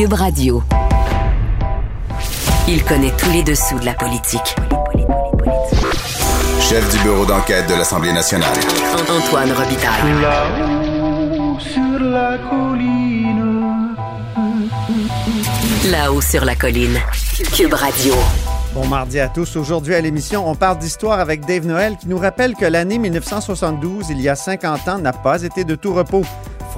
Cube 0.00 0.14
Radio. 0.14 0.62
Il 2.66 2.82
connaît 2.84 3.12
tous 3.18 3.30
les 3.32 3.42
dessous 3.42 3.78
de 3.78 3.84
la 3.84 3.92
politique. 3.92 4.56
Chef 6.58 6.90
du 6.90 7.02
bureau 7.02 7.26
d'enquête 7.26 7.68
de 7.68 7.74
l'Assemblée 7.74 8.14
nationale. 8.14 8.56
Antoine 9.10 9.52
Robitaille. 9.52 10.22
Là-haut 10.22 11.58
sur 11.58 12.00
la 12.00 12.38
colline. 12.48 13.94
Là-haut 15.90 16.20
sur 16.22 16.46
la 16.46 16.56
colline. 16.56 16.98
Cube 17.52 17.74
Radio. 17.74 18.14
Bon 18.72 18.86
mardi 18.86 19.20
à 19.20 19.28
tous. 19.28 19.54
Aujourd'hui 19.56 19.94
à 19.94 20.00
l'émission, 20.00 20.48
on 20.48 20.54
parle 20.54 20.78
d'histoire 20.78 21.20
avec 21.20 21.44
Dave 21.44 21.66
Noël 21.66 21.98
qui 22.00 22.08
nous 22.08 22.16
rappelle 22.16 22.54
que 22.54 22.64
l'année 22.64 22.96
1972, 22.96 24.08
il 24.08 24.22
y 24.22 24.30
a 24.30 24.34
50 24.34 24.88
ans, 24.88 24.98
n'a 24.98 25.12
pas 25.12 25.42
été 25.42 25.64
de 25.64 25.74
tout 25.74 25.92
repos. 25.92 26.22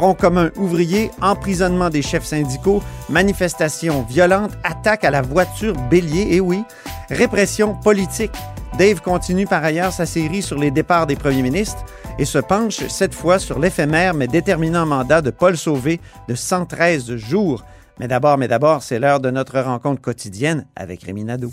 Front 0.03 0.15
commun 0.15 0.51
ouvrier, 0.57 1.13
emprisonnement 1.21 1.89
des 1.89 2.03
chefs 2.03 2.25
syndicaux, 2.25 2.83
manifestations 3.09 4.03
violentes, 4.03 4.51
attaques 4.65 5.05
à 5.05 5.13
la 5.13 5.23
voiture 5.23 5.77
bélier, 5.91 6.27
et 6.35 6.41
oui, 6.41 6.65
répression 7.09 7.77
politique. 7.77 8.33
Dave 8.77 9.01
continue 9.01 9.47
par 9.47 9.63
ailleurs 9.63 9.93
sa 9.93 10.05
série 10.05 10.43
sur 10.43 10.59
les 10.59 10.73
départs 10.73 11.07
des 11.07 11.15
premiers 11.15 11.43
ministres 11.43 11.85
et 12.19 12.25
se 12.25 12.39
penche 12.39 12.85
cette 12.89 13.15
fois 13.15 13.39
sur 13.39 13.61
l'éphémère 13.61 14.13
mais 14.13 14.27
déterminant 14.27 14.87
mandat 14.87 15.23
de 15.23 15.31
Paul 15.31 15.57
Sauvé 15.57 16.01
de 16.27 16.35
113 16.35 17.15
jours. 17.15 17.65
Mais 18.01 18.09
d'abord, 18.09 18.39
mais 18.39 18.49
d'abord, 18.49 18.83
c'est 18.83 18.99
l'heure 18.99 19.21
de 19.21 19.31
notre 19.31 19.61
rencontre 19.61 20.01
quotidienne 20.01 20.67
avec 20.75 21.05
Rémi 21.05 21.23
Nadeau. 21.23 21.53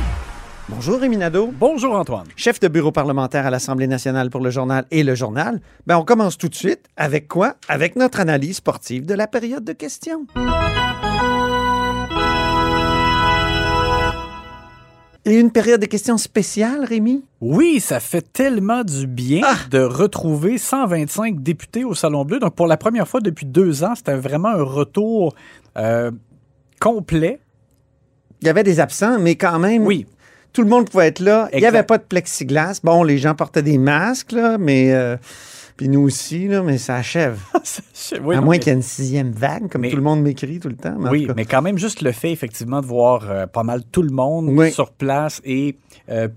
Bonjour 0.71 0.99
Rémi 0.99 1.17
Nadeau. 1.17 1.51
Bonjour, 1.59 1.95
Antoine. 1.95 2.27
Chef 2.35 2.59
de 2.59 2.67
bureau 2.67 2.91
parlementaire 2.91 3.45
à 3.45 3.49
l'Assemblée 3.49 3.87
nationale 3.87 4.29
pour 4.29 4.41
le 4.41 4.49
journal 4.49 4.85
et 4.91 5.03
le 5.03 5.15
journal. 5.15 5.59
Ben, 5.85 5.97
on 5.97 6.03
commence 6.05 6.37
tout 6.37 6.47
de 6.49 6.55
suite 6.55 6.85
avec 6.97 7.27
quoi? 7.27 7.55
Avec 7.67 7.95
notre 7.95 8.19
analyse 8.19 8.57
sportive 8.57 9.05
de 9.05 9.13
la 9.13 9.27
période 9.27 9.63
de 9.63 9.73
questions. 9.73 10.25
Et 15.23 15.39
une 15.39 15.51
période 15.51 15.79
de 15.79 15.85
questions 15.85 16.17
spéciale, 16.17 16.83
Rémi? 16.83 17.23
Oui, 17.41 17.79
ça 17.79 17.99
fait 17.99 18.23
tellement 18.33 18.83
du 18.83 19.05
bien 19.05 19.41
Ah! 19.45 19.55
de 19.69 19.79
retrouver 19.79 20.57
125 20.57 21.43
députés 21.43 21.83
au 21.83 21.93
Salon 21.93 22.25
Bleu. 22.25 22.39
Donc, 22.39 22.55
pour 22.55 22.65
la 22.65 22.77
première 22.77 23.07
fois 23.07 23.19
depuis 23.21 23.45
deux 23.45 23.83
ans, 23.83 23.93
c'était 23.95 24.15
vraiment 24.15 24.49
un 24.49 24.63
retour 24.63 25.35
euh, 25.77 26.09
complet. 26.79 27.39
Il 28.41 28.47
y 28.47 28.49
avait 28.49 28.63
des 28.63 28.79
absents, 28.79 29.19
mais 29.19 29.35
quand 29.35 29.59
même, 29.59 29.85
Oui. 29.85 30.07
Tout 30.53 30.61
le 30.63 30.69
monde 30.69 30.89
pouvait 30.89 31.07
être 31.07 31.19
là. 31.19 31.49
Il 31.53 31.59
n'y 31.59 31.65
avait 31.65 31.83
pas 31.83 31.97
de 31.97 32.03
plexiglas. 32.03 32.79
Bon, 32.83 33.03
les 33.03 33.17
gens 33.17 33.35
portaient 33.35 33.63
des 33.63 33.77
masques, 33.77 34.31
là, 34.33 34.57
mais... 34.57 34.93
euh, 34.93 35.17
puis 35.77 35.89
nous 35.89 36.01
aussi, 36.01 36.47
là, 36.47 36.61
mais 36.61 36.77
ça 36.77 36.95
achève. 36.97 37.39
Oui, 38.23 38.35
à 38.35 38.41
moins 38.41 38.55
mais- 38.55 38.59
qu'il 38.59 38.67
y 38.67 38.73
ait 38.73 38.75
une 38.75 38.81
sixième 38.83 39.31
vague, 39.31 39.69
comme 39.69 39.81
Mais- 39.81 39.89
tout 39.89 39.95
le 39.95 40.01
monde 40.03 40.21
m'écrit 40.21 40.59
tout 40.59 40.67
le 40.67 40.75
temps. 40.75 40.95
mais 40.99 41.09
Oui, 41.09 41.27
mais 41.35 41.45
quand 41.45 41.61
même, 41.61 41.77
juste 41.77 42.01
le 42.01 42.11
fait, 42.11 42.31
effectivement, 42.31 42.81
de 42.81 42.85
voir 42.85 43.25
euh, 43.29 43.47
pas 43.47 43.63
mal 43.63 43.83
tout 43.91 44.01
le 44.03 44.09
monde 44.11 44.49
Oui. 44.49 44.71
sur 44.71 44.91
place 44.91 45.41
et 45.45 45.77
euh, 46.09 46.27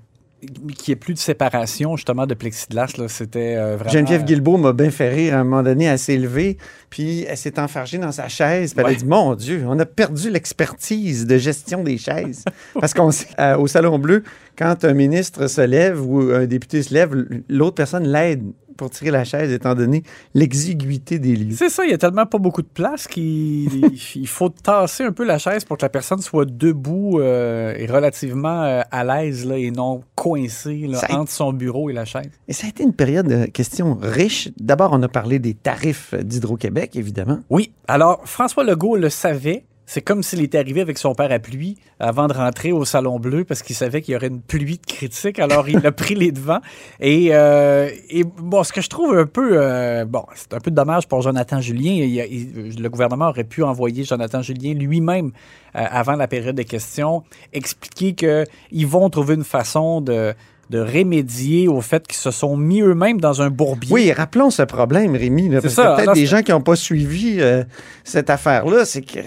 qu'il 0.46 0.74
n'y 0.88 0.92
ait 0.92 0.96
plus 0.96 1.14
de 1.14 1.18
séparation, 1.18 1.96
justement, 1.96 2.26
de 2.26 2.34
plexiglas, 2.34 2.92
là, 2.98 3.08
c'était 3.08 3.56
euh, 3.56 3.76
vraiment... 3.76 3.92
Geneviève 3.92 4.24
Guilbeault 4.24 4.56
m'a 4.56 4.72
bien 4.72 4.90
fait 4.90 5.08
rire 5.08 5.34
à 5.34 5.38
un 5.38 5.44
moment 5.44 5.62
donné. 5.62 5.84
Elle 5.84 5.98
s'est 5.98 6.16
levée, 6.16 6.58
puis 6.90 7.24
elle 7.28 7.36
s'est 7.36 7.58
enfargée 7.58 7.98
dans 7.98 8.12
sa 8.12 8.28
chaise. 8.28 8.74
Puis 8.74 8.84
elle 8.84 8.92
a 8.92 8.94
dit 8.96 9.04
Mon 9.04 9.34
Dieu, 9.34 9.64
on 9.66 9.78
a 9.78 9.86
perdu 9.86 10.30
l'expertise 10.30 11.26
de 11.26 11.38
gestion 11.38 11.82
des 11.82 11.98
chaises. 11.98 12.44
Parce 12.80 12.94
qu'on 12.94 13.10
sait, 13.10 13.26
euh, 13.38 13.56
au 13.56 13.66
Salon 13.66 13.98
Bleu, 13.98 14.22
quand 14.56 14.84
un 14.84 14.94
ministre 14.94 15.46
se 15.46 15.60
lève 15.60 16.00
ou 16.04 16.32
un 16.32 16.46
député 16.46 16.82
se 16.82 16.94
lève, 16.94 17.14
l'autre 17.48 17.74
personne 17.74 18.06
l'aide 18.06 18.44
pour 18.76 18.90
tirer 18.90 19.10
la 19.10 19.24
chaise, 19.24 19.50
étant 19.52 19.74
donné 19.74 20.02
l'exiguïté 20.34 21.18
des 21.18 21.36
lieux. 21.36 21.54
C'est 21.56 21.68
ça, 21.68 21.84
il 21.84 21.90
y 21.90 21.94
a 21.94 21.98
tellement 21.98 22.26
pas 22.26 22.38
beaucoup 22.38 22.62
de 22.62 22.66
place 22.68 23.06
qu'il 23.06 23.68
il 24.14 24.28
faut 24.28 24.48
tasser 24.48 25.04
un 25.04 25.12
peu 25.12 25.24
la 25.24 25.38
chaise 25.38 25.64
pour 25.64 25.76
que 25.78 25.82
la 25.84 25.88
personne 25.88 26.20
soit 26.20 26.44
debout 26.44 27.18
euh, 27.20 27.74
et 27.76 27.86
relativement 27.86 28.62
euh, 28.62 28.82
à 28.90 29.04
l'aise 29.04 29.46
là, 29.46 29.56
et 29.56 29.70
non 29.70 30.02
coincée 30.14 30.86
là, 30.88 30.98
Ça 30.98 31.06
a- 31.10 31.18
entre 31.18 31.30
son 31.30 31.52
bureau 31.52 31.90
et 31.90 31.92
la 31.92 32.04
chaise. 32.04 32.30
Et 32.48 32.52
ça 32.52 32.66
a 32.66 32.70
été 32.70 32.82
une 32.82 32.92
période 32.94 33.26
de 33.26 33.46
questions 33.46 33.98
riches. 34.00 34.48
D'abord, 34.58 34.90
on 34.92 35.02
a 35.02 35.08
parlé 35.08 35.38
des 35.38 35.54
tarifs 35.54 36.14
d'Hydro-Québec, 36.14 36.96
évidemment. 36.96 37.40
Oui, 37.50 37.72
alors 37.88 38.20
François 38.24 38.64
Legault 38.64 38.96
le 38.96 39.10
savait. 39.10 39.64
C'est 39.86 40.00
comme 40.00 40.22
s'il 40.22 40.40
était 40.42 40.58
arrivé 40.58 40.80
avec 40.80 40.96
son 40.96 41.14
parapluie 41.14 41.76
avant 42.00 42.26
de 42.26 42.32
rentrer 42.32 42.72
au 42.72 42.84
Salon 42.86 43.18
Bleu 43.18 43.44
parce 43.44 43.62
qu'il 43.62 43.76
savait 43.76 44.00
qu'il 44.00 44.14
y 44.14 44.16
aurait 44.16 44.28
une 44.28 44.40
pluie 44.40 44.78
de 44.78 44.86
critiques. 44.86 45.38
Alors, 45.38 45.68
il 45.68 45.86
a 45.86 45.92
pris 46.04 46.14
les 46.14 46.32
devants. 46.32 46.60
Et, 47.00 47.28
euh, 47.32 47.90
et 48.08 48.24
bon, 48.24 48.64
ce 48.64 48.72
que 48.72 48.80
je 48.80 48.88
trouve 48.88 49.16
un 49.18 49.26
peu... 49.26 49.50
euh, 49.60 50.06
bon, 50.06 50.24
c'est 50.34 50.54
un 50.54 50.58
peu 50.60 50.70
dommage 50.70 51.06
pour 51.06 51.20
Jonathan 51.20 51.60
Julien. 51.60 51.92
Il 51.92 52.14
il- 52.14 52.82
le 52.82 52.88
gouvernement 52.88 53.28
aurait 53.28 53.44
pu 53.44 53.62
envoyer 53.62 54.04
Jonathan 54.04 54.40
Julien 54.40 54.72
lui-même, 54.72 55.32
euh, 55.76 55.84
avant 55.90 56.16
la 56.16 56.28
période 56.28 56.56
de 56.56 56.62
questions, 56.62 57.22
expliquer 57.52 58.14
qu'ils 58.14 58.86
vont 58.86 59.10
trouver 59.10 59.34
une 59.34 59.44
façon 59.44 60.00
de, 60.00 60.34
de 60.70 60.80
remédier 60.80 61.68
au 61.68 61.80
fait 61.80 62.06
qu'ils 62.06 62.16
se 62.16 62.30
sont 62.30 62.56
mis 62.56 62.80
eux-mêmes 62.80 63.20
dans 63.20 63.42
un 63.42 63.50
bourbier. 63.50 63.92
Oui, 63.92 64.12
rappelons 64.12 64.50
ce 64.50 64.62
problème, 64.62 65.14
Rémi. 65.14 65.48
là, 65.48 65.60
parce 65.60 65.74
ça, 65.74 65.96
que 65.96 66.02
peut-être 66.02 66.14
des 66.14 66.26
gens 66.26 66.42
qui 66.42 66.52
n'ont 66.52 66.60
pas 66.60 66.76
suivi 66.76 67.36
euh, 67.40 67.64
cette 68.02 68.30
affaire-là, 68.30 68.84
c'est 68.84 69.02
que 69.02 69.18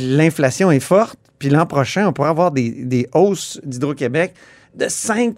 l'inflation 0.00 0.70
est 0.70 0.80
forte. 0.80 1.16
Puis 1.38 1.48
l'an 1.50 1.66
prochain, 1.66 2.06
on 2.06 2.12
pourra 2.12 2.28
avoir 2.28 2.52
des, 2.52 2.70
des 2.70 3.08
hausses 3.14 3.60
d'Hydro-Québec 3.64 4.34
de 4.74 4.86
5 4.88 5.34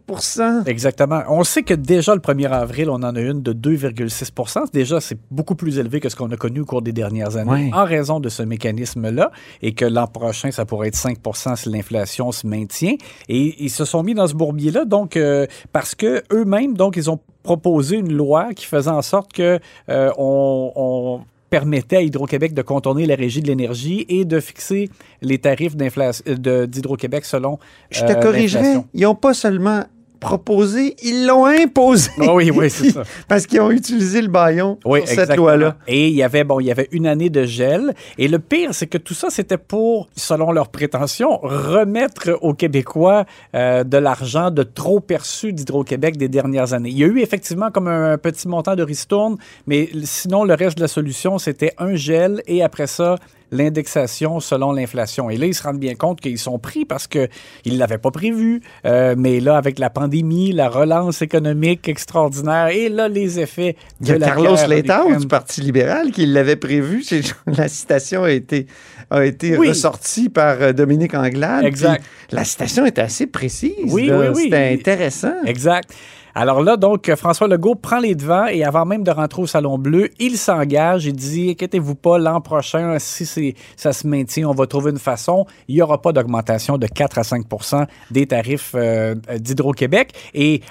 Exactement. 0.66 1.22
On 1.28 1.42
sait 1.44 1.62
que 1.62 1.74
déjà 1.74 2.14
le 2.14 2.20
1er 2.20 2.48
avril, 2.50 2.88
on 2.90 2.94
en 3.02 3.16
a 3.16 3.20
une 3.20 3.42
de 3.42 3.52
2,6% 3.52 4.70
Déjà, 4.72 5.00
c'est 5.00 5.18
beaucoup 5.30 5.54
plus 5.54 5.78
élevé 5.78 6.00
que 6.00 6.08
ce 6.08 6.16
qu'on 6.16 6.30
a 6.30 6.36
connu 6.36 6.60
au 6.60 6.64
cours 6.64 6.82
des 6.82 6.92
dernières 6.92 7.36
années 7.36 7.50
en 7.72 7.84
raison 7.84 8.20
de 8.20 8.28
ce 8.28 8.42
mécanisme-là 8.42 9.30
et 9.62 9.74
que 9.74 9.84
l'an 9.84 10.06
prochain, 10.06 10.50
ça 10.50 10.64
pourrait 10.64 10.88
être 10.88 10.96
5% 10.96 11.56
si 11.56 11.68
l'inflation 11.68 12.32
se 12.32 12.46
maintient. 12.46 12.94
Et 13.28 13.62
ils 13.64 13.70
se 13.70 13.84
sont 13.84 14.02
mis 14.02 14.14
dans 14.14 14.26
ce 14.26 14.34
bourbier-là, 14.34 14.84
donc, 14.84 15.16
euh, 15.16 15.46
parce 15.72 15.94
que 15.94 16.22
eux-mêmes, 16.32 16.74
donc, 16.76 16.96
ils 16.96 17.10
ont 17.10 17.18
proposé 17.42 17.96
une 17.96 18.12
loi 18.12 18.54
qui 18.54 18.64
faisait 18.66 18.90
en 18.90 19.02
sorte 19.02 19.32
que 19.32 19.58
euh, 19.90 20.10
on- 20.16 20.72
on 20.76 21.20
permettait 21.54 21.98
à 21.98 22.02
Hydro-Québec 22.02 22.52
de 22.52 22.62
contourner 22.62 23.06
la 23.06 23.14
régie 23.14 23.40
de 23.40 23.46
l'énergie 23.46 24.04
et 24.08 24.24
de 24.24 24.40
fixer 24.40 24.90
les 25.22 25.38
tarifs 25.38 25.74
euh, 25.78 26.66
d'Hydro-Québec 26.66 27.24
selon 27.24 27.60
Je 27.92 28.00
te 28.00 28.10
euh, 28.10 28.14
corrigerai, 28.16 28.78
ils 28.92 29.02
n'ont 29.02 29.14
pas 29.14 29.34
seulement 29.34 29.84
proposé, 30.20 30.96
ils 31.02 31.26
l'ont 31.26 31.46
imposé. 31.46 32.10
Ah 32.20 32.34
oui, 32.34 32.50
oui, 32.50 32.70
c'est 32.70 32.90
ça. 32.90 33.02
Parce 33.28 33.46
qu'ils 33.46 33.60
ont 33.60 33.70
utilisé 33.70 34.22
le 34.22 34.28
baillon 34.28 34.78
Oui, 34.84 35.00
pour 35.00 35.08
cette 35.08 35.36
loi-là. 35.36 35.76
Et 35.86 36.08
il 36.08 36.14
y 36.14 36.22
avait 36.22 36.44
bon, 36.44 36.60
il 36.60 36.66
y 36.66 36.70
avait 36.70 36.88
une 36.92 37.06
année 37.06 37.30
de 37.30 37.44
gel. 37.44 37.94
Et 38.18 38.28
le 38.28 38.38
pire, 38.38 38.74
c'est 38.74 38.86
que 38.86 38.98
tout 38.98 39.14
ça, 39.14 39.28
c'était 39.30 39.58
pour, 39.58 40.08
selon 40.16 40.52
leurs 40.52 40.68
prétentions, 40.68 41.38
remettre 41.42 42.38
aux 42.40 42.54
Québécois 42.54 43.24
euh, 43.54 43.84
de 43.84 43.98
l'argent 43.98 44.50
de 44.50 44.62
trop 44.62 45.00
perçu 45.00 45.52
d'Hydro-Québec 45.52 46.16
des 46.16 46.28
dernières 46.28 46.72
années. 46.72 46.90
Il 46.90 46.98
y 46.98 47.04
a 47.04 47.06
eu 47.06 47.20
effectivement 47.20 47.70
comme 47.70 47.88
un 47.88 48.16
petit 48.18 48.48
montant 48.48 48.76
de 48.76 48.82
ristourne, 48.82 49.36
mais 49.66 49.90
sinon 50.04 50.44
le 50.44 50.54
reste 50.54 50.76
de 50.76 50.82
la 50.82 50.88
solution, 50.88 51.38
c'était 51.38 51.72
un 51.78 51.94
gel 51.94 52.42
et 52.46 52.62
après 52.62 52.86
ça 52.86 53.16
l'indexation 53.50 54.40
selon 54.40 54.72
l'inflation. 54.72 55.30
Et 55.30 55.36
là, 55.36 55.46
ils 55.46 55.54
se 55.54 55.62
rendent 55.62 55.78
bien 55.78 55.94
compte 55.94 56.20
qu'ils 56.20 56.38
sont 56.38 56.58
pris 56.58 56.84
parce 56.84 57.06
qu'ils 57.06 57.28
ne 57.66 57.78
l'avaient 57.78 57.98
pas 57.98 58.10
prévu. 58.10 58.62
Euh, 58.84 59.14
mais 59.16 59.40
là, 59.40 59.56
avec 59.56 59.78
la 59.78 59.90
pandémie, 59.90 60.52
la 60.52 60.68
relance 60.68 61.22
économique 61.22 61.88
extraordinaire 61.88 62.68
et 62.68 62.88
là, 62.88 63.08
les 63.08 63.40
effets 63.40 63.76
Il 64.00 64.06
de 64.06 64.12
y 64.12 64.14
a 64.14 64.18
la 64.18 64.26
Carlos 64.26 64.56
Letao 64.68 65.16
du 65.16 65.26
Parti 65.28 65.60
libéral 65.60 66.10
qui 66.10 66.26
l'avait 66.26 66.56
prévu. 66.56 67.04
La 67.46 67.68
citation 67.68 68.24
a 68.24 68.30
été, 68.30 68.66
a 69.10 69.24
été 69.24 69.56
Oui. 69.56 69.68
ressortie 69.68 70.28
par 70.28 70.60
euh, 70.60 70.72
Dominique 70.72 71.14
Anglade. 71.14 71.64
Exact. 71.64 72.02
La 72.32 72.44
citation 72.44 72.84
est 72.86 72.98
assez 72.98 73.26
précise. 73.26 73.72
Oui, 73.92 74.06
là. 74.06 74.18
oui, 74.18 74.26
oui. 74.34 74.42
C'était 74.44 74.72
intéressant. 74.72 75.34
Exact. 75.46 75.92
Alors 76.36 76.62
là, 76.62 76.76
donc, 76.76 77.14
François 77.14 77.46
Legault 77.46 77.76
prend 77.76 78.00
les 78.00 78.16
devants 78.16 78.46
et 78.46 78.64
avant 78.64 78.84
même 78.84 79.04
de 79.04 79.10
rentrer 79.12 79.40
au 79.40 79.46
Salon 79.46 79.78
Bleu, 79.78 80.10
il 80.18 80.36
s'engage. 80.36 81.04
Il 81.06 81.14
dit, 81.14 81.50
inquiétez-vous 81.50 81.94
pas, 81.94 82.18
l'an 82.18 82.40
prochain, 82.40 82.98
si 82.98 83.54
ça 83.76 83.92
se 83.92 84.04
maintient, 84.08 84.48
on 84.48 84.52
va 84.52 84.66
trouver 84.66 84.90
une 84.90 84.98
façon. 84.98 85.46
Il 85.68 85.76
n'y 85.76 85.82
aura 85.82 86.02
pas 86.02 86.12
d'augmentation 86.12 86.76
de 86.76 86.88
4 86.88 87.18
à 87.18 87.22
5% 87.22 87.86
des 88.10 88.26
tarifs 88.26 88.72
euh, 88.74 89.14
d'Hydro-Québec. 89.38 90.12
Et 90.34 90.62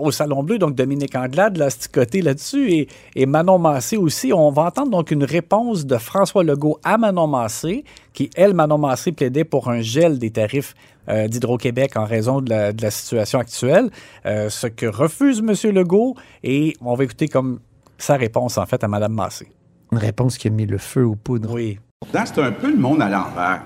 au 0.00 0.10
Salon 0.10 0.42
Bleu, 0.42 0.58
donc, 0.58 0.74
Dominique 0.74 1.16
Anglade 1.16 1.56
l'a 1.56 1.70
sticoté 1.70 2.20
là-dessus 2.20 2.70
et, 2.70 2.88
et 3.16 3.24
Manon 3.24 3.58
Massé 3.58 3.96
aussi. 3.96 4.34
On 4.34 4.50
va 4.50 4.64
entendre 4.64 4.90
donc 4.90 5.10
une 5.10 5.24
réponse 5.24 5.86
de 5.86 5.96
François 5.96 6.44
Legault 6.44 6.78
à 6.84 6.98
Manon 6.98 7.26
Massé, 7.26 7.84
qui, 8.12 8.28
elle, 8.36 8.52
Manon 8.52 8.76
Massé, 8.76 9.12
plaidait 9.12 9.44
pour 9.44 9.70
un 9.70 9.80
gel 9.80 10.18
des 10.18 10.30
tarifs 10.30 10.74
euh, 11.08 11.28
d'Hydro-Québec 11.28 11.96
en 11.96 12.04
raison 12.04 12.40
de 12.40 12.50
la, 12.50 12.72
de 12.72 12.82
la 12.82 12.90
situation 12.90 13.38
actuelle, 13.38 13.90
euh, 14.26 14.48
ce 14.50 14.66
que 14.66 14.86
refuse 14.86 15.40
M. 15.40 15.72
Legault. 15.72 16.16
Et 16.42 16.74
on 16.80 16.94
va 16.94 17.04
écouter 17.04 17.28
comme 17.28 17.60
sa 17.98 18.16
réponse, 18.16 18.58
en 18.58 18.66
fait, 18.66 18.82
à 18.84 18.88
Mme 18.88 19.12
Massé. 19.12 19.48
Une 19.92 19.98
réponse 19.98 20.38
qui 20.38 20.48
a 20.48 20.50
mis 20.50 20.66
le 20.66 20.78
feu 20.78 21.04
aux 21.04 21.16
poudres. 21.16 21.52
Oui. 21.52 21.78
C'est 22.12 22.38
un 22.38 22.52
peu 22.52 22.70
le 22.70 22.76
monde 22.76 23.02
à 23.02 23.08
l'envers. 23.08 23.62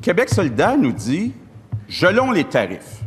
Québec 0.00 0.28
solidaire 0.28 0.76
nous 0.76 0.92
dit 0.92 1.32
gelons 1.88 2.30
les 2.30 2.44
tarifs. 2.44 3.02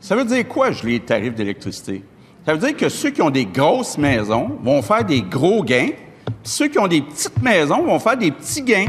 Ça 0.00 0.14
veut 0.14 0.24
dire 0.24 0.46
quoi, 0.46 0.70
geler 0.70 0.92
les 0.92 1.00
tarifs 1.00 1.34
d'électricité? 1.34 2.04
Ça 2.44 2.54
veut 2.54 2.58
dire 2.58 2.76
que 2.76 2.88
ceux 2.88 3.10
qui 3.10 3.22
ont 3.22 3.30
des 3.30 3.46
grosses 3.46 3.98
maisons 3.98 4.56
vont 4.62 4.80
faire 4.82 5.04
des 5.04 5.22
gros 5.22 5.64
gains, 5.64 5.90
puis 5.90 6.34
ceux 6.44 6.68
qui 6.68 6.78
ont 6.78 6.86
des 6.86 7.02
petites 7.02 7.42
maisons 7.42 7.82
vont 7.82 7.98
faire 7.98 8.16
des 8.16 8.30
petits 8.30 8.62
gains. 8.62 8.86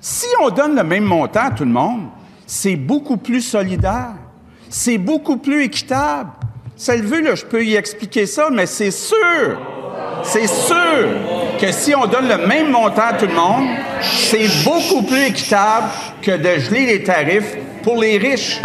Si 0.00 0.26
on 0.40 0.50
donne 0.50 0.76
le 0.76 0.84
même 0.84 1.04
montant 1.04 1.46
à 1.46 1.50
tout 1.50 1.64
le 1.64 1.72
monde, 1.72 2.02
c'est 2.50 2.74
beaucoup 2.74 3.16
plus 3.16 3.42
solidaire. 3.42 4.14
C'est 4.68 4.98
beaucoup 4.98 5.36
plus 5.36 5.62
équitable. 5.62 6.30
Sylvie, 6.76 7.22
là, 7.22 7.36
je 7.36 7.44
peux 7.44 7.64
y 7.64 7.76
expliquer 7.76 8.26
ça, 8.26 8.48
mais 8.50 8.66
c'est 8.66 8.90
sûr, 8.90 9.60
c'est 10.24 10.48
sûr 10.48 11.06
que 11.60 11.70
si 11.70 11.94
on 11.94 12.06
donne 12.06 12.26
le 12.26 12.48
même 12.48 12.72
montant 12.72 13.02
à 13.10 13.12
tout 13.12 13.26
le 13.26 13.34
monde, 13.34 13.68
c'est 14.00 14.48
beaucoup 14.64 15.02
plus 15.02 15.26
équitable 15.26 15.86
que 16.22 16.32
de 16.32 16.58
geler 16.58 16.86
les 16.86 17.04
tarifs 17.04 17.56
pour 17.84 17.98
les 17.98 18.18
riches. 18.18 18.60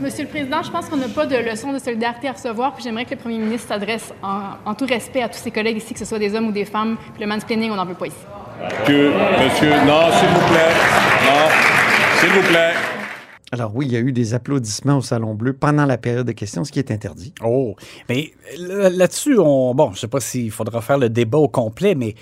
Monsieur 0.00 0.22
le 0.22 0.28
Président, 0.28 0.62
je 0.62 0.70
pense 0.70 0.88
qu'on 0.88 0.98
n'a 0.98 1.08
pas 1.08 1.26
de 1.26 1.36
leçon 1.36 1.72
de 1.72 1.80
solidarité 1.80 2.28
à 2.28 2.32
recevoir, 2.32 2.74
puis 2.74 2.84
j'aimerais 2.84 3.06
que 3.06 3.10
le 3.10 3.16
Premier 3.16 3.38
ministre 3.38 3.66
s'adresse 3.66 4.12
en, 4.22 4.70
en 4.70 4.74
tout 4.74 4.86
respect 4.86 5.22
à 5.22 5.28
tous 5.28 5.38
ses 5.38 5.50
collègues 5.50 5.78
ici, 5.78 5.94
que 5.94 5.98
ce 5.98 6.04
soit 6.04 6.20
des 6.20 6.32
hommes 6.36 6.46
ou 6.46 6.52
des 6.52 6.64
femmes, 6.64 6.96
puis 7.14 7.24
le 7.24 7.26
mansplaining, 7.26 7.72
on 7.72 7.76
n'en 7.76 7.86
veut 7.86 7.94
pas 7.94 8.06
ici. 8.06 8.16
Que, 8.86 9.10
monsieur, 9.42 9.70
non, 9.84 10.12
s'il 10.12 10.28
vous 10.28 10.46
plaît. 10.48 10.72
Non, 11.26 11.75
s'il 12.20 12.30
vous 12.30 12.48
plaît. 12.48 12.72
Alors 13.52 13.70
oui, 13.74 13.86
il 13.86 13.92
y 13.92 13.96
a 13.96 14.00
eu 14.00 14.12
des 14.12 14.34
applaudissements 14.34 14.98
au 14.98 15.02
Salon 15.02 15.34
Bleu 15.34 15.52
pendant 15.52 15.84
la 15.86 15.98
période 15.98 16.26
de 16.26 16.32
questions, 16.32 16.64
ce 16.64 16.72
qui 16.72 16.80
est 16.80 16.90
interdit. 16.90 17.32
Oh, 17.44 17.76
mais 18.08 18.32
là- 18.58 18.90
là-dessus, 18.90 19.38
on, 19.38 19.72
bon, 19.74 19.92
je 19.92 20.00
sais 20.00 20.08
pas 20.08 20.20
s'il 20.20 20.50
faudra 20.50 20.80
faire 20.80 20.98
le 20.98 21.08
débat 21.08 21.38
au 21.38 21.48
complet, 21.48 21.94
mais 21.94 22.14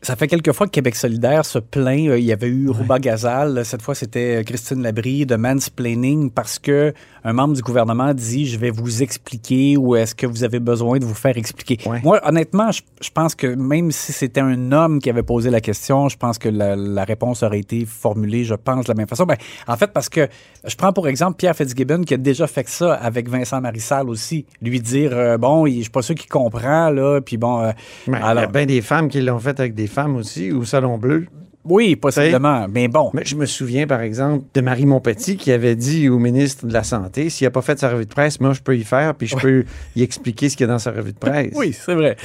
ça 0.00 0.16
fait 0.16 0.26
quelques 0.28 0.52
fois 0.52 0.66
que 0.66 0.72
Québec 0.72 0.94
solidaire 0.96 1.44
se 1.44 1.58
plaint. 1.58 2.08
Euh, 2.08 2.18
Il 2.18 2.24
y 2.24 2.32
avait 2.32 2.48
eu 2.48 2.68
Rouba 2.70 2.98
Gazal, 2.98 3.64
cette 3.64 3.82
fois 3.82 3.94
c'était 3.94 4.40
euh, 4.40 4.42
Christine 4.42 4.82
Labrie 4.82 5.26
de 5.26 5.36
mansplaining 5.36 6.30
parce 6.30 6.58
que 6.58 6.94
un 7.24 7.32
membre 7.32 7.54
du 7.54 7.62
gouvernement 7.62 8.14
dit 8.14 8.46
je 8.46 8.58
vais 8.58 8.70
vous 8.70 9.02
expliquer 9.02 9.76
ou 9.76 9.94
est-ce 9.96 10.14
que 10.14 10.26
vous 10.26 10.42
avez 10.44 10.58
besoin 10.60 10.98
de 10.98 11.04
vous 11.04 11.14
faire 11.14 11.36
expliquer. 11.36 11.78
Moi, 12.02 12.20
honnêtement, 12.24 12.72
je, 12.72 12.82
je 13.00 13.10
pense 13.10 13.34
que 13.34 13.46
même 13.46 13.92
si 13.92 14.12
c'était 14.12 14.40
un 14.40 14.72
homme 14.72 15.00
qui 15.00 15.08
avait 15.10 15.22
posé 15.22 15.50
la 15.50 15.60
question, 15.60 16.08
je 16.08 16.16
pense 16.16 16.38
que 16.38 16.48
la, 16.48 16.74
la 16.74 17.04
réponse 17.04 17.42
aurait 17.42 17.60
été 17.60 17.84
formulée, 17.86 18.44
je 18.44 18.54
pense, 18.54 18.86
de 18.86 18.90
la 18.90 18.94
même 18.96 19.06
façon. 19.08 19.24
Ben, 19.24 19.36
en 19.68 19.76
fait, 19.76 19.88
parce 19.92 20.08
que 20.08 20.26
je 20.64 20.74
prends 20.74 20.92
pour 20.92 21.06
exemple 21.08 21.36
Pierre 21.36 21.54
Fitzgibbon 21.54 22.02
qui 22.02 22.14
a 22.14 22.16
déjà 22.16 22.46
fait 22.46 22.68
ça 22.68 22.94
avec 22.94 23.28
Vincent 23.28 23.60
Marissal 23.60 24.08
aussi, 24.08 24.44
lui 24.60 24.80
dire 24.80 25.10
euh, 25.12 25.38
bon, 25.38 25.66
je 25.66 25.80
suis 25.82 25.90
pas 25.90 26.02
sûr 26.02 26.14
qu'il 26.14 26.28
comprend 26.28 26.90
là, 26.90 27.20
puis 27.20 27.36
bon. 27.36 27.60
euh, 27.60 27.72
Mais 28.08 28.18
il 28.18 28.36
y 28.36 28.38
a 28.38 28.46
bien 28.46 28.66
des 28.66 28.80
femmes 28.80 29.08
qui 29.08 29.20
l'ont 29.20 29.38
fait 29.38 29.58
avec 29.60 29.74
des 29.74 29.81
femmes 29.86 30.16
aussi 30.16 30.52
au 30.52 30.64
Salon 30.64 30.98
Bleu? 30.98 31.26
Oui, 31.64 31.94
possiblement, 31.94 32.66
mais 32.68 32.88
bon. 32.88 33.10
Mais 33.14 33.24
je 33.24 33.36
me 33.36 33.46
souviens, 33.46 33.86
par 33.86 34.00
exemple, 34.00 34.44
de 34.52 34.60
Marie 34.60 34.86
Montpetit 34.86 35.36
qui 35.36 35.52
avait 35.52 35.76
dit 35.76 36.08
au 36.08 36.18
ministre 36.18 36.66
de 36.66 36.72
la 36.72 36.82
Santé 36.82 37.30
s'il 37.30 37.46
n'a 37.46 37.52
pas 37.52 37.62
fait 37.62 37.78
sa 37.78 37.90
revue 37.90 38.04
de 38.04 38.10
presse, 38.12 38.40
moi, 38.40 38.52
je 38.52 38.60
peux 38.60 38.76
y 38.76 38.82
faire, 38.82 39.14
puis 39.14 39.28
je 39.28 39.36
peux 39.36 39.64
y 39.94 40.02
expliquer 40.02 40.48
ce 40.48 40.56
qu'il 40.56 40.66
y 40.66 40.70
a 40.70 40.72
dans 40.72 40.80
sa 40.80 40.90
revue 40.90 41.12
de 41.12 41.18
presse. 41.20 41.52
Oui, 41.54 41.72
c'est 41.72 41.94
vrai. 41.94 42.16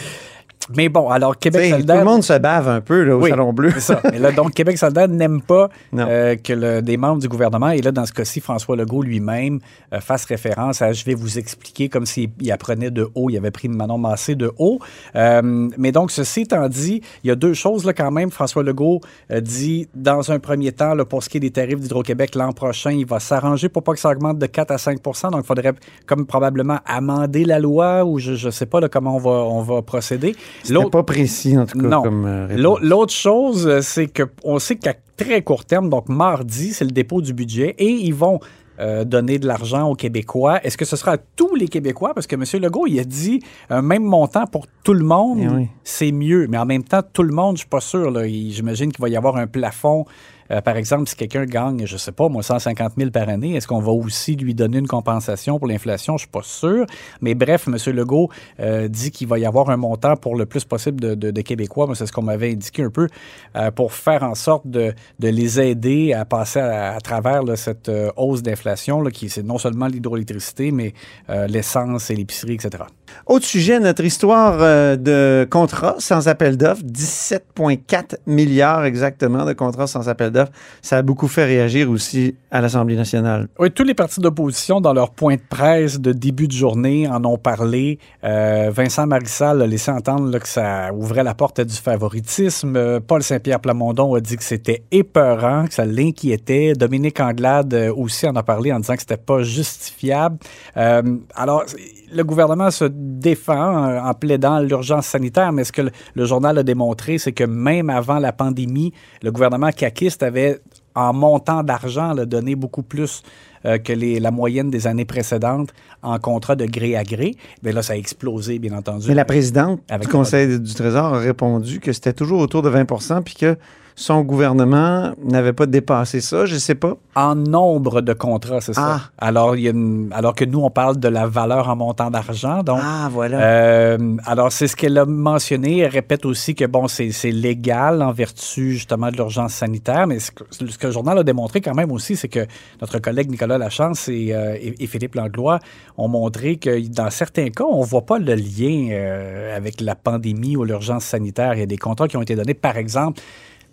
Mais 0.75 0.90
bon, 0.90 1.10
alors 1.10 1.38
Québec 1.38 1.62
T'sais, 1.62 1.72
solidaire. 1.72 1.96
Tout 1.98 2.06
le 2.06 2.12
monde 2.12 2.24
se 2.24 2.38
bave 2.38 2.68
un 2.68 2.81
peu 2.81 3.04
là, 3.04 3.16
au 3.16 3.22
Oui, 3.22 3.30
Salon 3.30 3.54
Bleu. 3.54 3.72
C'est 3.74 3.80
ça. 3.80 4.02
Mais 4.12 4.19
là, 4.19 4.31
donc, 4.31 4.54
Québec 4.54 4.78
solidaire 4.78 5.08
n'aime 5.08 5.42
pas 5.42 5.69
euh, 5.98 6.36
que 6.36 6.54
le- 6.54 6.81
des 6.81 6.98
membres 6.98 7.22
du 7.22 7.28
gouvernement, 7.28 7.69
et 7.69 7.81
là, 7.81 7.92
dans 7.92 8.06
ce 8.06 8.12
cas-ci, 8.14 8.42
François 8.42 8.75
Legault 8.75 9.02
lui-même, 9.02 9.60
euh, 9.94 10.00
fasse 10.00 10.25
référence 10.25 10.81
à 10.81 10.92
je 10.94 11.06
vais 11.06 11.14
vous 11.14 11.38
expliquer 11.40 11.90
comme 11.90 12.06
s'il 12.06 12.30
il 12.42 12.52
apprenait 12.52 12.92
de 12.92 13.08
haut, 13.16 13.30
il 13.30 13.38
avait 13.38 13.52
pris 13.52 13.69
Manon 13.69 13.98
Massé 13.98 14.36
de 14.36 14.52
haut. 14.58 14.80
Euh, 15.16 15.69
mais 15.78 15.92
donc, 15.92 16.12
ceci 16.12 16.42
étant 16.42 16.68
dit, 16.68 17.02
il 17.24 17.28
y 17.28 17.31
a 17.31 17.36
deux 17.36 17.54
choses 17.54 17.86
là 17.86 17.94
quand 17.94 18.12
même. 18.12 18.31
François 18.31 18.64
Legault 18.64 19.02
dit, 19.42 19.88
dans 19.96 20.31
un 20.31 20.40
premier 20.40 20.72
temps, 20.72 20.94
là, 20.96 21.06
pour 21.06 21.24
ce 21.24 21.30
qui 21.30 21.38
est 21.38 21.42
des 21.42 21.52
tarifs 21.52 21.80
d'Hydro-Québec, 21.80 22.36
l'an 22.36 22.52
prochain, 22.52 22.92
il 22.92 23.06
va 23.06 23.19
s'arranger 23.19 23.69
pour 23.69 23.84
pas 23.84 23.94
que 23.94 24.00
ça 24.00 24.10
augmente 24.10 24.38
de 24.40 24.46
4 24.46 24.72
à 24.72 24.75
5% 24.78 25.31
Donc, 25.31 25.42
il 25.44 25.48
faudrait 25.48 25.74
comme 26.06 26.25
probablement 26.25 26.80
amender 26.86 27.46
la 27.46 27.60
loi 27.60 28.04
ou 28.06 28.19
je 28.19 28.46
ne 28.46 28.52
sais 28.52 28.66
pas 28.66 28.80
là, 28.80 28.90
comment 28.90 29.16
on 29.16 29.19
va, 29.19 29.30
on 29.31 29.62
va 29.62 29.81
procéder. 29.81 30.36
C'était 30.63 30.89
pas 30.89 31.04
précis, 31.04 31.57
en 31.57 31.65
tout 31.65 31.80
cas, 31.80 31.88
Non. 31.88 32.01
comme 32.04 32.25
euh, 32.25 32.77
L'autre 32.81 33.13
chose, 33.13 33.68
euh, 33.68 33.81
c'est 33.81 34.07
qu'on 34.07 34.59
sait 34.59 34.75
qu'à 34.75 34.94
très 35.15 35.42
court 35.42 35.65
terme, 35.65 35.89
donc 35.89 36.09
mardi, 36.09 36.74
c'est 36.74 36.86
le 36.86 36.92
dépôt 36.92 37.21
du 37.21 37.33
budget 37.33 37.76
et 37.78 37.90
ils 37.90 38.14
vont 38.14 38.40
euh, 38.80 39.04
donner 39.06 39.40
de 39.40 39.47
l'argent 39.47 39.90
aux 39.90 39.95
Québécois. 39.95 40.59
Est-ce 40.64 40.78
que 40.78 40.85
ce 40.85 40.95
sera 40.95 41.14
à 41.14 41.18
tous 41.18 41.56
les 41.56 41.68
Québécois? 41.68 42.14
Parce 42.14 42.28
que 42.28 42.35
M. 42.35 42.44
Legault, 42.61 42.85
il 42.87 42.99
a 42.99 43.04
dit 43.04 43.40
un 43.71 43.81
même 43.81 44.04
montant 44.04 44.45
pour 44.45 44.66
tout 44.83 44.94
le 44.94 45.04
monde, 45.04 45.40
Eh 45.42 45.47
oui. 45.47 45.68
c'est 45.83 46.11
mieux. 46.11 46.45
Mais 46.47 46.57
en 46.59 46.66
même 46.66 46.83
temps, 46.83 47.02
tout 47.11 47.23
le 47.23 47.33
monde, 47.33 47.56
je 47.56 47.61
suis 47.61 47.69
pas 47.69 47.80
sûr. 47.81 48.14
J'imagine 48.26 48.92
qu'il 48.92 49.02
va 49.02 49.09
y 49.09 49.16
avoir 49.18 49.37
un 49.37 49.47
plafond. 49.47 50.06
Euh, 50.51 50.61
par 50.61 50.77
exemple, 50.77 51.07
si 51.07 51.16
quelqu'un 51.16 51.45
gagne, 51.45 51.85
je 51.85 51.97
sais 51.97 52.11
pas, 52.11 52.30
moi, 52.30 52.44
150 52.44 52.94
000 52.97 53.11
par 53.11 53.30
année, 53.30 53.56
est-ce 53.56 53.68
qu'on 53.68 53.80
va 53.80 53.92
aussi 53.92 54.35
lui 54.35 54.54
donner 54.56 54.77
une 54.80 54.87
compensation 54.87 55.59
pour 55.59 55.68
l'inflation? 55.68 56.18
Je 56.18 56.21
suis 56.23 56.27
pas 56.31 56.42
sûr. 56.44 56.85
Mais 57.21 57.35
bref, 57.35 57.68
M. 57.68 57.75
Legault 57.95 58.30
euh, 58.59 58.87
dit 58.87 59.11
qu'il 59.11 59.27
va 59.27 59.39
y 59.39 59.45
avoir 59.45 59.69
un 59.69 59.77
montant 59.77 60.16
pour 60.16 60.35
le 60.35 60.45
plus 60.45 60.63
possible 60.66 60.99
de, 60.99 61.16
de- 61.16 61.31
de 61.31 61.42
Québécois. 61.42 61.87
C'est 61.95 62.06
ce 62.06 62.11
qu'on 62.11 62.21
m'avait 62.23 62.51
indiqué 62.51 62.83
un 62.83 62.89
peu 62.89 63.07
euh, 63.56 63.71
pour 63.71 63.94
faire 63.94 64.23
en 64.23 64.35
sorte 64.35 64.68
de, 64.68 64.94
de 65.19 65.27
les 65.27 65.59
aider 65.59 66.13
à 66.13 66.25
passer 66.25 66.59
à, 66.59 66.95
à 66.95 66.99
travers 67.01 67.44
là, 67.44 67.56
cette 67.56 67.89
euh, 67.89 68.11
hausse 68.18 68.42
d'inflation, 68.44 69.04
qui 69.06 69.30
c'est 69.30 69.44
non 69.44 69.57
seulement 69.57 69.87
l'hydroélectricité, 69.87 70.71
mais 70.71 70.94
euh, 71.30 71.47
l'essence 71.47 72.09
et 72.09 72.16
l'épicerie, 72.16 72.54
etc. 72.56 72.83
Autre 73.26 73.45
sujet, 73.45 73.80
notre 73.80 74.04
histoire 74.04 74.57
euh, 74.61 74.95
de 74.95 75.47
contrats 75.49 75.95
sans 75.99 76.28
appel 76.28 76.57
d'offres, 76.57 76.83
17,4 76.83 78.18
milliards 78.26 78.85
exactement 78.85 79.45
de 79.45 79.54
contrats 79.54 79.87
sans 79.87 80.09
appel 80.09 80.31
d'offres. 80.31 80.52
Ça 80.81 80.97
a 80.97 81.02
beaucoup 81.02 81.28
fait 81.28 81.45
réagir 81.45 81.90
aussi 81.90 82.35
à 82.52 82.61
l'Assemblée 82.61 82.95
nationale. 82.95 83.47
Oui, 83.59 83.71
tous 83.71 83.83
les 83.83 83.94
partis 83.94 84.19
d'opposition, 84.19 84.81
dans 84.81 84.94
leur 84.94 85.11
point 85.11 85.35
de 85.35 85.42
presse 85.49 85.99
de 85.99 86.14
début 86.14 86.47
de 86.47 86.54
journée, 86.54 87.07
en 87.07 87.23
ont 87.26 87.37
parlé. 87.37 87.99
Euh, 88.23 88.71
Vincent 88.73 89.07
Marissal 89.07 89.61
a 89.61 89.68
laissé 89.68 89.92
entendre 89.92 90.37
que 90.40 90.47
ça 90.47 90.94
ouvrait 90.94 91.23
la 91.23 91.33
porte 91.33 91.59
à 91.59 91.66
du 91.66 91.76
favoritisme. 91.76 92.76
Euh, 92.76 92.99
Paul 93.06 93.23
Saint-Pierre 93.23 93.59
Plamondon 93.59 94.16
a 94.16 94.21
dit 94.21 94.37
que 94.37 94.44
c'était 94.44 94.83
épeurant, 94.92 95.66
que 95.68 95.73
ça 95.73 95.85
l'inquiétait. 95.85 96.73
Dominique 96.73 97.19
Anglade 97.19 97.92
aussi 97.95 98.28
en 98.28 98.35
a 98.35 98.44
parlé 98.44 98.71
en 98.71 98.80
disant 98.80 98.94
que 98.94 99.02
c'était 99.02 99.18
pas 99.18 99.42
justifiable. 99.44 100.37
Alors, 100.76 101.66
le 102.11 102.23
gouvernement 102.23 102.71
se 102.71 102.85
défend 102.97 103.85
euh, 103.85 103.99
en 103.99 104.13
plaidant 104.13 104.59
l'urgence 104.59 105.07
sanitaire, 105.07 105.51
mais 105.51 105.63
ce 105.63 105.71
que 105.71 105.83
le, 105.83 105.92
le 106.16 106.25
journal 106.25 106.57
a 106.57 106.63
démontré, 106.63 107.18
c'est 107.18 107.31
que 107.31 107.44
même 107.44 107.89
avant 107.89 108.19
la 108.19 108.33
pandémie, 108.33 108.94
le 109.21 109.31
gouvernement 109.31 109.71
caquiste 109.71 110.23
avait 110.23 110.59
en 110.97 111.13
montant 111.13 111.61
d'argent, 111.61 112.16
donné 112.16 112.56
beaucoup 112.56 112.81
plus 112.81 113.21
euh, 113.66 113.77
que 113.77 113.94
les, 113.94 114.19
la 114.19 114.31
moyenne 114.31 114.71
des 114.71 114.87
années 114.87 115.06
précédentes 115.06 115.69
en 116.01 116.18
contrat 116.18 116.56
de 116.56 116.66
gré 116.66 116.95
à 116.95 117.04
gré. 117.04 117.35
Mais 117.61 117.71
là, 117.71 117.83
ça 117.83 117.94
a 117.94 117.95
explosé, 117.95 118.57
bien 118.57 118.75
entendu. 118.75 119.07
Mais 119.07 119.13
la 119.13 119.25
présidente 119.25 119.80
Avec 119.89 120.07
du 120.07 120.11
Conseil 120.11 120.59
du 120.59 120.73
Trésor 120.73 121.13
a 121.13 121.19
répondu 121.19 121.80
que 121.80 121.94
c'était 121.94 122.13
toujours 122.13 122.39
autour 122.39 122.63
de 122.63 122.71
20% 122.71 123.21
puis 123.21 123.35
que 123.35 123.57
son 123.99 124.21
gouvernement 124.21 125.11
n'avait 125.23 125.54
pas 125.54 125.66
dépassé 125.66 126.21
ça, 126.21 126.45
je 126.45 126.56
sais 126.57 126.75
pas. 126.75 126.94
En 127.16 127.33
nombre 127.33 128.01
de 128.01 128.13
contrats, 128.13 128.61
c'est 128.61 128.73
ça. 128.75 128.99
Ah. 128.99 129.01
Alors, 129.18 129.56
il 129.56 129.63
y 129.63 129.68
a 129.68 129.71
une- 129.71 130.09
alors 130.13 130.35
que 130.35 130.45
nous, 130.45 130.59
on 130.59 130.69
parle 130.69 130.97
de 130.99 131.07
la 131.07 131.25
valeur 131.25 131.68
en 131.68 131.75
montant 131.75 132.11
d'argent. 132.11 132.61
Donc, 132.61 132.80
Ah, 132.83 133.09
voilà. 133.11 133.42
Euh, 133.42 133.97
alors, 134.27 134.51
c'est 134.51 134.68
ce 134.68 134.75
qu'elle 134.75 134.99
a 134.99 135.06
mentionné. 135.07 135.80
Elle 135.80 135.89
répète 135.92 136.25
aussi 136.25 136.54
que, 136.54 136.66
bon, 136.66 136.87
c'est 136.87 137.09
légal 137.31 138.04
en 138.04 138.11
vertu, 138.11 138.73
justement, 138.73 139.09
de 139.09 139.16
l'urgence 139.16 139.54
sanitaire. 139.54 140.06
Mais 140.06 140.19
ce 140.19 140.30
que, 140.30 140.44
ce 140.51 140.77
que 140.77 140.85
le 140.85 140.94
journal 140.94 141.18
a 141.18 141.23
démontré 141.23 141.59
quand 141.61 141.73
même 141.73 141.92
aussi, 141.92 142.16
c'est 142.16 142.27
que 142.30 142.45
notre 142.80 142.99
collègue 142.99 143.31
Nicolas 143.31 143.57
Lachance 143.57 144.09
et, 144.09 144.27
euh, 144.31 144.54
et- 144.61 144.75
et 144.83 144.85
Philippe 144.85 145.16
Langlois 145.16 145.57
ont 145.97 146.07
montré 146.07 146.57
que, 146.57 146.87
dans 146.89 147.09
certains 147.09 147.49
cas, 147.49 147.63
on 147.68 147.81
voit 147.81 148.06
pas 148.06 148.19
le 148.19 148.35
lien 148.35 148.89
euh, 148.92 149.57
avec 149.57 149.81
la 149.81 149.95
pandémie 149.95 150.56
ou 150.56 150.63
l'urgence 150.66 151.04
sanitaire. 151.04 151.56
Il 151.56 151.61
y 151.61 151.63
a 151.63 151.66
des 151.66 151.77
contrats 151.77 152.07
qui 152.07 152.16
ont 152.16 152.21
été 152.21 152.35
donnés, 152.35 152.54
par 152.54 152.77
exemple, 152.77 153.19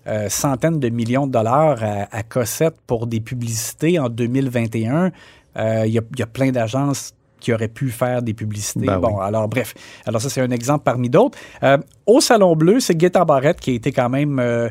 euh, 0.06 0.28
centaines 0.28 0.80
de 0.80 0.88
millions 0.88 1.26
de 1.26 1.32
dollars 1.32 1.82
à, 1.82 2.16
à 2.16 2.22
Cossette 2.22 2.76
pour 2.86 3.06
des 3.06 3.20
publicités 3.20 3.98
en 3.98 4.08
2021. 4.08 5.12
Euh, 5.56 5.84
Il 5.86 5.92
y, 5.92 5.98
a, 5.98 6.02
il 6.12 6.18
y 6.18 6.22
a 6.22 6.26
plein 6.26 6.50
d'agences 6.50 7.12
qui 7.40 7.52
auraient 7.52 7.68
pu 7.68 7.90
faire 7.90 8.22
des 8.22 8.32
publicités. 8.32 8.86
Ben 8.86 8.98
bon, 8.98 9.18
oui. 9.18 9.22
alors 9.22 9.48
bref. 9.48 9.74
Alors 10.06 10.20
ça, 10.20 10.30
c'est 10.30 10.40
un 10.40 10.50
exemple 10.50 10.82
parmi 10.84 11.10
d'autres. 11.10 11.38
Euh, 11.62 11.76
au 12.06 12.20
Salon 12.20 12.56
Bleu, 12.56 12.80
c'est 12.80 12.96
Gaétan 12.96 13.24
Barrette 13.24 13.60
qui 13.60 13.70
a 13.70 13.74
été 13.74 13.92
quand 13.92 14.08
même 14.08 14.38
euh, 14.38 14.70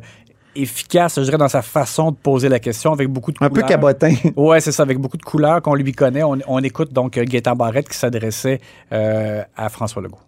efficace, 0.55 1.15
je 1.17 1.21
dirais, 1.21 1.37
dans 1.37 1.47
sa 1.47 1.61
façon 1.61 2.11
de 2.11 2.15
poser 2.15 2.49
la 2.49 2.59
question 2.59 2.91
avec 2.91 3.09
beaucoup 3.09 3.31
de 3.31 3.37
Un 3.41 3.49
peu 3.49 3.61
cabotin. 3.61 4.13
Ouais, 4.35 4.59
c'est 4.59 4.71
ça, 4.71 4.83
avec 4.83 4.97
beaucoup 4.97 5.17
de 5.17 5.23
couleurs 5.23 5.61
qu'on 5.61 5.75
lui 5.75 5.91
connaît. 5.91 6.23
On, 6.23 6.37
on 6.47 6.59
écoute 6.59 6.91
donc 6.91 7.17
euh, 7.17 7.23
Gaétan 7.23 7.55
Barrette 7.55 7.89
qui 7.89 7.97
s'adressait 7.97 8.59
euh, 8.91 9.43
à 9.55 9.69
François 9.69 10.01
Legault. 10.01 10.19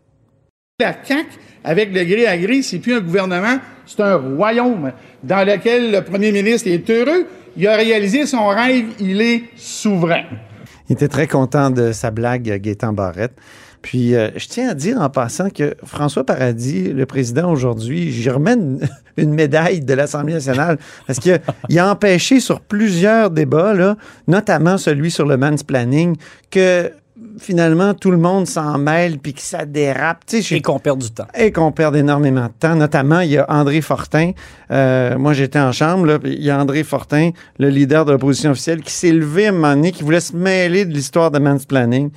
La 0.77 0.93
CAQ, 1.01 1.29
avec 1.63 1.93
le 1.93 2.03
gré 2.03 2.27
à 2.27 2.37
gré, 2.37 2.61
c'est 2.61 2.79
plus 2.79 2.95
un 2.95 2.99
gouvernement, 2.99 3.59
c'est 3.85 4.01
un 4.01 4.17
royaume 4.17 4.91
dans 5.23 5.47
lequel 5.47 5.89
le 5.89 6.01
premier 6.01 6.33
ministre 6.33 6.67
est 6.67 6.89
heureux. 6.89 7.27
Il 7.55 7.65
a 7.65 7.77
réalisé 7.77 8.25
son 8.25 8.47
rêve, 8.47 8.87
il 8.99 9.21
est 9.21 9.43
souverain. 9.55 10.23
Il 10.89 10.93
était 10.95 11.07
très 11.07 11.27
content 11.27 11.69
de 11.69 11.93
sa 11.93 12.11
blague, 12.11 12.59
Gaétan 12.59 12.91
Barrette. 12.91 13.37
Puis, 13.81 14.15
euh, 14.15 14.31
je 14.35 14.47
tiens 14.49 14.71
à 14.71 14.73
dire 14.73 14.99
en 14.99 15.09
passant 15.09 15.49
que 15.49 15.75
François 15.85 16.25
Paradis, 16.25 16.91
le 16.91 17.05
président 17.05 17.49
aujourd'hui, 17.49 18.11
j'y 18.11 18.29
remets 18.29 18.57
une, 19.15 19.33
médaille 19.33 19.79
de 19.79 19.93
l'Assemblée 19.93 20.33
nationale 20.33 20.77
parce 21.07 21.19
qu'il 21.19 21.39
a, 21.77 21.83
a 21.87 21.89
empêché 21.89 22.41
sur 22.41 22.59
plusieurs 22.59 23.29
débats, 23.29 23.95
notamment 24.27 24.77
celui 24.77 25.09
sur 25.09 25.25
le 25.25 25.37
mansplaining, 25.37 26.17
que 26.51 26.91
finalement 27.39 27.93
tout 27.93 28.11
le 28.11 28.17
monde 28.17 28.47
s'en 28.47 28.77
mêle 28.77 29.19
puis 29.19 29.33
que 29.33 29.41
ça 29.41 29.65
dérape. 29.65 30.25
Tu 30.25 30.41
sais, 30.41 30.55
Et 30.55 30.61
qu'on 30.61 30.79
perd 30.79 30.99
du 30.99 31.11
temps. 31.11 31.27
et 31.35 31.51
qu'on 31.51 31.71
perde 31.71 31.95
énormément 31.95 32.45
de 32.45 32.53
temps. 32.59 32.75
Notamment, 32.75 33.19
il 33.21 33.31
y 33.31 33.37
a 33.37 33.45
André 33.49 33.81
Fortin. 33.81 34.31
Euh, 34.71 35.17
moi, 35.17 35.33
j'étais 35.33 35.59
en 35.59 35.71
chambre. 35.71 36.05
Là, 36.05 36.19
il 36.23 36.41
y 36.43 36.49
a 36.49 36.59
André 36.59 36.83
Fortin, 36.83 37.31
le 37.59 37.69
leader 37.69 38.05
de 38.05 38.11
l'opposition 38.11 38.51
officielle, 38.51 38.81
qui 38.81 38.93
s'est 38.93 39.11
levé 39.11 39.47
à 39.47 39.49
un 39.49 39.51
moment 39.53 39.75
donné, 39.75 39.91
qui 39.91 40.03
voulait 40.03 40.19
se 40.19 40.35
mêler 40.35 40.85
de 40.85 40.93
l'histoire 40.93 41.31
de 41.31 41.39
mansplaining. 41.39 42.09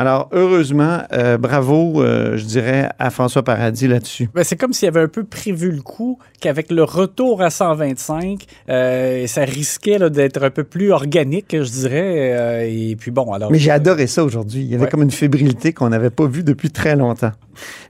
Alors, 0.00 0.30
heureusement, 0.32 1.00
euh, 1.12 1.36
bravo, 1.36 2.02
euh, 2.02 2.38
je 2.38 2.44
dirais, 2.46 2.88
à 2.98 3.10
François 3.10 3.42
Paradis 3.42 3.86
là-dessus. 3.86 4.30
Ben, 4.34 4.42
c'est 4.44 4.56
comme 4.56 4.72
s'il 4.72 4.88
avait 4.88 5.02
un 5.02 5.08
peu 5.08 5.24
prévu 5.24 5.70
le 5.70 5.82
coup 5.82 6.18
qu'avec 6.40 6.70
le 6.70 6.84
retour 6.84 7.42
à 7.42 7.50
125, 7.50 8.44
euh, 8.70 9.26
ça 9.26 9.42
risquait 9.44 9.98
d'être 10.08 10.42
un 10.42 10.48
peu 10.48 10.64
plus 10.64 10.90
organique, 10.90 11.48
je 11.54 11.70
dirais. 11.70 12.72
et 12.72 12.96
puis 12.96 13.10
bon, 13.10 13.30
alors. 13.34 13.52
Mais 13.52 13.58
j'ai 13.58 13.70
adoré 13.72 14.06
ça 14.06 14.24
aujourd'hui. 14.24 14.62
Il 14.62 14.68
y 14.70 14.74
avait 14.74 14.84
Ouais. 14.84 14.88
comme 14.90 15.02
une 15.02 15.10
fébrilité 15.10 15.74
qu'on 15.74 15.90
n'avait 15.90 16.08
pas 16.08 16.26
vue 16.26 16.44
depuis 16.44 16.70
très 16.70 16.96
longtemps. 16.96 17.32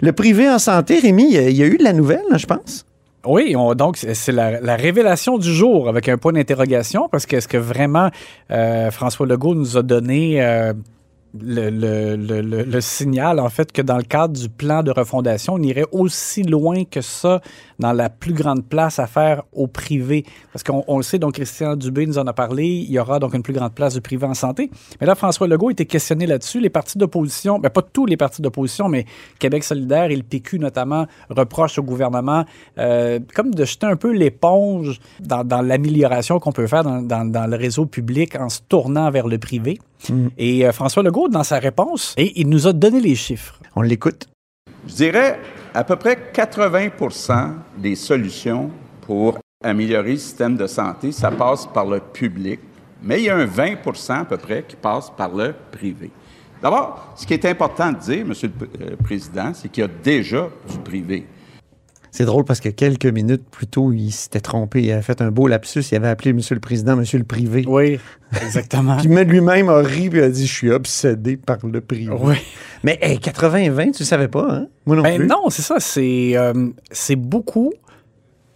Le 0.00 0.10
privé 0.10 0.48
en 0.50 0.58
santé, 0.58 0.98
Rémi, 0.98 1.26
il 1.30 1.34
y 1.34 1.38
a, 1.38 1.48
il 1.48 1.56
y 1.56 1.62
a 1.62 1.66
eu 1.66 1.76
de 1.78 1.84
la 1.84 1.92
nouvelle, 1.92 2.24
là, 2.28 2.38
je 2.38 2.46
pense? 2.46 2.86
Oui, 3.24 3.54
on- 3.56 3.74
donc 3.76 3.98
c'est 3.98 4.14
c'est 4.14 4.32
la, 4.32 4.60
la 4.60 4.74
révélation 4.74 5.38
du 5.38 5.52
jour 5.54 5.88
avec 5.88 6.08
un 6.08 6.16
point 6.16 6.32
d'interrogation 6.32 7.08
parce 7.08 7.26
que 7.26 7.36
est-ce 7.36 7.46
que 7.46 7.58
vraiment 7.58 8.08
euh, 8.50 8.90
François 8.90 9.26
Legault 9.26 9.54
nous 9.54 9.76
a 9.76 9.82
donné 9.82 10.42
euh, 10.42 10.72
le, 11.38 11.70
le- 11.70 12.64
le- 12.64 12.80
signal 12.80 13.38
en 13.38 13.49
fait 13.49 13.70
que 13.72 13.82
dans 13.82 13.96
le 13.96 14.02
cadre 14.02 14.38
du 14.38 14.49
plan 14.49 14.82
de 14.82 14.90
refondation, 14.90 15.54
on 15.54 15.62
irait 15.62 15.87
aussi 15.92 16.42
loin 16.42 16.84
que 16.84 17.00
ça 17.00 17.40
dans 17.78 17.92
la 17.92 18.10
plus 18.10 18.32
grande 18.32 18.64
place 18.64 18.99
à 18.99 19.06
faire 19.06 19.42
au 19.52 19.66
privé 19.66 20.25
parce 20.52 20.62
qu'on 20.64 20.82
on 20.88 20.96
le 20.96 21.02
sait 21.02 21.18
donc 21.18 21.34
Christian 21.34 21.76
Dubé 21.76 22.06
nous 22.06 22.18
en 22.18 22.26
a 22.26 22.32
parlé, 22.32 22.64
il 22.66 22.90
y 22.90 22.99
aura 22.99 23.18
donc 23.20 23.34
une 23.34 23.42
plus 23.42 23.52
grande 23.52 23.72
place 23.75 23.94
du 23.94 24.00
privé 24.00 24.26
en 24.26 24.34
santé. 24.34 24.70
Mais 25.00 25.06
là 25.06 25.14
François 25.14 25.46
Legault 25.46 25.70
était 25.70 25.87
questionné 25.87 26.26
là-dessus, 26.26 26.60
les 26.60 26.70
partis 26.70 26.99
d'opposition, 26.99 27.58
ben 27.58 27.70
pas 27.70 27.82
tous 27.82 28.06
les 28.06 28.16
partis 28.16 28.42
d'opposition 28.42 28.88
mais 28.88 29.04
Québec 29.38 29.62
solidaire 29.64 30.10
et 30.10 30.16
le 30.16 30.22
PQ 30.25 30.58
notamment 30.58 31.06
reprochent 31.28 31.78
au 31.78 31.82
gouvernement 31.82 32.44
euh, 32.78 33.20
comme 33.34 33.54
de 33.54 33.64
jeter 33.64 33.87
un 33.87 33.96
peu 33.96 34.10
l'éponge 34.12 34.99
dans, 35.20 35.44
dans 35.44 35.62
l'amélioration 35.62 36.38
qu'on 36.40 36.52
peut 36.52 36.66
faire 36.66 36.82
dans, 36.82 37.02
dans- 37.02 37.25
dans 37.30 37.46
le 37.46 37.56
réseau 37.56 37.87
public 37.87 38.34
en 38.37 38.49
se 38.49 38.60
tournant 38.68 39.10
vers 39.10 39.28
le 39.28 39.38
privé. 39.38 39.78
Et 40.38 40.66
euh, 40.66 40.72
François 40.72 41.02
Legault, 41.02 41.19
dans 41.28 41.44
sa 41.44 41.58
réponse, 41.58 42.14
et 42.16 42.40
il 42.40 42.48
nous 42.48 42.66
a 42.66 42.72
donné 42.72 43.00
les 43.00 43.14
chiffres. 43.14 43.58
On 43.76 43.82
l'écoute. 43.82 44.26
Je 44.86 44.94
dirais 44.94 45.38
à 45.74 45.84
peu 45.84 45.96
près 45.96 46.18
80 46.32 46.88
des 47.78 47.94
solutions 47.94 48.70
pour 49.02 49.38
améliorer 49.62 50.12
le 50.12 50.16
système 50.16 50.56
de 50.56 50.66
santé, 50.66 51.12
ça 51.12 51.30
passe 51.30 51.66
par 51.66 51.84
le 51.84 52.00
public, 52.00 52.60
mais 53.02 53.20
il 53.20 53.24
y 53.24 53.30
a 53.30 53.36
un 53.36 53.44
20 53.44 53.74
à 54.08 54.24
peu 54.24 54.36
près 54.36 54.64
qui 54.66 54.76
passe 54.76 55.10
par 55.10 55.34
le 55.34 55.54
privé. 55.70 56.10
D'abord, 56.62 57.12
ce 57.16 57.26
qui 57.26 57.34
est 57.34 57.44
important 57.46 57.92
de 57.92 57.98
dire, 57.98 58.26
Monsieur 58.26 58.50
le 58.60 58.86
euh, 58.86 58.96
Président, 59.02 59.52
c'est 59.54 59.68
qu'il 59.70 59.82
y 59.82 59.84
a 59.84 59.90
déjà 60.02 60.48
du 60.68 60.78
privé. 60.78 61.26
C'est 62.10 62.24
drôle 62.24 62.44
parce 62.44 62.60
que 62.60 62.68
quelques 62.68 63.06
minutes 63.06 63.44
plus 63.50 63.66
tôt, 63.66 63.92
il 63.92 64.10
s'était 64.10 64.40
trompé. 64.40 64.82
Il 64.82 64.90
avait 64.92 65.02
fait 65.02 65.20
un 65.22 65.30
beau 65.30 65.46
lapsus. 65.46 65.82
Il 65.92 65.94
avait 65.96 66.08
appelé 66.08 66.32
Monsieur 66.32 66.54
le 66.54 66.60
Président 66.60 66.96
Monsieur 66.96 67.18
le 67.18 67.24
Privé. 67.24 67.64
Oui, 67.68 67.98
exactement. 68.42 68.96
Puis 68.96 69.08
même 69.08 69.30
lui-même 69.30 69.68
a 69.68 69.78
ri 69.78 70.10
et 70.12 70.22
a 70.22 70.28
dit 70.28 70.46
Je 70.46 70.52
suis 70.52 70.70
obsédé 70.70 71.36
par 71.36 71.58
le 71.64 71.80
privé. 71.80 72.12
Oui. 72.18 72.34
Mais 72.82 72.98
hey, 73.00 73.18
80-20, 73.18 73.92
tu 73.92 74.00
le 74.00 74.04
savais 74.06 74.28
pas, 74.28 74.48
hein? 74.50 74.66
Moi 74.86 74.96
non 74.96 75.02
Ben 75.02 75.18
plus. 75.18 75.26
non, 75.26 75.50
c'est 75.50 75.62
ça, 75.62 75.76
c'est 75.78 76.32
euh, 76.36 76.68
c'est 76.90 77.16
beaucoup. 77.16 77.72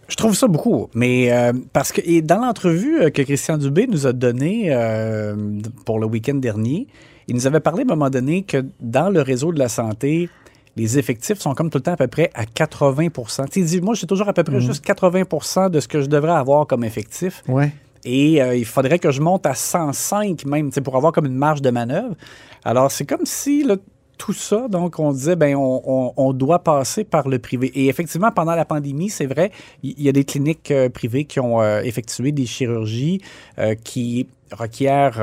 Je 0.07 0.15
trouve 0.17 0.35
ça 0.35 0.47
beaucoup, 0.47 0.87
mais 0.93 1.31
euh, 1.31 1.51
parce 1.73 1.91
que 1.91 1.99
et 2.05 2.21
dans 2.21 2.37
l'entrevue 2.37 3.01
euh, 3.01 3.09
que 3.09 3.23
Christian 3.23 3.57
Dubé 3.57 3.87
nous 3.87 4.05
a 4.05 4.13
donnée 4.13 4.65
euh, 4.67 5.35
pour 5.83 5.97
le 5.99 6.05
week-end 6.05 6.35
dernier, 6.35 6.85
il 7.27 7.33
nous 7.33 7.47
avait 7.47 7.59
parlé 7.59 7.81
à 7.81 7.85
un 7.85 7.95
moment 7.95 8.11
donné 8.11 8.43
que 8.43 8.63
dans 8.79 9.09
le 9.09 9.21
réseau 9.21 9.51
de 9.51 9.57
la 9.57 9.67
santé, 9.67 10.29
les 10.75 10.97
effectifs 10.99 11.39
sont 11.39 11.53
comme 11.53 11.69
tout 11.69 11.77
le 11.77 11.83
temps 11.83 11.93
à 11.93 11.97
peu 11.97 12.07
près 12.07 12.31
à 12.33 12.43
80% 12.45 13.47
Tu 13.49 13.61
dit, 13.63 13.81
moi, 13.81 13.93
j'ai 13.95 14.07
toujours 14.07 14.27
à 14.27 14.33
peu 14.33 14.43
près 14.43 14.55
Mhm. 14.55 14.61
juste 14.61 14.83
80% 14.85 15.69
de 15.69 15.79
ce 15.79 15.87
que 15.87 16.01
je 16.01 16.07
devrais 16.07 16.33
avoir 16.33 16.67
comme 16.67 16.83
effectif. 16.83 17.43
Ouais. 17.47 17.71
Et 18.03 18.41
euh, 18.41 18.55
il 18.55 18.65
faudrait 18.65 18.99
que 18.99 19.09
je 19.11 19.21
monte 19.21 19.45
à 19.45 19.55
105 19.55 20.45
même, 20.45 20.71
pour 20.71 20.95
avoir 20.95 21.11
comme 21.11 21.25
une 21.25 21.35
marge 21.35 21.61
de 21.61 21.69
manœuvre. 21.71 22.15
Alors, 22.63 22.91
c'est 22.91 23.05
comme 23.05 23.25
si 23.25 23.63
là, 23.63 23.77
tout 24.17 24.31
ça, 24.33 24.67
donc 24.69 24.97
on 24.99 25.11
disait, 25.11 25.35
ben 25.35 25.55
on, 25.55 25.81
on- 25.85 26.13
on 26.15 26.31
doit 26.33 26.59
passer 26.59 27.03
par 27.03 27.27
le 27.27 27.37
privé. 27.39 27.67
Et 27.75 27.87
effectivement, 27.87 28.31
pendant 28.31 28.55
la 28.55 28.63
pandémie, 28.63 29.09
c'est 29.09 29.25
vrai, 29.25 29.51
il 29.83 29.99
y, 30.01 30.07
a 30.07 30.11
des 30.13 30.23
cliniques 30.23 30.71
euh, 30.71 30.87
privées 30.89 31.25
qui 31.25 31.39
ont 31.41 31.61
euh, 31.61 31.81
effectué 31.81 32.31
des 32.31 32.45
chirurgies 32.45 33.21
euh, 33.59 33.75
qui 33.75 34.27
requièrent, 34.51 35.17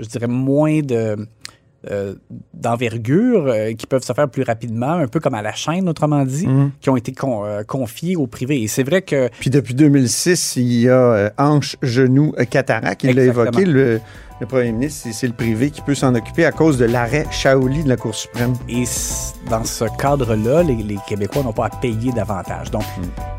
je 0.00 0.06
dirais, 0.08 0.26
moins 0.28 0.80
de... 0.80 1.16
euh, 1.90 2.14
d'envergure 2.52 3.46
euh, 3.46 3.72
qui 3.74 3.86
peuvent 3.86 4.02
se 4.02 4.12
faire 4.12 4.28
plus 4.28 4.42
rapidement, 4.42 4.92
un 4.92 5.06
peu 5.08 5.20
comme 5.20 5.34
à 5.34 5.42
la 5.42 5.52
chaîne, 5.52 5.88
autrement 5.88 6.24
dit, 6.24 6.46
Mhm. 6.46 6.70
qui 6.80 6.90
ont 6.90 6.96
été 6.96 7.12
con- 7.12 7.44
euh, 7.44 7.62
confiés 7.62 8.16
au 8.16 8.26
privé. 8.26 8.62
Et 8.62 8.68
c'est 8.68 8.82
vrai 8.82 9.02
que 9.02 9.28
Puis 9.40 9.50
depuis 9.50 9.74
2006, 9.74 10.56
il 10.56 10.72
y 10.80 10.88
a 10.88 11.32
hanche, 11.38 11.76
genou, 11.82 12.32
cataracte. 12.50 13.04
Il 13.04 13.16
l'a 13.16 13.24
évoqué, 13.24 13.64
le, 13.64 14.00
le 14.40 14.46
premier 14.46 14.72
ministre. 14.72 15.08
c'est- 15.12 15.26
le 15.26 15.32
privé 15.32 15.70
qui 15.70 15.80
peut 15.80 15.94
s'en 15.94 16.14
occuper 16.14 16.44
à 16.44 16.52
cause 16.52 16.76
de 16.78 16.84
l'arrêt 16.84 17.26
Shaoli 17.30 17.84
de 17.84 17.88
la 17.88 17.96
Cour 17.96 18.14
suprême. 18.14 18.52
Et 18.68 18.84
dans 19.50 19.64
ce 19.64 19.84
cadre-là, 19.98 20.62
les, 20.62 20.76
les 20.76 20.98
Québécois 21.06 21.42
n'ont 21.42 21.52
pas 21.52 21.66
à 21.66 21.70
payer 21.70 22.12
davantage. 22.12 22.70
Donc, 22.70 22.82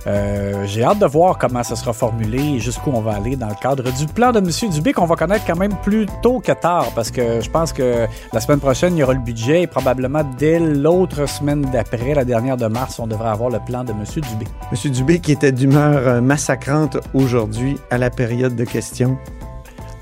euh, 0.08 0.66
j'ai 0.66 0.84
hâte 0.84 1.00
de 1.00 1.06
voir 1.06 1.38
comment 1.38 1.64
ça 1.64 1.76
sera 1.76 1.94
formulé 1.94 2.40
et 2.56 2.60
jusqu'où 2.60 2.92
on 2.94 3.02
va 3.02 3.14
aller 3.16 3.36
dans 3.36 3.48
le 3.50 3.56
cadre 3.62 3.84
du 3.92 4.06
plan 4.08 4.32
de 4.32 4.40
M. 4.40 4.70
Dubé 4.72 4.94
qu'on 4.94 5.06
va 5.06 5.16
connaître 5.16 5.46
quand 5.46 5.58
même 5.58 5.76
plus 5.84 6.06
tôt 6.22 6.40
que 6.40 6.52
tard 6.54 6.88
parce 6.96 7.12
que 7.12 7.42
je 7.42 7.50
pense 7.50 7.72
que 7.74 8.08
la 8.34 8.40
semaine 8.40 8.60
prochaine, 8.60 8.96
il 8.96 9.00
y 9.00 9.04
aura 9.04 9.14
le 9.14 9.20
budget 9.20 9.64
et 9.64 9.68
probablement 9.68 10.22
dès 10.38 10.60
l'autre 10.60 11.28
semaine 11.28 11.62
d'après, 11.72 12.14
la 12.14 12.26
dernière 12.26 12.58
de 12.58 12.68
mars, 12.68 13.00
on 13.00 13.08
devrait 13.08 13.30
avoir 13.30 13.50
le 13.50 13.60
plan 13.60 13.84
de 13.84 13.92
M. 13.92 14.04
Dubé. 14.16 14.46
Monsieur 14.72 14.90
Dubé 14.90 15.20
qui 15.20 15.32
était 15.34 15.52
d'humeur 15.52 16.08
euh, 16.08 16.22
massacrante 16.22 16.98
aujourd'hui 17.14 17.78
à 17.92 17.98
la 17.98 18.10
période 18.10 18.56
de 18.56 18.64
questions. 18.64 19.18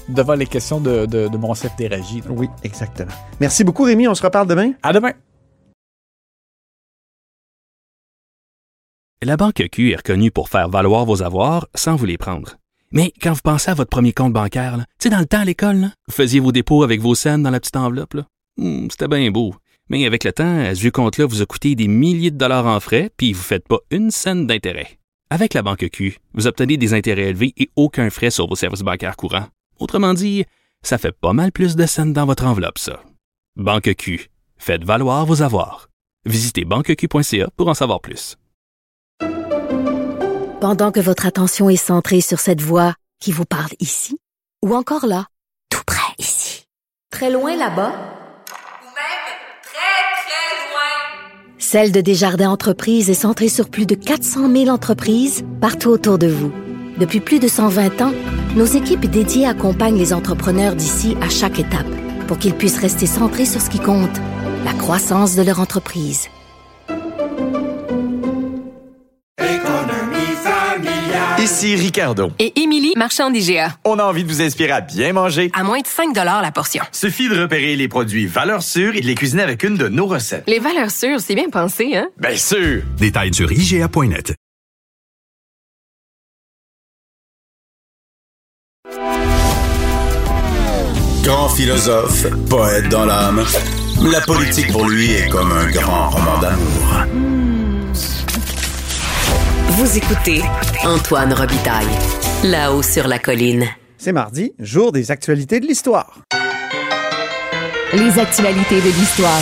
Devant 0.09 0.33
les 0.35 0.45
questions 0.45 0.79
de, 0.81 1.05
de, 1.05 1.27
de 1.29 1.37
mon 1.37 1.53
chef 1.53 1.75
d'éragie. 1.75 2.21
Oui, 2.29 2.47
exactement. 2.63 3.11
Merci 3.39 3.63
beaucoup, 3.63 3.83
Rémi. 3.83 4.07
On 4.07 4.15
se 4.15 4.23
reparle 4.23 4.47
demain. 4.47 4.73
À 4.83 4.91
demain. 4.93 5.13
La 9.21 9.37
Banque 9.37 9.63
Q 9.71 9.91
est 9.91 9.95
reconnue 9.95 10.31
pour 10.31 10.49
faire 10.49 10.67
valoir 10.69 11.05
vos 11.05 11.23
avoirs 11.23 11.67
sans 11.73 11.95
vous 11.95 12.05
les 12.05 12.17
prendre. 12.17 12.57
Mais 12.91 13.13
quand 13.21 13.31
vous 13.31 13.41
pensez 13.41 13.71
à 13.71 13.73
votre 13.73 13.89
premier 13.89 14.11
compte 14.11 14.33
bancaire, 14.33 14.75
tu 14.77 14.83
sais, 15.03 15.09
dans 15.09 15.19
le 15.19 15.25
temps 15.25 15.39
à 15.39 15.45
l'école, 15.45 15.89
vous 16.07 16.13
faisiez 16.13 16.41
vos 16.41 16.51
dépôts 16.51 16.83
avec 16.83 16.99
vos 16.99 17.15
scènes 17.15 17.41
dans 17.41 17.49
la 17.49 17.59
petite 17.61 17.77
enveloppe. 17.77 18.17
Hmm, 18.57 18.87
C'était 18.91 19.07
bien 19.07 19.31
beau. 19.31 19.55
Mais 19.89 20.05
avec 20.05 20.25
le 20.25 20.33
temps, 20.33 20.65
ce 20.75 20.79
vieux 20.79 20.91
compte-là 20.91 21.25
vous 21.25 21.41
a 21.41 21.45
coûté 21.45 21.75
des 21.75 21.87
milliers 21.87 22.31
de 22.31 22.37
dollars 22.37 22.67
en 22.67 22.79
frais, 22.79 23.09
puis 23.15 23.31
vous 23.33 23.39
ne 23.39 23.43
faites 23.45 23.67
pas 23.67 23.79
une 23.91 24.11
scène 24.11 24.45
d'intérêt. 24.45 24.99
Avec 25.29 25.53
la 25.53 25.61
banque 25.63 25.89
Q, 25.89 26.17
vous 26.33 26.45
obtenez 26.47 26.77
des 26.77 26.93
intérêts 26.93 27.29
élevés 27.29 27.53
et 27.57 27.69
aucun 27.75 28.09
frais 28.09 28.29
sur 28.29 28.47
vos 28.47 28.55
services 28.55 28.81
bancaires 28.81 29.15
courants. 29.15 29.47
Autrement 29.83 30.13
dit, 30.13 30.45
ça 30.81 30.97
fait 30.97 31.11
pas 31.11 31.33
mal 31.33 31.51
plus 31.51 31.75
de 31.75 31.85
scènes 31.85 32.13
dans 32.13 32.25
votre 32.25 32.45
enveloppe, 32.45 32.79
ça. 32.79 33.03
Banque 33.57 33.95
Q, 33.97 34.29
faites 34.55 34.85
valoir 34.85 35.25
vos 35.25 35.41
avoirs. 35.41 35.89
Visitez 36.25 36.63
banqueq.ca 36.63 37.49
pour 37.57 37.67
en 37.67 37.73
savoir 37.73 37.99
plus. 37.99 38.37
Pendant 40.61 40.93
que 40.93 41.01
votre 41.01 41.25
attention 41.25 41.69
est 41.69 41.75
centrée 41.75 42.21
sur 42.21 42.39
cette 42.39 42.61
voix 42.61 42.95
qui 43.19 43.33
vous 43.33 43.43
parle 43.43 43.73
ici, 43.81 44.17
ou 44.63 44.73
encore 44.73 45.05
là, 45.05 45.27
tout 45.69 45.83
près 45.85 46.13
ici, 46.17 46.65
très 47.11 47.29
loin 47.29 47.51
là-bas, 47.57 47.91
Ou 47.91 48.87
même 49.01 49.25
très, 49.63 49.99
très 50.23 50.53
loin. 50.69 50.91
Celle 51.57 51.91
de 51.91 51.99
Desjardins 51.99 52.51
Entreprises 52.51 53.09
est 53.09 53.21
centrée 53.25 53.49
sur 53.49 53.69
plus 53.69 53.85
de 53.85 53.95
400 53.95 54.49
000 54.49 54.69
entreprises 54.69 55.43
partout 55.59 55.89
autour 55.89 56.17
de 56.17 56.27
vous. 56.27 56.53
Depuis 57.03 57.19
plus 57.19 57.39
de 57.39 57.49
120 57.49 58.01
ans, 58.01 58.13
nos 58.55 58.63
équipes 58.63 59.07
dédiées 59.07 59.45
accompagnent 59.45 59.97
les 59.97 60.13
entrepreneurs 60.13 60.73
d'ici 60.73 61.17
à 61.19 61.27
chaque 61.27 61.59
étape 61.59 61.85
pour 62.29 62.37
qu'ils 62.37 62.53
puissent 62.53 62.79
rester 62.79 63.07
centrés 63.07 63.45
sur 63.45 63.59
ce 63.59 63.69
qui 63.69 63.79
compte, 63.79 64.21
la 64.63 64.71
croissance 64.71 65.35
de 65.35 65.41
leur 65.41 65.59
entreprise. 65.59 66.29
Ici 71.39 71.75
Ricardo. 71.75 72.31
Et 72.39 72.57
Émilie, 72.61 72.93
marchand 72.95 73.29
d'IGA. 73.29 73.75
On 73.83 73.99
a 73.99 74.05
envie 74.05 74.23
de 74.23 74.29
vous 74.29 74.41
inspirer 74.41 74.71
à 74.71 74.79
bien 74.79 75.11
manger. 75.11 75.51
À 75.53 75.65
moins 75.65 75.81
de 75.81 75.87
5 75.87 76.15
la 76.15 76.51
portion. 76.53 76.85
Suffit 76.93 77.27
de 77.27 77.37
repérer 77.37 77.75
les 77.75 77.89
produits 77.89 78.27
valeurs 78.27 78.63
sûres 78.63 78.95
et 78.95 79.01
de 79.01 79.07
les 79.07 79.15
cuisiner 79.15 79.43
avec 79.43 79.63
une 79.63 79.75
de 79.75 79.89
nos 79.89 80.05
recettes. 80.05 80.45
Les 80.47 80.59
valeurs 80.59 80.91
sûres, 80.91 81.19
c'est 81.19 81.35
bien 81.35 81.49
pensé, 81.49 81.97
hein? 81.97 82.07
Bien 82.17 82.37
sûr! 82.37 82.81
Détails 82.97 83.33
sur 83.33 83.51
IGA.net. 83.51 84.35
Grand 91.23 91.47
philosophe, 91.47 92.25
poète 92.49 92.89
dans 92.89 93.05
l'âme, 93.05 93.45
la 94.01 94.19
politique 94.19 94.69
pour 94.73 94.89
lui 94.89 95.09
est 95.13 95.29
comme 95.29 95.53
un 95.53 95.71
grand 95.71 96.09
roman 96.09 96.37
d'amour. 96.39 97.05
Vous 99.69 99.97
écoutez 99.97 100.41
Antoine 100.83 101.31
Robitaille, 101.31 101.87
là-haut 102.43 102.83
sur 102.83 103.07
la 103.07 103.19
colline. 103.19 103.65
C'est 103.97 104.11
mardi, 104.11 104.53
jour 104.59 104.91
des 104.91 105.11
actualités 105.11 105.61
de 105.61 105.65
l'histoire. 105.65 106.19
Les 107.93 108.19
actualités 108.19 108.81
de 108.81 108.89
l'histoire. 108.89 109.41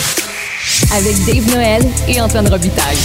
Avec 0.95 1.15
Dave 1.25 1.55
Noël 1.55 1.83
et 2.07 2.21
Antoine 2.21 2.47
Robitaille. 2.47 2.97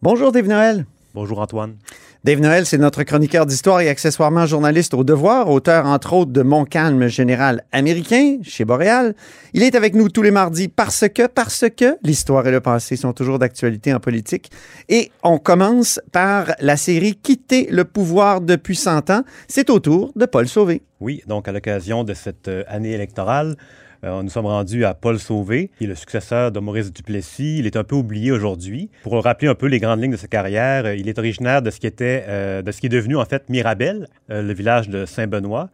Bonjour 0.00 0.30
Dave 0.30 0.46
Noël. 0.46 0.86
Bonjour 1.14 1.40
Antoine. 1.40 1.78
Dave 2.24 2.40
Noël, 2.40 2.64
c'est 2.64 2.78
notre 2.78 3.02
chroniqueur 3.02 3.44
d'histoire 3.44 3.82
et 3.82 3.90
accessoirement 3.90 4.46
journaliste 4.46 4.94
au 4.94 5.04
Devoir, 5.04 5.50
auteur 5.50 5.84
entre 5.84 6.14
autres 6.14 6.32
de 6.32 6.40
Mon 6.40 6.64
calme 6.64 7.06
général 7.06 7.64
américain 7.70 8.38
chez 8.42 8.64
Boréal. 8.64 9.14
Il 9.52 9.62
est 9.62 9.74
avec 9.74 9.94
nous 9.94 10.08
tous 10.08 10.22
les 10.22 10.30
mardis 10.30 10.68
parce 10.68 11.06
que, 11.06 11.26
parce 11.26 11.66
que 11.76 11.98
l'histoire 12.02 12.46
et 12.46 12.50
le 12.50 12.62
passé 12.62 12.96
sont 12.96 13.12
toujours 13.12 13.38
d'actualité 13.38 13.92
en 13.92 14.00
politique. 14.00 14.50
Et 14.88 15.12
on 15.22 15.36
commence 15.36 16.00
par 16.12 16.54
la 16.60 16.78
série 16.78 17.14
Quitter 17.14 17.68
le 17.70 17.84
pouvoir 17.84 18.40
depuis 18.40 18.76
100 18.76 19.10
ans. 19.10 19.24
C'est 19.46 19.68
au 19.68 19.78
tour 19.78 20.10
de 20.16 20.24
Paul 20.24 20.48
Sauvé. 20.48 20.80
Oui, 21.00 21.22
donc 21.26 21.46
à 21.46 21.52
l'occasion 21.52 22.04
de 22.04 22.14
cette 22.14 22.48
euh, 22.48 22.64
année 22.68 22.92
électorale, 22.92 23.56
euh, 24.04 24.22
nous 24.22 24.28
sommes 24.28 24.46
rendus 24.46 24.84
à 24.84 24.92
Paul 24.92 25.18
Sauvé, 25.18 25.70
qui 25.78 25.84
est 25.84 25.86
le 25.86 25.94
successeur 25.94 26.52
de 26.52 26.60
Maurice 26.60 26.92
Duplessis. 26.92 27.58
Il 27.58 27.66
est 27.66 27.76
un 27.76 27.84
peu 27.84 27.96
oublié 27.96 28.32
aujourd'hui. 28.32 28.90
Pour 29.02 29.22
rappeler 29.22 29.48
un 29.48 29.54
peu 29.54 29.66
les 29.66 29.80
grandes 29.80 30.02
lignes 30.02 30.12
de 30.12 30.16
sa 30.18 30.28
carrière, 30.28 30.84
euh, 30.84 30.94
il 30.94 31.08
est 31.08 31.18
originaire 31.18 31.62
de 31.62 31.70
ce 31.70 31.80
qui 31.80 31.86
était, 31.86 32.24
euh, 32.28 32.60
de 32.60 32.70
ce 32.70 32.80
qui 32.80 32.86
est 32.86 32.90
devenu 32.90 33.16
en 33.16 33.24
fait 33.24 33.48
Mirabel, 33.48 34.08
le 34.28 34.52
village 34.52 34.88
de 34.88 35.06
Saint-Benoît. 35.06 35.70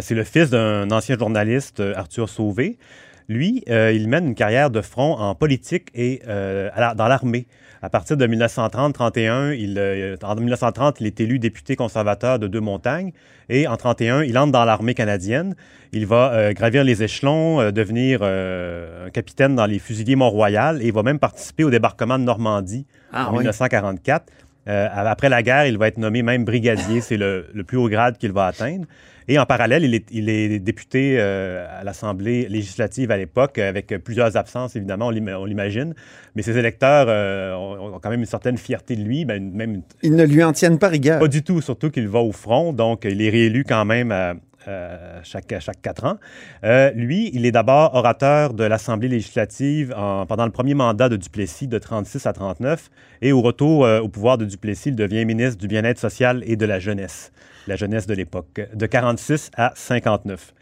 C'est 0.00 0.14
le 0.14 0.24
fils 0.24 0.50
d'un 0.50 0.90
ancien 0.90 1.18
journaliste, 1.18 1.82
Arthur 1.96 2.28
Sauvé. 2.28 2.78
Lui, 3.28 3.62
euh, 3.70 3.92
il 3.92 4.08
mène 4.08 4.26
une 4.28 4.34
carrière 4.34 4.70
de 4.70 4.80
front 4.80 5.14
en 5.18 5.34
politique 5.34 5.88
et 5.94 6.20
euh, 6.28 6.70
la- 6.76 6.94
dans 6.94 7.08
l'armée. 7.08 7.46
À 7.82 7.90
partir 7.90 8.16
de 8.16 8.26
1930-31, 8.26 9.52
il, 9.58 9.76
euh, 9.78 10.16
en 10.22 10.34
1930, 10.36 11.00
il 11.00 11.06
est 11.06 11.20
élu 11.20 11.38
député 11.38 11.74
conservateur 11.76 12.38
de 12.38 12.46
Deux-Montagnes 12.46 13.12
et 13.48 13.66
en 13.66 13.76
31, 13.76 14.22
il 14.22 14.38
entre 14.38 14.52
dans 14.52 14.64
l'armée 14.64 14.94
canadienne. 14.94 15.54
Il 15.92 16.06
va 16.06 16.54
gravir 16.54 16.84
les 16.84 17.02
échelons, 17.02 17.70
devenir 17.72 18.22
un 18.22 19.10
capitaine 19.10 19.54
dans 19.56 19.66
les 19.66 19.78
fusiliers 19.78 20.16
Mont-Royal 20.16 20.80
et 20.82 20.86
il 20.86 20.92
va 20.92 21.02
même 21.02 21.18
participer 21.18 21.64
au 21.64 21.70
débarquement 21.70 22.18
de 22.18 22.24
Normandie 22.24 22.86
Ah, 23.12 23.28
en 23.28 23.32
oui. 23.32 23.38
1944. 23.38 24.24
Euh, 24.68 24.88
après 24.92 25.28
la 25.28 25.42
guerre, 25.42 25.66
il 25.66 25.76
va 25.78 25.88
être 25.88 25.98
nommé 25.98 26.22
même 26.22 26.44
brigadier, 26.44 27.00
c'est 27.00 27.16
le, 27.16 27.46
le 27.52 27.64
plus 27.64 27.76
haut 27.78 27.88
grade 27.88 28.16
qu'il 28.18 28.32
va 28.32 28.46
atteindre. 28.46 28.84
Et 29.28 29.38
en 29.38 29.46
parallèle, 29.46 29.84
il 29.84 29.94
est, 29.94 30.04
il 30.10 30.28
est 30.28 30.58
député 30.58 31.16
euh, 31.18 31.64
à 31.80 31.84
l'Assemblée 31.84 32.48
législative 32.48 33.10
à 33.12 33.16
l'époque, 33.16 33.58
avec 33.58 33.86
plusieurs 34.04 34.36
absences, 34.36 34.74
évidemment, 34.74 35.06
on 35.08 35.10
l'im- 35.10 35.36
on 35.38 35.44
l'imagine. 35.44 35.94
Mais 36.34 36.42
ses 36.42 36.58
électeurs 36.58 37.06
euh, 37.08 37.54
ont, 37.54 37.94
ont 37.94 37.98
quand 38.00 38.10
même 38.10 38.20
une 38.20 38.26
certaine 38.26 38.58
fierté 38.58 38.96
de 38.96 39.02
lui, 39.02 39.24
ben, 39.24 39.52
même 39.52 39.82
Ils 40.02 40.14
ne 40.16 40.24
lui 40.24 40.42
en 40.42 40.52
tiennent 40.52 40.78
pas 40.78 40.88
rigueur. 40.88 41.20
pas 41.20 41.28
du 41.28 41.42
tout, 41.44 41.60
surtout 41.60 41.90
qu'il 41.90 42.08
va 42.08 42.18
au 42.18 42.32
front, 42.32 42.72
donc 42.72 43.04
il 43.04 43.22
est 43.22 43.30
réélu 43.30 43.64
quand 43.64 43.84
même 43.84 44.10
à, 44.10 44.34
à 44.68 45.22
chaque, 45.22 45.80
quatre 45.82 46.04
ans. 46.04 46.18
Euh, 46.64 46.90
lui, 46.94 47.30
il 47.34 47.46
est 47.46 47.52
d'abord 47.52 47.94
orateur 47.94 48.54
de 48.54 48.64
l'Assemblée 48.64 49.08
législative 49.08 49.92
en- 49.96 50.26
pendant 50.26 50.44
le 50.44 50.50
premier 50.52 50.74
mandat 50.74 51.08
de 51.08 51.16
Duplessis 51.16 51.68
de 51.68 51.78
36 51.78 52.26
à 52.26 52.32
39, 52.32 52.90
et 53.20 53.32
au 53.32 53.40
retour 53.40 53.84
euh, 53.84 54.00
au 54.00 54.08
pouvoir 54.08 54.38
de 54.38 54.44
Duplessis, 54.44 54.90
il 54.90 54.96
devient 54.96 55.24
ministre 55.24 55.58
du 55.58 55.68
Bien-être 55.68 55.98
social 55.98 56.42
et 56.46 56.56
de 56.56 56.66
la 56.66 56.78
jeunesse, 56.78 57.32
la 57.66 57.76
jeunesse 57.76 58.06
de 58.06 58.14
l'époque, 58.14 58.60
de 58.74 58.86
46 58.86 59.50
à 59.56 59.72
59. 59.74 60.52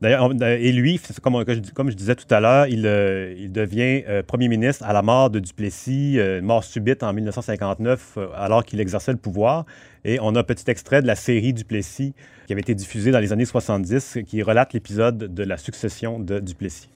D'ailleurs, 0.00 0.30
et 0.42 0.72
lui, 0.72 0.98
comme, 1.22 1.44
je, 1.46 1.94
disais 1.94 2.14
tout 2.14 2.32
à 2.32 2.40
l'heure, 2.40 2.66
il, 2.66 2.86
euh, 2.86 3.48
devient 3.48 4.02
euh, 4.08 4.22
premier 4.22 4.48
ministre 4.48 4.82
à 4.86 4.94
la 4.94 5.02
mort 5.02 5.28
de 5.28 5.40
Duplessis, 5.40 6.18
euh, 6.18 6.40
mort 6.40 6.64
subite 6.64 7.02
en 7.02 7.12
1959, 7.12 8.14
euh, 8.16 8.28
alors 8.34 8.64
qu'il 8.64 8.80
exerçait 8.80 9.12
le 9.12 9.18
pouvoir. 9.18 9.66
Et 10.04 10.18
on 10.22 10.34
a 10.36 10.40
un 10.40 10.42
petit 10.42 10.70
extrait 10.70 11.02
de 11.02 11.06
la 11.06 11.16
série 11.16 11.52
Duplessis 11.52 12.14
qui 12.46 12.52
avait 12.54 12.62
été 12.62 12.74
diffusée 12.74 13.10
dans 13.10 13.18
les 13.18 13.34
années 13.34 13.44
70, 13.44 14.20
qui 14.26 14.42
relate 14.42 14.72
l'épisode 14.72 15.18
de 15.18 15.42
la 15.44 15.58
succession 15.58 16.18
de 16.18 16.40
Duplessis. 16.40 16.88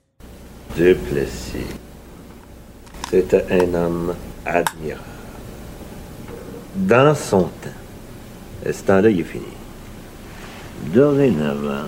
Duplessis. 0.74 1.66
C'était 3.10 3.44
un 3.50 3.74
homme 3.74 4.14
admirable. 4.46 5.02
Dans 6.74 7.14
son 7.14 7.42
temps. 7.42 8.72
Ce 8.72 8.82
temps-là, 8.82 9.10
il 9.10 9.20
est 9.20 9.24
fini. 9.24 9.44
Dorénavant, 10.86 11.86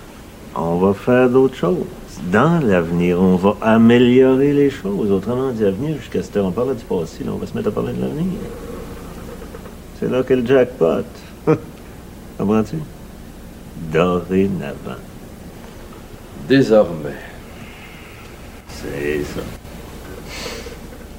on 0.57 0.77
va 0.77 0.93
faire 0.93 1.29
d'autres 1.29 1.55
choses. 1.55 1.85
Dans 2.31 2.59
l'avenir, 2.65 3.21
on 3.21 3.35
va 3.35 3.55
améliorer 3.61 4.53
les 4.53 4.69
choses. 4.69 5.11
Autrement 5.11 5.51
dit, 5.51 5.63
l'avenir, 5.63 5.97
jusqu'à 5.97 6.23
ce 6.23 6.31
temps, 6.31 6.47
on 6.47 6.51
parlait 6.51 6.73
du 6.73 6.83
passé, 6.83 7.23
là, 7.23 7.31
on 7.33 7.37
va 7.37 7.45
se 7.45 7.55
mettre 7.55 7.69
à 7.69 7.71
parler 7.71 7.93
de 7.93 8.01
l'avenir. 8.01 8.25
C'est 9.99 10.09
là 10.09 10.23
que 10.23 10.33
le 10.33 10.45
jackpot. 10.45 11.05
Comprends-tu? 12.37 12.77
Dorénavant. 13.91 15.01
Désormais. 16.47 17.15
C'est 18.69 19.23
ça. 19.23 19.41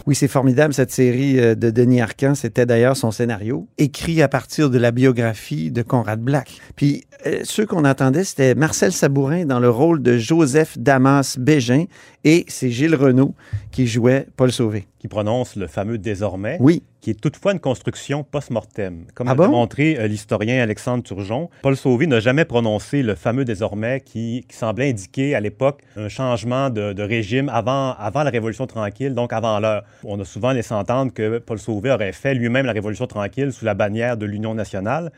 Oui, 0.08 0.14
c'est 0.14 0.26
formidable 0.26 0.72
cette 0.72 0.90
série 0.90 1.38
euh, 1.38 1.54
de 1.54 1.68
Denis 1.68 2.00
Arcand. 2.00 2.34
C'était 2.34 2.64
d'ailleurs 2.64 2.96
son 2.96 3.10
scénario, 3.10 3.68
écrit 3.76 4.22
à 4.22 4.28
partir 4.28 4.70
de 4.70 4.78
la 4.78 4.90
biographie 4.90 5.70
de 5.70 5.82
Conrad 5.82 6.18
Black. 6.18 6.62
Puis 6.76 7.04
euh, 7.26 7.40
ceux 7.44 7.66
qu'on 7.66 7.84
entendait, 7.84 8.24
c'était 8.24 8.54
Marcel 8.54 8.90
Sabourin 8.90 9.44
dans 9.44 9.60
le 9.60 9.68
rôle 9.68 10.00
de 10.02 10.16
Joseph 10.16 10.78
Damas 10.78 11.38
Bégin 11.38 11.84
et 12.24 12.44
c'est 12.48 12.70
Gilles 12.70 12.94
Renaud 12.96 13.35
qui 13.70 13.87
jouait 13.87 14.26
Paul 14.37 14.50
Sauvé. 14.52 14.87
Qui 14.98 15.07
prononce 15.09 15.54
le 15.54 15.66
fameux 15.68 15.98
désormais, 15.98 16.57
Oui. 16.61 16.83
qui 17.00 17.11
est 17.11 17.20
toutefois 17.20 17.52
une 17.52 17.61
construction 17.61 18.24
post-mortem. 18.24 19.04
Comme 19.14 19.28
Ah 19.28 19.33
a 19.33 19.35
bon? 19.37 19.44
démontré 19.44 19.96
euh, 19.98 20.09
l'historien 20.09 20.61
Alexandre 20.61 21.04
Turgeon, 21.04 21.48
Paul 21.62 21.76
Sauvé 21.76 22.07
n'a 22.09 22.18
jamais 22.20 22.44
prononcé 22.44 23.02
le 23.02 23.14
fameux 23.14 23.44
désormais 23.44 24.00
qui, 24.04 24.44
qui 24.48 24.57
semblait 24.57 24.90
indiquer 24.90 25.35
à 25.37 25.40
l'époque 25.40 25.83
un 25.96 26.09
changement 26.09 26.70
de, 26.70 26.92
de 26.92 27.02
régime 27.02 27.48
avant, 27.48 27.92
avant 27.92 28.24
la 28.24 28.31
Révolution 28.31 28.66
tranquille, 28.66 29.14
donc 29.14 29.33
avant 29.33 29.61
l'heure. 29.61 29.85
On 30.04 30.18
a 30.18 30.24
souvent 30.24 30.50
laissé 30.50 30.74
entendre 30.74 31.12
que 31.12 31.38
Paul 31.38 31.59
Sauvé 31.61 31.90
aurait 31.92 32.12
fait 32.12 32.35
lui-même 32.35 32.66
la 32.66 32.72
Révolution 32.72 33.07
tranquille 33.07 33.52
sous 33.52 33.64
la 33.64 33.74
bannière 33.74 34.16
de 34.16 34.26
l'Union 34.26 34.54
nationale. 34.54 35.12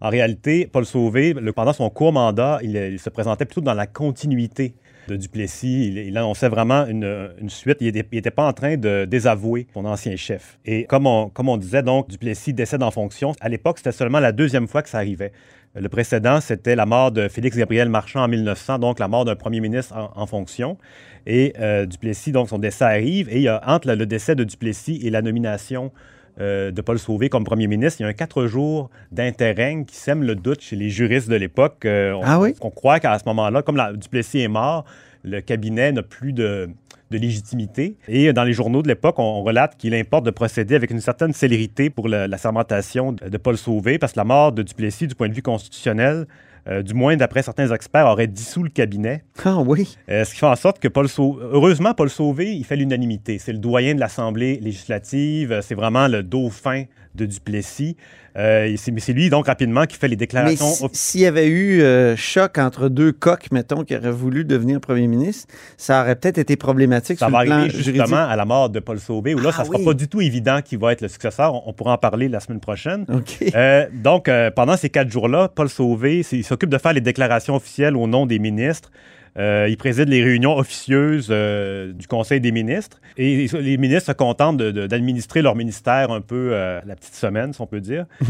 En 0.00 0.10
réalité, 0.10 0.68
Paul 0.70 0.84
Sauvé, 0.84 1.34
pendant 1.56 1.72
son 1.72 1.88
court 1.90 2.12
mandat, 2.12 2.58
il, 2.62 2.76
il 2.76 2.98
se 3.00 3.10
présentait 3.10 3.44
plutôt 3.46 3.60
dans 3.62 3.74
la 3.74 3.86
continuité 3.86 4.74
de 5.08 5.16
Duplessis. 5.16 5.92
Il, 6.06 6.16
annonçait 6.16 6.48
vraiment 6.48 6.86
une, 6.86 7.30
suite. 7.48 7.78
Il 7.80 7.92
n'était 7.94 8.30
pas 8.30 8.46
en 8.46 8.52
train 8.52 8.76
de 8.76 9.04
désavouer 9.04 9.66
son 9.74 9.84
ancien 9.84 10.16
chef. 10.16 10.58
Et 10.64 10.84
comme 10.84 11.06
on, 11.06 11.28
comme 11.28 11.48
on 11.48 11.56
disait, 11.56 11.82
donc, 11.82 12.08
Duplessis 12.08 12.52
décède 12.52 12.82
en 12.82 12.90
fonction. 12.90 13.32
À 13.40 13.48
l'époque, 13.48 13.78
c'était 13.78 13.92
seulement 13.92 14.20
la 14.20 14.32
deuxième 14.32 14.68
fois 14.68 14.82
que 14.82 14.88
ça 14.88 14.98
arrivait. 14.98 15.32
Le 15.76 15.88
précédent, 15.88 16.40
c'était 16.40 16.76
la 16.76 16.86
mort 16.86 17.10
de 17.10 17.26
Félix-Gabriel 17.26 17.88
Marchand 17.88 18.22
en 18.22 18.28
1900, 18.28 18.78
donc 18.78 19.00
la 19.00 19.08
mort 19.08 19.24
d'un 19.24 19.34
premier 19.34 19.60
ministre 19.60 19.94
en, 20.14 20.26
fonction. 20.26 20.78
Et 21.26 21.52
euh, 21.58 21.84
Duplessis, 21.84 22.30
donc 22.30 22.48
son 22.48 22.58
décès 22.58 22.84
arrive. 22.84 23.28
Et 23.28 23.50
entre 23.50 23.92
le 23.92 24.06
décès 24.06 24.36
de 24.36 24.44
Duplessis 24.44 25.00
et 25.02 25.10
la 25.10 25.20
nomination 25.20 25.90
euh, 26.40 26.70
de 26.70 26.80
Paul 26.82 26.98
Sauvé 26.98 27.28
comme 27.28 27.44
premier 27.44 27.66
ministre, 27.66 28.00
il 28.00 28.04
y 28.04 28.06
a 28.06 28.08
un 28.08 28.12
quatre 28.12 28.46
jours 28.46 28.90
d'interrègne 29.12 29.84
qui 29.84 29.96
sème 29.96 30.22
le 30.22 30.34
doute 30.34 30.60
chez 30.60 30.76
les 30.76 30.90
juristes 30.90 31.28
de 31.28 31.36
l'époque. 31.36 31.84
Euh, 31.84 32.12
on, 32.12 32.20
Ah 32.24 32.40
oui? 32.40 32.54
on 32.60 32.70
croit 32.70 33.00
qu'à 33.00 33.18
ce 33.18 33.24
moment-là, 33.26 33.62
comme 33.62 33.76
la- 33.76 33.92
Duplessis 33.92 34.40
est 34.40 34.48
mort, 34.48 34.84
le 35.22 35.40
cabinet 35.40 35.92
n'a 35.92 36.02
plus 36.02 36.32
de, 36.32 36.68
de 37.10 37.18
légitimité. 37.18 37.96
Et 38.08 38.32
dans 38.32 38.44
les 38.44 38.52
journaux 38.52 38.82
de 38.82 38.88
l'époque, 38.88 39.18
on, 39.18 39.22
on 39.22 39.42
relate 39.42 39.76
qu'il 39.76 39.94
importe 39.94 40.26
de 40.26 40.30
procéder 40.30 40.74
avec 40.74 40.90
une 40.90 41.00
certaine 41.00 41.32
célérité 41.32 41.88
pour 41.90 42.08
la 42.08 42.36
sermentation 42.38 43.12
de, 43.12 43.28
de 43.28 43.36
Paul 43.38 43.56
Sauvé, 43.56 43.98
parce 43.98 44.12
que 44.14 44.18
la 44.20 44.24
mort 44.24 44.52
de 44.52 44.62
Duplessis, 44.62 45.06
du 45.06 45.14
point 45.14 45.28
de 45.28 45.34
vue 45.34 45.42
constitutionnel, 45.42 46.26
euh, 46.68 46.82
du 46.82 46.94
moins 46.94 47.16
d'après 47.16 47.42
certains 47.42 47.72
experts, 47.72 48.06
aurait 48.06 48.26
dissous 48.26 48.62
le 48.62 48.70
cabinet. 48.70 49.24
Ah 49.44 49.58
oui. 49.58 49.96
Euh, 50.08 50.24
ce 50.24 50.32
qui 50.32 50.40
fait 50.40 50.46
en 50.46 50.56
sorte 50.56 50.78
que 50.78 50.88
Paul 50.88 51.08
Sauvé, 51.08 51.44
heureusement, 51.52 51.94
Paul 51.94 52.10
Sauvé, 52.10 52.54
il 52.54 52.64
fait 52.64 52.76
l'unanimité. 52.76 53.38
C'est 53.38 53.52
le 53.52 53.58
doyen 53.58 53.94
de 53.94 54.00
l'Assemblée 54.00 54.58
législative, 54.60 55.52
euh, 55.52 55.60
c'est 55.62 55.74
vraiment 55.74 56.08
le 56.08 56.22
dauphin 56.22 56.84
de 57.14 57.26
Duplessis. 57.26 57.96
Euh, 58.36 58.74
mais 58.92 59.00
c'est 59.00 59.12
lui, 59.12 59.30
donc, 59.30 59.46
rapidement, 59.46 59.84
qui 59.86 59.96
fait 59.96 60.08
les 60.08 60.14
Mais 60.16 60.18
déclarations. 60.18 60.66
si- 60.66 60.88
s'il 60.92 61.20
y 61.20 61.26
avait 61.26 61.46
eu 61.46 61.82
euh, 61.82 62.16
choc 62.16 62.58
entre 62.58 62.88
deux 62.88 63.12
coqs, 63.12 63.52
mettons, 63.52 63.84
qui 63.84 63.94
auraient 63.96 64.10
voulu 64.10 64.44
devenir 64.44 64.80
premier 64.80 65.06
ministre, 65.06 65.46
ça 65.76 66.02
aurait 66.02 66.16
peut-être 66.16 66.38
été 66.38 66.56
problématique 66.56 67.18
Ça 67.20 67.26
sur 67.26 67.32
va 67.36 67.44
le 67.44 67.48
plan 67.50 67.56
arriver 67.60 67.76
justement 67.76 67.94
juridique. 68.06 68.14
à 68.30 68.34
la 68.36 68.44
mort 68.44 68.70
de 68.70 68.80
Paul 68.80 68.98
Sauvé, 68.98 69.34
où 69.34 69.38
là, 69.38 69.50
Ah 69.52 69.56
ça 69.58 69.62
ne 69.62 69.68
sera 69.68 69.78
oui. 69.78 69.84
pas 69.84 69.94
du 69.94 70.08
tout 70.08 70.20
évident 70.20 70.60
qui 70.64 70.74
va 70.76 70.92
être 70.92 71.00
le 71.02 71.08
successeur. 71.08 71.54
On, 71.54 71.62
on 71.66 71.72
pourra 71.72 71.92
en 71.92 71.98
parler 71.98 72.28
la 72.28 72.40
semaine 72.40 72.60
prochaine. 72.60 73.04
OK. 73.12 73.44
Euh, 73.54 73.86
donc, 73.92 74.28
pendant 74.56 74.76
ces 74.76 74.90
quatre 74.90 75.10
jours-là, 75.10 75.48
Paul 75.54 75.68
Sauvé, 75.68 76.24
il 76.32 76.44
s'occupe 76.44 76.70
de 76.70 76.78
faire 76.78 76.92
les 76.92 77.00
déclarations 77.00 77.54
officielles 77.54 77.96
au 77.96 78.06
nom 78.08 78.26
des 78.26 78.40
ministres. 78.40 78.90
Euh, 79.38 79.66
il 79.68 79.76
préside 79.76 80.08
les 80.08 80.22
réunions 80.22 80.56
officieuses 80.56 81.28
euh, 81.30 81.92
du 81.92 82.06
Conseil 82.06 82.40
des 82.40 82.52
ministres. 82.52 83.00
Et 83.16 83.46
les 83.46 83.76
ministres 83.76 84.06
se 84.06 84.16
contentent 84.16 84.56
d'administrer 84.58 85.42
leur 85.42 85.56
ministère 85.56 86.10
un 86.10 86.20
peu 86.20 86.50
euh, 86.52 86.80
la 86.86 86.96
petite 86.96 87.14
semaine, 87.14 87.52
si 87.52 87.60
on 87.60 87.66
peut 87.66 87.80
dire. 87.80 88.06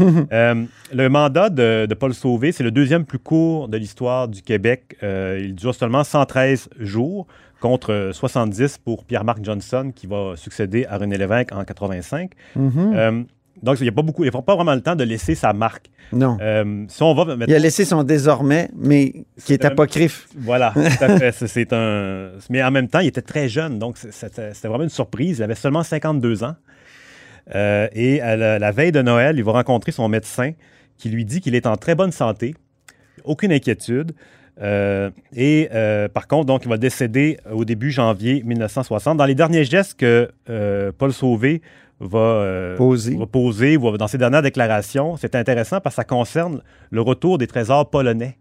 Le 0.93 1.07
mandat 1.09 1.49
de, 1.49 1.85
de 1.87 1.93
Paul 1.93 2.13
Sauvé, 2.13 2.51
c'est 2.51 2.63
le 2.63 2.71
deuxième 2.71 3.05
plus 3.05 3.19
court 3.19 3.67
de 3.67 3.77
l'histoire 3.77 4.27
du 4.27 4.41
Québec. 4.41 4.97
Il 5.01 5.55
dure 5.55 5.75
seulement 5.75 6.03
113 6.03 6.69
jours 6.79 7.27
contre 7.65 7.91
euh, 7.91 8.13
70 8.13 8.77
pour 8.79 9.05
Pierre-Marc 9.05 9.43
Johnson, 9.43 9.91
qui 9.95 10.07
va 10.07 10.33
succéder 10.35 10.85
à 10.85 10.97
René 10.97 11.17
Lévesque 11.17 11.51
en 11.51 11.63
85. 11.63 12.31
Mhm. 12.55 12.93
Euh, 12.95 13.23
donc, 13.63 13.79
il 13.79 13.83
n'y 13.83 13.89
a 13.89 13.91
pas 13.93 14.01
beaucoup, 14.01 14.23
il 14.23 14.29
n'y 14.29 14.35
a 14.37 14.41
pas 14.41 14.55
vraiment 14.55 14.75
le 14.75 14.81
temps 14.81 14.95
de 14.95 15.03
laisser 15.03 15.33
sa 15.33 15.53
marque. 15.53 15.89
Non. 16.11 16.37
Euh, 16.41 16.85
si 16.87 17.01
on 17.01 17.13
va, 17.13 17.35
Il 17.47 17.53
a 17.53 17.59
laissé 17.59 17.85
son 17.85 18.03
désormais, 18.03 18.69
mais 18.75 19.25
qui 19.43 19.53
est 19.53 19.65
apocryphe. 19.65 20.27
Voilà. 20.37 20.73
C'est- 21.33 21.73
un... 21.73 22.31
Mais 22.49 22.61
en 22.61 22.71
même 22.71 22.87
temps, 22.87 22.99
il 22.99 23.07
était 23.07 23.21
très 23.21 23.47
jeune, 23.47 23.79
donc 23.79 23.97
c'était 23.97 24.51
vraiment 24.63 24.83
une 24.83 24.89
surprise. 24.89 25.39
Il 25.39 25.43
avait 25.43 25.55
seulement 25.55 25.83
52 25.83 26.43
ans. 26.43 26.55
Euh, 27.53 27.87
et 27.93 28.21
à 28.21 28.35
la, 28.35 28.59
la 28.59 28.71
veille 28.71 28.91
de 28.91 29.01
Noël, 29.01 29.37
il 29.37 29.43
va 29.43 29.53
rencontrer 29.53 29.91
son 29.91 30.07
médecin 30.09 30.51
qui 30.97 31.09
lui 31.09 31.25
dit 31.25 31.41
qu'il 31.41 31.55
est 31.55 31.67
en 31.67 31.75
très 31.75 31.95
bonne 31.95 32.11
santé, 32.11 32.55
aucune 33.23 33.51
inquiétude. 33.51 34.13
Euh, 34.61 35.09
et 35.35 35.69
euh, 35.73 36.07
par 36.07 36.27
contre, 36.27 36.45
donc, 36.45 36.63
il 36.65 36.69
va 36.69 36.77
décéder 36.77 37.37
au 37.51 37.65
début 37.65 37.91
janvier 37.91 38.41
1960. 38.43 39.17
Dans 39.17 39.25
les 39.25 39.35
derniers 39.35 39.65
gestes 39.65 39.99
que 39.99 40.29
Paul 40.97 41.13
Sauvé 41.13 41.61
va, 41.99 42.19
euh, 42.19 42.75
Poser. 42.77 43.15
va 43.15 43.25
poser 43.25 43.77
ou 43.77 43.97
dans 43.97 44.07
ses 44.07 44.17
dernières 44.17 44.41
déclarations, 44.41 45.17
c'est 45.17 45.35
intéressant 45.35 45.79
parce 45.79 45.95
que 45.95 46.01
ça 46.01 46.03
concerne 46.03 46.61
le 46.91 47.01
retour 47.01 47.37
des 47.37 47.47
trésors 47.47 47.89
polonais 47.89 48.37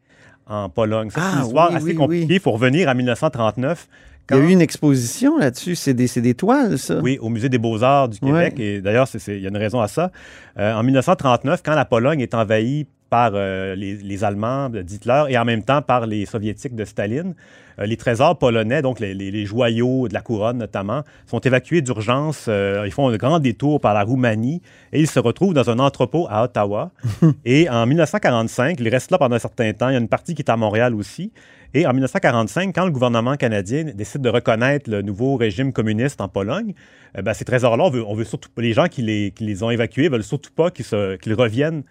en 0.46 0.68
Pologne. 0.68 1.08
C'est 1.12 1.20
Ah, 1.22 1.34
une 1.38 1.46
histoire 1.46 1.70
oui, 1.70 1.76
assez 1.76 1.84
oui, 1.86 1.94
compliquée. 1.94 2.34
Il 2.34 2.40
faut 2.40 2.52
revenir 2.52 2.88
à 2.88 2.94
1939. 2.94 3.88
Il 4.30 4.36
y 4.36 4.40
a 4.40 4.42
eu 4.42 4.48
une 4.50 4.62
exposition 4.62 5.36
là-dessus. 5.38 5.74
C'est 5.74 5.92
des, 5.94 6.08
des 6.16 6.34
toiles, 6.34 6.78
ça. 6.78 6.98
oui, 7.02 7.18
au 7.20 7.28
Musée 7.28 7.48
des 7.50 7.58
Beaux-Arts 7.58 8.08
du 8.08 8.18
Québec. 8.20 8.54
Ouais. 8.56 8.64
Et 8.64 8.80
d'ailleurs, 8.80 9.06
il 9.28 9.38
y 9.40 9.46
a 9.46 9.48
une 9.50 9.56
raison 9.56 9.80
à 9.80 9.88
ça. 9.88 10.10
Euh, 10.58 10.72
en 10.74 10.82
1939, 10.82 11.62
quand 11.64 11.74
la 11.74 11.84
Pologne 11.84 12.20
est 12.20 12.34
envahie 12.34 12.86
par 13.14 13.30
euh, 13.36 13.76
les, 13.76 13.94
les 13.94 14.24
Allemands 14.24 14.68
d'Hitler 14.70 15.22
et 15.28 15.38
en 15.38 15.44
même 15.44 15.62
temps 15.62 15.82
par 15.82 16.04
les 16.04 16.26
Soviétiques 16.26 16.74
de 16.74 16.84
Staline, 16.84 17.34
euh, 17.78 17.86
les 17.86 17.96
trésors 17.96 18.36
polonais, 18.36 18.82
donc 18.82 18.98
les, 18.98 19.14
les- 19.14 19.30
les 19.30 19.46
joyaux 19.46 20.08
de 20.08 20.14
la 20.14 20.20
couronne 20.20 20.58
notamment, 20.58 21.02
sont 21.26 21.38
évacués 21.38 21.80
d'urgence. 21.80 22.46
Euh, 22.48 22.82
ils 22.86 22.90
font 22.90 23.06
un 23.08 23.16
grand 23.16 23.38
détour 23.38 23.80
par 23.80 23.94
la 23.94 24.02
Roumanie 24.02 24.60
et 24.92 24.98
ils 24.98 25.06
se 25.06 25.20
retrouvent 25.20 25.54
dans 25.54 25.70
un 25.70 25.78
entrepôt 25.78 26.26
à 26.28 26.42
Ottawa. 26.42 26.90
et 27.44 27.68
en 27.70 27.86
1945, 27.86 28.80
ils 28.80 28.88
restent 28.88 29.12
là 29.12 29.18
pendant 29.18 29.36
un 29.36 29.38
certain 29.38 29.72
temps. 29.72 29.88
Il 29.90 29.92
y 29.92 29.96
a 29.96 30.00
une 30.00 30.08
partie 30.08 30.34
qui 30.34 30.42
est 30.42 30.50
à 30.50 30.56
Montréal 30.56 30.92
aussi. 30.96 31.30
Et 31.72 31.86
en 31.86 31.92
1945, 31.92 32.74
quand 32.74 32.84
le 32.84 32.90
gouvernement 32.90 33.36
canadien 33.36 33.84
décide 33.94 34.22
de 34.22 34.28
reconnaître 34.28 34.90
le 34.90 35.02
nouveau 35.02 35.36
régime 35.36 35.72
communiste 35.72 36.20
en 36.20 36.26
Pologne, 36.28 36.74
euh, 37.16 37.22
ben, 37.22 37.32
ces 37.32 37.44
trésors-là, 37.44 37.84
on 37.84 37.90
veut, 37.90 38.04
on 38.04 38.14
veut 38.16 38.24
surtout 38.24 38.48
les 38.58 38.72
gens 38.72 38.86
qui 38.88 39.02
les, 39.02 39.30
qui 39.36 39.44
les 39.44 39.62
ont 39.62 39.70
évacués 39.70 40.08
veulent 40.08 40.24
surtout 40.24 40.52
pas 40.52 40.70
qu'ils, 40.72 40.84
se- 40.84 41.14
qu'ils 41.16 41.34
reviennent 41.34 41.84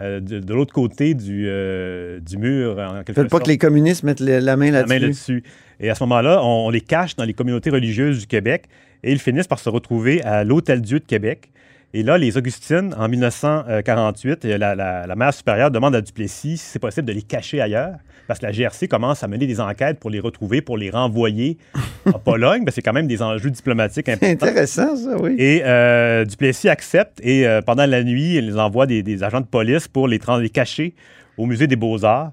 euh, 0.00 0.20
de, 0.20 0.38
de 0.40 0.54
l'autre 0.54 0.72
côté 0.72 1.14
du, 1.14 1.46
euh, 1.48 2.20
du 2.20 2.36
mur. 2.38 2.78
En 2.78 3.02
quelque 3.02 3.12
Faites 3.14 3.24
pas 3.24 3.28
sorte 3.38 3.44
que 3.44 3.50
les 3.50 3.58
communistes 3.58 4.02
mettent 4.02 4.20
le- 4.20 4.38
la 4.38 4.56
main 4.56 4.70
la 4.70 4.86
main 4.86 4.98
là-dessus. 4.98 5.42
Et 5.78 5.90
à 5.90 5.94
ce 5.94 6.02
moment-là, 6.04 6.40
on, 6.42 6.66
on 6.66 6.70
les 6.70 6.80
cache 6.80 7.16
dans 7.16 7.24
les 7.24 7.34
communautés 7.34 7.70
religieuses 7.70 8.20
du 8.20 8.26
Québec 8.26 8.64
et 9.02 9.12
ils 9.12 9.18
finissent 9.18 9.46
par 9.48 9.58
se 9.58 9.68
retrouver 9.68 10.22
à 10.22 10.44
l'Hôtel-Dieu 10.44 11.00
de 11.00 11.04
Québec. 11.04 11.50
Et 11.92 12.02
là, 12.04 12.16
les 12.18 12.36
Augustines, 12.36 12.94
en 12.96 13.08
1948, 13.08 14.44
euh, 14.44 14.58
la, 14.58 14.74
la- 14.76 15.06
la 15.06 15.16
mère 15.16 15.34
supérieure 15.34 15.70
demande 15.72 15.94
à 15.96 16.00
Duplessis 16.00 16.56
si 16.56 16.64
c'est 16.64 16.78
possible 16.78 17.06
de 17.08 17.12
les 17.12 17.22
cacher 17.22 17.60
ailleurs, 17.60 17.94
parce 18.28 18.38
que 18.38 18.46
la 18.46 18.52
GRC 18.52 18.86
commence 18.86 19.24
à 19.24 19.28
mener 19.28 19.46
des 19.48 19.60
enquêtes 19.60 19.98
pour 19.98 20.08
les 20.10 20.20
retrouver, 20.20 20.60
pour 20.62 20.78
les 20.78 20.88
renvoyer 20.90 21.58
en 22.06 22.12
Pologne. 22.24 22.64
Ben, 22.64 22.70
c'est 22.72 22.82
quand 22.82 22.92
même 22.92 23.08
des 23.08 23.22
enjeux 23.22 23.50
diplomatiques 23.50 24.08
importants. 24.08 24.30
intéressant, 24.46 24.94
ça, 24.94 25.16
oui. 25.20 25.34
Et 25.38 25.62
euh, 25.64 26.24
Duplessis 26.24 26.68
accepte 26.68 27.18
et 27.24 27.44
euh, 27.46 27.60
pendant 27.60 27.86
la 27.86 28.04
nuit, 28.04 28.36
il 28.36 28.56
envoie 28.60 28.86
des, 28.86 29.02
des 29.02 29.24
agents 29.24 29.40
de 29.40 29.46
police 29.46 29.88
pour 29.88 30.06
les, 30.06 30.20
les 30.40 30.50
cacher 30.50 30.94
au 31.36 31.46
Musée 31.46 31.66
des 31.66 31.76
Beaux-Arts. 31.76 32.30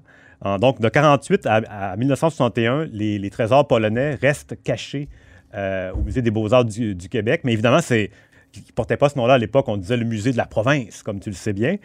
Donc, 0.60 0.80
de 0.80 0.88
48 0.88 1.46
à, 1.46 1.56
à 1.90 1.96
1961, 1.96 2.86
les, 2.92 3.18
les 3.18 3.30
trésors 3.30 3.66
polonais 3.66 4.14
restent 4.14 4.54
cachés 4.62 5.08
euh, 5.52 5.90
au 5.94 6.02
Musée 6.02 6.22
des 6.22 6.30
Beaux-Arts 6.30 6.64
du, 6.64 6.94
du 6.94 7.08
Québec. 7.08 7.40
Mais 7.42 7.54
évidemment, 7.54 7.80
c'est 7.80 8.10
qui 8.52 8.60
ne 8.66 8.72
portait 8.74 8.96
pas 8.96 9.08
ce 9.08 9.18
nom-là 9.18 9.34
à 9.34 9.38
l'époque, 9.38 9.66
on 9.68 9.76
disait 9.76 9.96
le 9.96 10.04
musée 10.04 10.32
de 10.32 10.36
la 10.36 10.46
province, 10.46 11.02
comme 11.02 11.20
tu 11.20 11.28
le 11.30 11.34
sais 11.36 11.52
bien. 11.52 11.76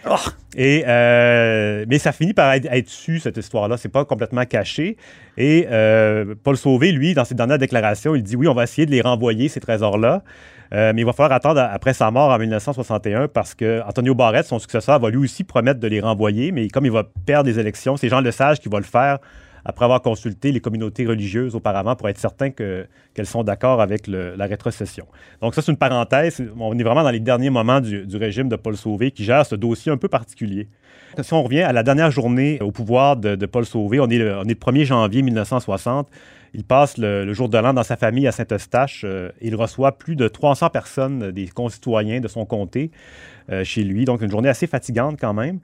Et, 0.56 0.84
euh, 0.88 1.86
mais 1.90 2.00
ça 2.00 2.12
finit 2.12 2.34
par 2.34 2.52
être, 2.54 2.68
être 2.72 2.90
su, 2.90 3.20
cette 3.20 3.38
histoire-là. 3.38 3.78
C'est 3.78 3.90
pas 3.90 4.06
complètement 4.06 4.46
caché. 4.46 4.98
Et 5.38 5.68
euh, 5.72 6.36
Paul 6.44 6.56
Sauvé, 6.58 6.92
lui, 6.92 7.14
dans 7.14 7.26
ses 7.26 7.36
dernières 7.36 7.58
déclarations, 7.58 8.16
il 8.16 8.24
dit 8.24 8.36
oui, 8.36 8.48
on 8.48 8.54
va 8.54 8.64
essayer 8.64 8.86
de 8.86 8.92
les 8.92 9.02
renvoyer, 9.02 9.50
ces 9.50 9.60
trésors-là. 9.60 10.24
Euh, 10.74 10.92
mais 10.96 11.02
il 11.02 11.06
va 11.06 11.14
falloir 11.14 11.34
attendre 11.34 11.60
à- 11.60 11.66
après 11.66 11.94
sa 11.94 12.10
mort 12.10 12.32
en 12.32 12.40
1961 12.40 13.28
parce 13.28 13.54
que 13.54 13.82
Antonio 13.88 14.16
Barrett, 14.16 14.46
son 14.46 14.58
successeur, 14.58 15.00
va 15.00 15.10
lui 15.12 15.18
aussi 15.18 15.44
promettre 15.44 15.80
de 15.80 15.88
les 15.88 16.00
renvoyer. 16.00 16.52
Mais 16.52 16.68
comme 16.70 16.86
il 16.86 16.92
va 16.92 17.04
perdre 17.26 17.48
les 17.50 17.60
élections, 17.60 17.96
c'est 17.98 18.10
Jean 18.10 18.22
Lesage 18.22 18.60
qui 18.60 18.70
va 18.70 18.80
le 18.80 18.86
faire 18.86 19.20
après 19.66 19.86
avoir 19.86 20.02
consulté 20.02 20.52
les 20.52 20.60
communautés 20.60 21.06
religieuses 21.06 21.56
auparavant 21.56 21.96
pour 21.96 22.10
être 22.10 22.18
certain 22.18 22.50
que- 22.50 22.86
qu'elles 23.14 23.26
sont 23.26 23.44
d'accord 23.44 23.82
avec 23.82 24.08
la 24.08 24.46
rétrocession. 24.46 25.06
Donc 25.42 25.56
ça, 25.56 25.62
c'est 25.62 25.72
une 25.72 25.78
parenthèse. 25.78 26.44
On 26.60 26.78
est 26.78 26.84
vraiment 26.84 27.04
dans 27.04 27.12
les 27.12 27.20
derniers 27.20 27.50
moments 27.50 27.82
du, 27.82 28.06
régime 28.16 28.50
de 28.50 28.56
Paul 28.56 28.78
Sauvé 28.78 29.12
qui 29.12 29.24
gère 29.24 29.46
ce 29.46 29.56
dossier 29.56 29.92
un 29.92 29.98
peu 29.98 30.08
particulier. 30.08 30.68
Si 31.22 31.34
on 31.34 31.44
revient 31.44 31.62
à 31.62 31.74
la 31.74 31.84
dernière 31.84 32.12
journée 32.12 32.60
au 32.62 32.72
pouvoir 32.72 33.18
de, 33.18 33.46
Paul 33.46 33.66
Sauvé, 33.66 34.00
on 34.00 34.10
est, 34.10 34.18
le, 34.18 34.38
on 34.38 34.44
est 34.44 34.50
le 34.50 34.54
1er 34.56 34.86
janvier 34.86 35.22
1960. 35.22 36.10
Il 36.56 36.64
passe 36.64 36.98
le, 36.98 37.34
jour 37.34 37.50
de 37.50 37.58
l'an 37.58 37.74
dans 37.74 37.84
sa 37.84 37.98
famille 37.98 38.28
à 38.28 38.32
Saint-Eustache. 38.32 39.04
euh, 39.06 39.30
il 39.42 39.56
reçoit 39.56 39.98
plus 39.98 40.16
de 40.16 40.28
300 40.28 40.70
personnes, 40.70 41.32
des 41.32 41.48
concitoyens 41.48 42.20
de 42.20 42.28
son 42.28 42.46
comté, 42.46 42.92
euh, 43.52 43.64
chez 43.64 43.84
lui. 43.84 44.06
Donc, 44.06 44.22
une 44.22 44.30
journée 44.30 44.50
assez 44.50 44.68
fatigante 44.68 45.18
quand 45.20 45.34
même. 45.34 45.60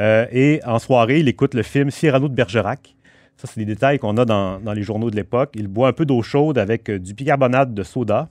Euh, 0.00 0.26
et 0.32 0.60
en 0.66 0.78
soirée, 0.78 1.20
il 1.20 1.28
écoute 1.28 1.54
le 1.54 1.62
film 1.62 1.90
Cyrano 1.90 2.28
de 2.28 2.34
Bergerac. 2.34 2.94
Ça, 3.36 3.48
c'est 3.48 3.58
des 3.58 3.66
détails 3.66 3.98
qu'on 3.98 4.16
a 4.18 4.24
dans, 4.24 4.60
les 4.72 4.82
journaux 4.82 5.10
de 5.10 5.16
l'époque. 5.16 5.52
Il 5.54 5.68
boit 5.68 5.88
un 5.88 5.92
peu 5.92 6.04
d'eau 6.04 6.22
chaude 6.22 6.58
avec 6.58 6.88
euh, 6.88 6.98
du 6.98 7.14
bicarbonate 7.14 7.74
de 7.74 7.82
soda. 7.82 8.28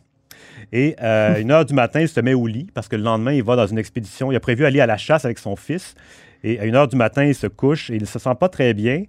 Et 0.71 0.95
euh, 1.01 1.39
une 1.39 1.51
heure 1.51 1.65
du 1.65 1.73
matin, 1.73 2.01
il 2.01 2.07
se 2.07 2.19
met 2.19 2.33
au 2.33 2.47
lit 2.47 2.67
parce 2.73 2.87
que 2.87 2.95
le 2.95 3.03
lendemain, 3.03 3.33
il 3.33 3.43
va 3.43 3.55
dans 3.55 3.67
une 3.67 3.77
expédition. 3.77 4.31
Il 4.31 4.35
a 4.35 4.39
prévu 4.39 4.65
aller 4.65 4.79
à 4.79 4.85
la 4.85 4.97
chasse 4.97 5.25
avec 5.25 5.39
son 5.39 5.55
fils. 5.55 5.95
Et 6.43 6.59
à 6.59 6.65
une 6.65 6.75
heure 6.75 6.87
du 6.87 6.95
matin, 6.95 7.23
il 7.23 7.35
se 7.35 7.47
couche 7.47 7.89
et 7.89 7.95
il 7.95 8.01
ne 8.01 8.07
se 8.07 8.19
sent 8.19 8.35
pas 8.39 8.49
très 8.49 8.73
bien. 8.73 9.03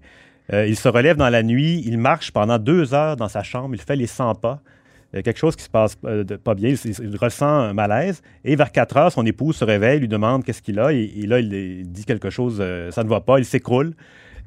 Euh, 0.53 0.67
il 0.67 0.77
se 0.77 0.89
relève 0.89 1.17
dans 1.17 1.29
la 1.29 1.43
nuit. 1.43 1.83
Il 1.87 1.99
marche 1.99 2.31
pendant 2.31 2.59
deux 2.59 2.95
heures 2.95 3.17
dans 3.17 3.29
sa 3.29 3.43
chambre. 3.43 3.75
Il 3.75 3.81
fait 3.81 3.97
les 3.97 4.07
100 4.07 4.37
pas. 4.37 4.61
Il 5.13 5.17
y 5.17 5.19
a 5.19 5.23
quelque 5.23 5.39
chose 5.39 5.57
qui 5.57 5.65
se 5.65 5.71
passe 5.71 5.97
euh, 6.05 6.25
pas 6.43 6.55
bien. 6.55 6.75
Il, 6.85 7.17
ressent 7.17 7.47
un 7.47 7.75
malaise. 7.75 8.23
Et 8.45 8.57
vers 8.57 8.73
4 8.73 8.97
heures, 8.97 9.13
son 9.13 9.27
épouse 9.27 9.57
se 9.57 9.65
réveille, 9.65 10.01
lui 10.01 10.09
demande 10.09 10.43
qu'est-ce 10.43 10.63
qu'il 10.63 10.79
a. 10.79 10.93
Et, 10.93 11.27
là, 11.27 11.39
il, 11.39 11.53
il 11.53 11.93
dit 11.93 12.05
quelque 12.05 12.31
chose, 12.31 12.63
ça 12.91 13.05
ne 13.05 13.09
va 13.09 13.21
pas. 13.21 13.39
Il 13.39 13.45
s'écroule. 13.45 13.95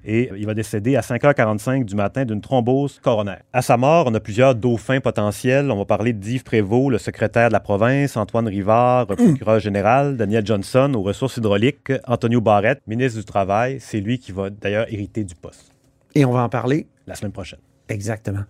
Et 0.06 0.30
il 0.38 0.46
va 0.46 0.54
décéder 0.54 0.96
à 0.96 1.02
5h45 1.02 1.84
du 1.84 1.96
matin 1.96 2.26
d'une 2.26 2.42
thrombose 2.42 3.00
coronaire. 3.02 3.42
À 3.52 3.62
sa 3.62 3.78
mort, 3.78 4.06
on 4.08 4.14
a 4.14 4.20
plusieurs 4.20 4.56
dauphins 4.56 5.00
potentiels. 5.00 5.72
On 5.72 5.78
va 5.78 5.86
parler 5.86 6.14
d'Yves 6.14 6.44
Prévost, 6.44 6.92
le 6.92 6.98
secrétaire 6.98 7.50
de 7.50 7.54
la 7.54 7.60
province, 7.60 8.16
Antoine 8.16 8.48
Rivard, 8.48 9.08
procureur 9.08 9.60
général, 9.60 10.18
Daniel 10.18 10.46
Johnson 10.46 10.92
aux 10.96 11.02
ressources 11.02 11.38
hydrauliques, 11.38 11.92
Antonio 12.08 12.42
Barrett, 12.42 12.80
ministre 12.88 13.20
du 13.20 13.26
Travail. 13.26 13.78
C'est 13.80 14.00
lui 14.00 14.20
qui 14.20 14.32
va 14.32 14.50
d'ailleurs 14.50 14.86
hériter 14.92 15.24
du 15.24 15.36
poste. 15.36 15.72
Et 16.14 16.24
on 16.24 16.32
va 16.32 16.44
en 16.44 16.50
parler 16.50 16.88
la 17.08 17.16
semaine 17.16 17.32
prochaine. 17.32 17.60
Exactement. 17.90 18.44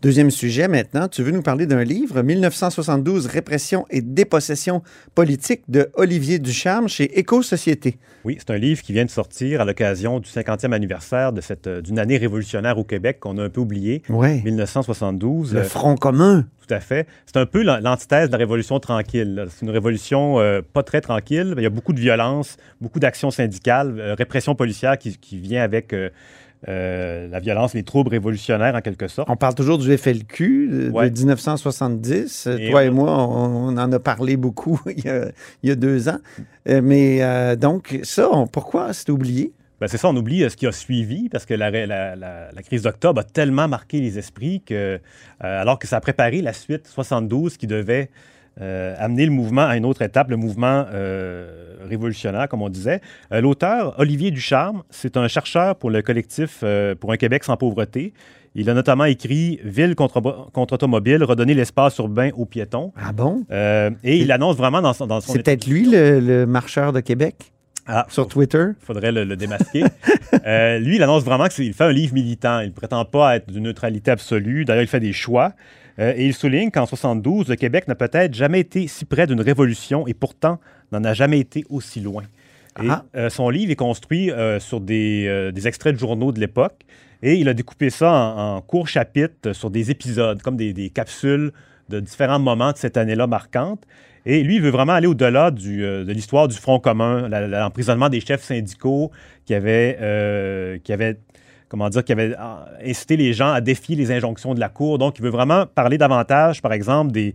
Deuxième 0.00 0.30
sujet 0.30 0.68
maintenant, 0.68 1.08
tu 1.08 1.24
veux 1.24 1.32
nous 1.32 1.42
parler 1.42 1.66
d'un 1.66 1.82
livre, 1.82 2.22
1972, 2.22 3.26
Répression 3.26 3.84
et 3.90 4.00
dépossession 4.00 4.80
politique 5.16 5.62
de 5.66 5.90
Olivier 5.94 6.38
Ducharme 6.38 6.88
chez 6.88 7.18
Éco-Société. 7.18 7.96
Oui, 8.24 8.36
c'est 8.38 8.50
un 8.52 8.58
livre 8.58 8.80
qui 8.80 8.92
vient 8.92 9.04
de 9.04 9.10
sortir 9.10 9.60
à 9.60 9.64
l'occasion 9.64 10.20
du 10.20 10.28
50e 10.28 10.72
anniversaire 10.72 11.32
de 11.32 11.40
cette, 11.40 11.66
euh, 11.66 11.80
d'une 11.82 11.98
année 11.98 12.16
révolutionnaire 12.16 12.78
au 12.78 12.84
Québec 12.84 13.18
qu'on 13.18 13.38
a 13.38 13.42
un 13.42 13.48
peu 13.48 13.60
oublié, 13.60 14.02
Ouais. 14.08 14.40
1972. 14.44 15.52
Le 15.54 15.60
Euh, 15.60 15.64
Front 15.64 15.96
commun. 15.96 16.46
Tout 16.64 16.72
à 16.74 16.78
fait. 16.78 17.08
C'est 17.26 17.36
un 17.38 17.46
peu 17.46 17.64
l'an- 17.64 17.80
l'antithèse 17.82 18.28
de 18.28 18.32
la 18.32 18.38
révolution 18.38 18.78
tranquille. 18.78 19.46
C'est 19.50 19.64
une 19.66 19.70
révolution 19.72 20.38
euh, 20.38 20.60
pas 20.62 20.84
très 20.84 21.00
tranquille. 21.00 21.54
Il 21.56 21.62
y 21.64 21.66
a 21.66 21.70
beaucoup 21.70 21.92
de 21.92 22.00
violence, 22.00 22.56
beaucoup 22.80 23.00
d'actions 23.00 23.32
syndicales, 23.32 23.98
euh, 23.98 24.14
répression 24.14 24.54
policière 24.54 24.96
qui, 24.96 25.16
qui 25.18 25.38
vient 25.38 25.62
avec 25.64 25.92
euh, 25.92 26.10
euh, 26.66 27.28
la 27.28 27.38
violence, 27.40 27.74
les 27.74 27.82
troubles 27.84 28.10
révolutionnaires 28.10 28.74
en 28.74 28.80
quelque 28.80 29.06
sorte. 29.06 29.28
On 29.30 29.36
parle 29.36 29.54
toujours 29.54 29.78
du 29.78 29.96
FLQ 29.96 30.68
de, 30.68 30.82
de 30.86 30.90
Ouais. 30.90 31.10
1970. 31.10 32.48
Et 32.58 32.70
Toi 32.70 32.80
on- 32.80 32.82
et 32.84 32.90
moi, 32.90 33.10
on, 33.28 33.68
on 33.68 33.76
en 33.78 33.92
a 33.92 33.98
parlé 33.98 34.36
beaucoup 34.36 34.80
il 34.86 35.04
y 35.04 35.08
a, 35.08 35.28
il 35.62 35.68
y 35.68 35.72
a 35.72 35.76
deux 35.76 36.08
ans. 36.08 36.18
Euh, 36.68 36.80
mais 36.82 37.22
euh, 37.22 37.54
donc, 37.56 37.98
ça, 38.02 38.28
on- 38.32 38.46
pourquoi 38.46 38.92
c'est 38.92 39.10
oublié? 39.10 39.52
Ben, 39.80 39.86
c'est 39.86 39.96
ça, 39.98 40.08
on 40.08 40.16
oublie 40.16 40.42
euh, 40.42 40.48
ce 40.48 40.56
qui 40.56 40.66
a 40.66 40.72
suivi 40.72 41.28
parce 41.28 41.46
que 41.46 41.54
la, 41.54 41.70
la- 41.70 41.86
la- 41.86 42.16
la 42.52 42.62
crise 42.62 42.82
d'octobre 42.82 43.20
a 43.20 43.24
tellement 43.24 43.68
marqué 43.68 44.00
les 44.00 44.18
esprits 44.18 44.60
que, 44.66 44.74
euh, 44.74 44.98
alors 45.40 45.78
que 45.78 45.86
ça 45.86 45.98
a 45.98 46.00
préparé 46.00 46.42
la 46.42 46.52
suite 46.52 46.88
72 46.88 47.56
qui 47.56 47.68
devait 47.68 48.10
euh, 48.60 48.94
amener 48.98 49.24
le 49.24 49.32
mouvement 49.32 49.66
à 49.66 49.76
une 49.76 49.84
autre 49.84 50.02
étape, 50.02 50.30
le 50.30 50.36
mouvement 50.36 50.84
euh, 50.92 51.76
révolutionnaire, 51.88 52.48
comme 52.48 52.62
on 52.62 52.68
disait. 52.68 53.00
Euh, 53.32 53.40
L'auteur, 53.40 53.94
Olivier 53.98 54.30
Ducharme, 54.30 54.82
c'est 54.90 55.16
un 55.16 55.28
chercheur 55.28 55.76
pour 55.76 55.90
le 55.90 56.02
collectif 56.02 56.64
pour 57.00 57.12
un 57.12 57.16
Québec 57.16 57.44
sans 57.44 57.56
pauvreté. 57.56 58.12
Il 58.54 58.68
a 58.70 58.74
notamment 58.74 59.04
écrit 59.04 59.60
Ville 59.62 59.94
contre, 59.94 60.20
contre 60.52 60.74
automobile, 60.74 61.22
redonner 61.22 61.54
l'espace 61.54 61.98
urbain 61.98 62.30
aux 62.34 62.46
piétons. 62.46 62.92
Ah 62.96 63.12
bon? 63.12 63.44
Et 64.02 64.18
il 64.18 64.32
annonce 64.32 64.56
vraiment 64.56 64.80
dans 64.82 64.92
son. 64.92 65.06
Dans 65.06 65.20
son 65.20 65.32
C'est 65.32 65.42
peut-être 65.42 65.66
lui, 65.66 65.88
le, 65.88 66.18
le 66.18 66.46
marcheur 66.46 66.92
de 66.92 67.00
Québec? 67.00 67.52
Ah, 67.90 68.04
sur 68.10 68.28
Twitter? 68.28 68.66
Il 68.80 68.84
faudrait 68.84 69.12
le, 69.12 69.24
le 69.24 69.36
démasquer. 69.36 69.84
Euh, 70.46 70.78
lui, 70.78 70.96
il 70.96 71.02
annonce 71.02 71.24
vraiment 71.24 71.48
qu'il 71.48 71.72
fait 71.72 71.84
un 71.84 71.92
livre 71.92 72.12
militant. 72.12 72.60
Il 72.60 72.68
ne 72.68 72.72
prétend 72.72 73.04
pas 73.06 73.36
être 73.36 73.50
d'une 73.50 73.64
neutralité 73.64 74.10
absolue. 74.10 74.66
D'ailleurs, 74.66 74.82
il 74.82 74.88
fait 74.88 75.00
des 75.00 75.14
choix. 75.14 75.54
Euh, 75.98 76.12
et 76.16 76.26
il 76.26 76.34
souligne 76.34 76.70
qu'en 76.70 76.86
72, 76.86 77.48
le 77.48 77.56
Québec 77.56 77.88
n'a 77.88 77.94
peut-être 77.94 78.34
jamais 78.34 78.60
été 78.60 78.86
si 78.86 79.04
près 79.04 79.26
d'une 79.26 79.40
révolution 79.40 80.06
et 80.06 80.14
pourtant 80.14 80.60
n'en 80.92 81.02
a 81.04 81.12
jamais 81.14 81.40
été 81.40 81.64
aussi 81.68 82.00
loin. 82.00 82.22
Et 82.82 82.86
Ah. 82.88 83.04
euh, 83.16 83.30
son 83.30 83.50
livre 83.50 83.72
est 83.72 83.76
construit 83.76 84.30
euh, 84.30 84.60
sur 84.60 84.80
des, 84.80 85.50
des 85.52 85.66
extraits 85.66 85.94
de 85.94 85.98
journaux 85.98 86.30
de 86.32 86.38
l'époque 86.40 86.82
et 87.22 87.34
il 87.34 87.48
a 87.48 87.54
découpé 87.54 87.90
ça 87.90 88.12
en, 88.12 88.56
en 88.56 88.60
courts 88.60 88.86
chapitres 88.88 89.52
sur 89.52 89.70
des 89.70 89.90
épisodes, 89.90 90.40
comme 90.42 90.56
des, 90.56 90.72
des 90.72 90.90
capsules 90.90 91.52
de 91.88 92.00
différents 92.00 92.38
moments 92.38 92.72
de 92.72 92.76
cette 92.76 92.96
année-là 92.96 93.26
marquante. 93.26 93.82
Et 94.26 94.42
lui, 94.42 94.56
il 94.56 94.62
veut 94.62 94.70
vraiment 94.70 94.92
aller 94.92 95.06
au-delà 95.06 95.46
euh, 95.50 96.04
de 96.04 96.12
l'histoire 96.12 96.48
du 96.48 96.56
Front 96.56 96.78
commun, 96.80 97.28
l'emprisonnement 97.28 98.08
des 98.08 98.20
chefs 98.20 98.42
syndicaux 98.42 99.10
qui 99.46 99.54
avaient, 99.54 99.96
euh, 100.00 100.78
qui 100.84 100.92
avaient 100.92 101.18
comment 101.68 101.88
dire, 101.88 102.02
qui 102.04 102.12
avaient 102.12 102.34
ah, 102.38 102.66
incité 102.84 103.16
les 103.16 103.32
gens 103.32 103.50
à 103.52 103.60
défier 103.60 103.96
les 103.96 104.10
injonctions 104.10 104.54
de 104.54 104.60
la 104.60 104.68
Cour. 104.68 104.98
Donc, 104.98 105.18
il 105.18 105.22
veut 105.22 105.30
vraiment 105.30 105.66
parler 105.66 105.98
davantage, 105.98 106.62
par 106.62 106.72
exemple, 106.72 107.12
des, 107.12 107.34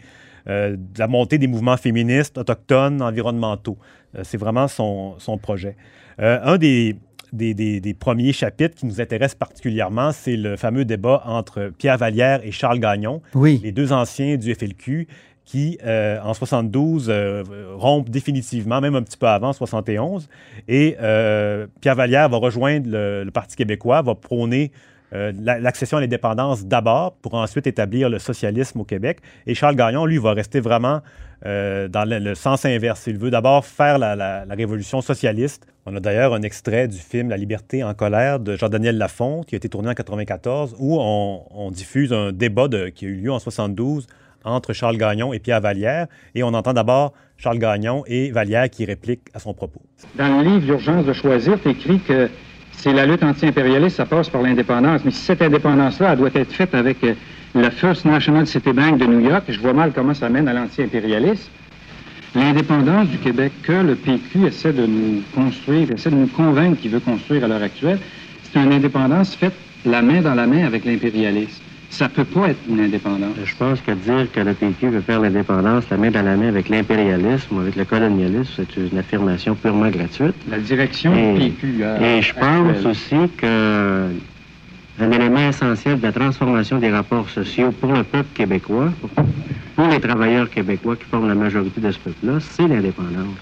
euh, 0.50 0.76
de 0.76 1.00
la 1.00 1.08
montée 1.08 1.38
des 1.38 1.48
mouvements 1.48 1.78
féministes, 1.78 2.38
autochtones, 2.38 3.02
environnementaux. 3.02 3.78
Euh, 4.18 4.22
C'est 4.24 4.38
vraiment 4.38 4.68
son, 4.68 5.16
son 5.20 5.38
projet. 5.38 5.76
Euh, 6.20 6.40
un 6.44 6.58
des, 6.58 6.96
des, 7.32 7.54
des- 7.54 7.80
des 7.80 7.94
premiers 7.94 8.34
chapitres 8.34 8.76
qui 8.76 8.86
nous 8.86 9.02
intéresse 9.02 9.34
particulièrement, 9.36 10.12
c'est 10.12 10.36
le 10.38 10.56
fameux 10.58 10.86
débat 10.86 11.24
entre 11.26 11.72
Pierre 11.78 11.98
Vallière 11.98 12.42
et 12.44 12.52
Charles 12.52 12.80
Gagnon, 12.80 13.22
Oui. 13.34 13.60
les 13.64 13.72
deux 13.72 13.92
anciens 13.94 14.38
du 14.38 14.54
FLQ 14.54 15.08
qui, 15.46 15.78
euh, 15.86 16.20
en 16.24 16.34
72, 16.34 17.08
euh, 17.10 17.44
définitivement, 18.08 18.82
même 18.82 18.96
un 18.96 19.02
petit 19.02 19.18
peu 19.18 19.28
avant, 19.28 19.54
71. 19.54 20.30
Et 20.68 20.96
euh, 21.02 21.68
Pierre 21.82 21.96
Vallière 21.96 22.30
va 22.30 22.38
rejoindre 22.38 22.88
le, 22.90 23.30
Parti 23.32 23.56
québécois, 23.56 24.02
va 24.02 24.16
prôner 24.16 24.72
euh, 25.14 25.32
la- 25.40 25.60
l'accession 25.60 25.98
à 25.98 26.02
l'indépendance 26.02 26.66
d'abord, 26.66 27.14
pour 27.22 27.34
ensuite 27.36 27.68
établir 27.68 28.10
le 28.10 28.20
socialisme 28.20 28.80
au 28.80 28.84
Québec. 28.84 29.20
Et 29.46 29.54
Charles 29.54 29.76
Gagnon, 29.76 30.06
lui, 30.06 30.18
va 30.18 30.34
rester 30.34 30.60
vraiment 30.60 31.02
euh, 31.46 31.90
dans 31.90 32.08
le, 32.08 32.36
sens 32.36 32.64
inverse. 32.64 33.06
Il 33.08 33.18
veut 33.18 33.30
d'abord 33.30 33.66
faire 33.66 33.98
la, 33.98 34.46
révolution 34.50 35.02
socialiste. 35.02 35.68
On 35.86 35.94
a 35.96 36.00
d'ailleurs 36.00 36.34
un 36.34 36.42
extrait 36.42 36.88
du 36.88 36.98
film 36.98 37.30
La 37.30 37.36
liberté 37.36 37.84
en 37.84 37.94
colère 37.94 38.40
de 38.40 38.56
Jean-Daniel 38.56 38.98
Lafont, 38.98 39.44
qui 39.44 39.56
a 39.56 39.58
été 39.58 39.68
tourné 39.68 39.90
en 39.90 39.94
94, 39.94 40.76
où 40.80 40.98
on, 41.02 41.72
diffuse 41.72 42.14
un 42.14 42.32
débat 42.32 42.70
qui 42.96 43.06
a 43.06 43.10
eu 43.10 43.16
lieu 43.16 43.32
en 43.32 43.40
72 43.40 44.08
entre 44.44 44.74
Charles 44.74 44.98
Gagnon 44.98 45.34
et 45.34 45.40
Pierre 45.40 45.62
Vallière. 45.62 46.08
Et 46.36 46.44
on 46.44 46.54
entend 46.54 46.74
d'abord 46.74 47.14
Charles 47.38 47.60
Gagnon 47.60 48.04
et 48.08 48.32
Vallière 48.32 48.70
qui 48.70 48.86
répliquent 48.86 49.28
à 49.34 49.40
son 49.40 49.54
propos. 49.54 49.82
Dans 50.16 50.42
le 50.42 50.44
livre 50.44 50.68
L'urgence 50.68 51.06
de 51.06 51.14
choisir, 51.14 51.60
tu 51.62 51.70
écris 51.70 52.00
que 52.00 52.30
c'est 52.72 52.94
la 52.94 53.06
lutte 53.06 53.24
anti-impérialiste, 53.24 53.98
ça 53.98 54.06
passe 54.06 54.30
par 54.30 54.42
l'indépendance. 54.42 55.02
Mais 55.06 55.12
si 55.12 55.22
cette 55.22 55.42
indépendance-là, 55.42 56.16
doit 56.16 56.30
être 56.34 56.52
faite 56.52 56.76
avec 56.76 57.04
euh, 57.04 57.14
la 57.56 57.72
First 57.72 58.06
National 58.06 58.48
City 58.48 58.74
Bank 58.74 58.98
de 58.98 59.06
New 59.06 59.20
York, 59.20 59.44
je 59.48 59.60
vois 59.60 59.74
mal 59.74 59.92
comment 59.94 60.14
ça 60.14 60.30
mène 60.30 60.48
à 60.48 60.54
l'anti-impérialisme. 60.54 61.50
L'indépendance 62.36 63.10
du 63.10 63.20
Québec 63.20 63.52
que 63.62 63.74
le 63.74 63.96
PQ 63.96 64.48
essaie 64.48 64.74
de 64.74 64.88
nous 64.88 65.22
construire, 65.36 65.92
essaie 65.92 66.10
de 66.10 66.16
nous 66.16 66.28
convaincre 66.28 66.82
qu'il 66.82 66.90
veut 66.92 67.00
construire 67.00 67.44
à 67.44 67.48
l'heure 67.48 67.62
actuelle, 67.62 68.00
c'est 68.44 68.60
une 68.60 68.74
indépendance 68.74 69.36
faite 69.36 69.54
la 69.86 70.02
main 70.02 70.22
dans 70.22 70.34
la 70.34 70.48
main 70.48 70.66
avec 70.66 70.84
l'impérialisme. 70.86 71.62
Ça 71.94 72.10
peut 72.10 72.26
pas 72.26 72.50
être 72.50 72.60
une 72.68 72.80
indépendance. 72.80 73.36
Je 73.46 73.56
pense 73.56 73.80
que 73.82 73.92
dire 73.92 74.28
que 74.32 74.40
le 74.40 74.56
PQ 74.56 74.90
veut 74.90 75.02
faire 75.02 75.20
l'indépendance 75.20 75.84
la 75.92 75.98
main 75.98 76.10
dans 76.10 76.24
la 76.24 76.36
main 76.36 76.48
avec 76.48 76.68
l'impérialisme 76.70 77.56
ou 77.56 77.60
avec 77.60 77.76
le 77.76 77.86
colonialisme, 77.86 78.52
c'est 78.56 78.76
une 78.78 78.98
affirmation 78.98 79.54
purement 79.54 79.90
gratuite. 79.92 80.34
La 80.50 80.58
direction 80.58 81.14
Et- 81.16 81.34
du 81.38 81.52
PQ. 81.52 81.84
euh, 81.84 82.18
Et 82.18 82.22
je 82.24 82.34
pense 82.34 82.70
actuelle. 82.70 82.88
aussi 82.88 83.30
que 83.38 84.10
un 85.00 85.12
élément 85.12 85.48
essentiel 85.48 86.00
de 86.00 86.04
la 86.04 86.12
transformation 86.12 86.80
des 86.80 86.90
rapports 86.90 87.30
sociaux 87.30 87.72
pour 87.72 87.94
le 87.94 88.04
peuple 88.04 88.30
québécois, 88.34 88.92
pour, 89.76 89.88
les 89.88 90.00
travailleurs 90.00 90.50
québécois 90.50 90.96
qui 90.96 91.04
forment 91.04 91.28
la 91.30 91.36
majorité 91.36 91.80
de 91.80 91.92
ce 91.92 92.00
peuple-là, 92.00 92.40
c'est 92.40 92.68
l'indépendance. 92.68 93.38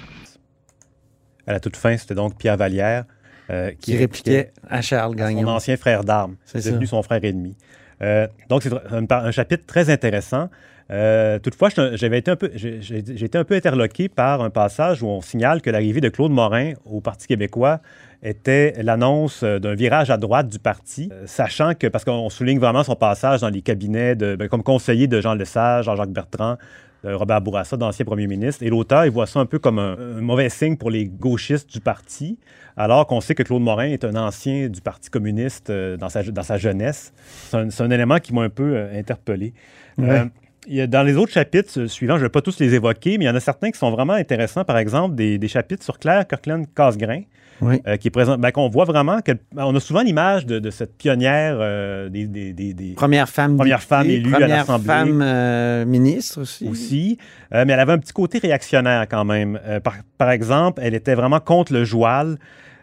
À 1.47 1.53
la 1.53 1.59
toute 1.61 1.77
fin, 1.77 1.95
c'était 1.95 2.15
donc 2.15 2.37
Pierre 2.37 2.57
Vallière 2.57 3.05
euh, 3.49 3.71
Qui 3.79 3.95
répliquait 3.97 4.51
à 4.69 4.81
Charles 4.81 5.11
son 5.13 5.17
Gagnon. 5.17 5.47
ancien 5.47 5.75
frère 5.77 6.03
d'armes, 6.03 6.35
C'est 6.45 6.65
devenu 6.65 6.85
ça. 6.85 6.91
son 6.91 7.03
frère 7.03 7.23
ennemi. 7.23 7.55
Euh, 8.01 8.27
donc, 8.49 8.63
c'est 8.63 8.71
un, 9.11 9.31
chapitre 9.31 9.63
très 9.65 9.89
intéressant. 9.89 10.49
Euh, 10.91 11.39
toutefois, 11.39 11.69
j'avais 11.93 12.27
un 12.29 12.35
peu, 12.35 12.51
j'ai 12.53 13.23
été 13.23 13.37
un 13.37 13.43
peu 13.43 13.55
interloqué 13.55 14.09
par 14.09 14.41
un 14.41 14.49
passage 14.49 15.01
où 15.01 15.07
on 15.07 15.21
signale 15.21 15.61
que 15.61 15.69
l'arrivée 15.69 16.01
de 16.01 16.09
Claude 16.09 16.31
Morin 16.31 16.73
au 16.85 16.99
Parti 16.99 17.27
québécois 17.27 17.79
était 18.23 18.73
l'annonce 18.81 19.43
euh, 19.43 19.59
d'un 19.59 19.73
virage 19.73 20.09
à 20.09 20.17
droite 20.17 20.47
du 20.47 20.59
parti, 20.59 21.09
euh, 21.11 21.23
sachant 21.25 21.73
que, 21.73 21.87
parce 21.87 22.05
qu'on 22.05 22.29
souligne 22.29 22.59
vraiment 22.59 22.83
son 22.83 22.95
passage 22.95 23.41
dans 23.41 23.49
les 23.49 23.61
cabinets 23.61 24.15
ben, 24.15 24.47
comme 24.47 24.63
conseiller 24.63 25.07
de 25.07 25.21
Jean 25.21 25.33
Lesage, 25.33 25.85
Jean-Jacques 25.85 26.11
Bertrand, 26.11 26.57
Robert 27.03 27.41
Bourassa, 27.41 27.77
d'ancien 27.77 28.05
premier 28.05 28.27
ministre. 28.27 28.61
Et 28.63 28.69
l'auteur, 28.69 29.05
il 29.05 29.11
voit 29.11 29.25
ça 29.25 29.39
un 29.39 29.47
peu 29.47 29.57
comme 29.57 29.79
un, 29.79 29.95
mauvais 30.21 30.49
signe 30.49 30.77
pour 30.77 30.91
les 30.91 31.05
gauchistes 31.05 31.71
du 31.71 31.79
parti, 31.79 32.37
alors 32.77 33.07
qu'on 33.07 33.21
sait 33.21 33.33
que 33.33 33.41
Claude 33.41 33.63
Morin 33.63 33.85
est 33.85 34.05
un 34.05 34.15
ancien 34.15 34.69
du 34.69 34.81
Parti 34.81 35.09
communiste 35.09 35.71
euh, 35.71 35.97
dans, 35.97 36.09
sa, 36.09 36.21
dans 36.21 36.43
sa 36.43 36.57
jeunesse. 36.57 37.11
C'est 37.49 37.81
un, 37.81 37.89
élément 37.89 38.19
qui 38.19 38.33
m'a 38.35 38.43
un 38.43 38.49
peu 38.49 38.87
interpellé. 38.93 39.53
Dans 40.67 41.03
les 41.03 41.15
autres 41.17 41.31
chapitres 41.33 41.79
euh, 41.81 41.87
suivants, 41.87 42.15
je 42.15 42.19
ne 42.21 42.25
vais 42.25 42.29
pas 42.29 42.41
tous 42.41 42.59
les 42.59 42.73
évoquer, 42.75 43.17
mais 43.17 43.25
il 43.25 43.27
y 43.27 43.31
en 43.31 43.35
a 43.35 43.39
certains 43.39 43.71
qui 43.71 43.79
sont 43.79 43.91
vraiment 43.91 44.13
intéressants. 44.13 44.63
Par 44.63 44.77
exemple, 44.77 45.15
des, 45.15 45.37
des 45.37 45.47
chapitres 45.47 45.83
sur 45.83 45.97
Claire 45.97 46.27
Kirkland 46.27 46.65
Casgrain, 46.75 47.21
Oui. 47.61 47.81
euh, 47.87 47.97
qui 47.97 48.07
est 48.09 48.11
présent, 48.11 48.37
ben, 48.37 48.51
qu'on 48.51 48.69
voit 48.69 48.85
vraiment 48.85 49.21
que, 49.21 49.31
ben, 49.53 49.65
on 49.65 49.75
a 49.75 49.79
souvent 49.79 50.01
l'image 50.01 50.45
de, 50.45 50.59
de 50.59 50.69
cette 50.69 50.95
pionnière 50.97 51.57
euh, 51.59 52.09
des, 52.09 52.25
des- 52.27 52.53
des- 52.53 52.93
Première 52.93 53.27
femme 53.27 53.57
Première 53.57 53.81
femme 53.81 54.07
élue 54.09 54.29
à 54.35 54.37
première 54.39 54.57
l'Assemblée. 54.57 54.85
femme 54.87 55.21
euh, 55.23 55.85
ministre 55.85 56.41
aussi. 56.41 56.67
aussi, 56.67 57.17
mais 57.51 57.59
elle 57.73 57.79
avait 57.79 57.93
un 57.93 57.97
petit 57.99 58.13
côté 58.13 58.37
réactionnaire 58.37 59.07
quand 59.09 59.25
même. 59.25 59.59
Par, 59.83 59.95
par 60.17 60.29
exemple, 60.31 60.79
elle 60.83 60.93
était 60.93 61.15
vraiment 61.15 61.39
contre 61.39 61.73
le 61.73 61.83
joual. 61.85 62.37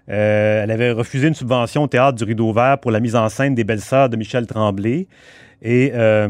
Elle 0.06 0.70
avait 0.70 0.90
refusé 0.92 1.28
une 1.28 1.34
subvention 1.34 1.82
au 1.82 1.86
théâtre 1.86 2.16
du 2.16 2.24
Rideau 2.24 2.52
Vert 2.52 2.78
pour 2.78 2.90
la 2.90 2.98
mise 3.00 3.14
en 3.14 3.28
scène 3.28 3.54
des 3.54 3.64
Belles-Sœurs 3.64 4.08
de 4.08 4.16
Michel 4.16 4.46
Tremblay. 4.46 5.06
Et 5.60 5.90
euh, 5.94 6.28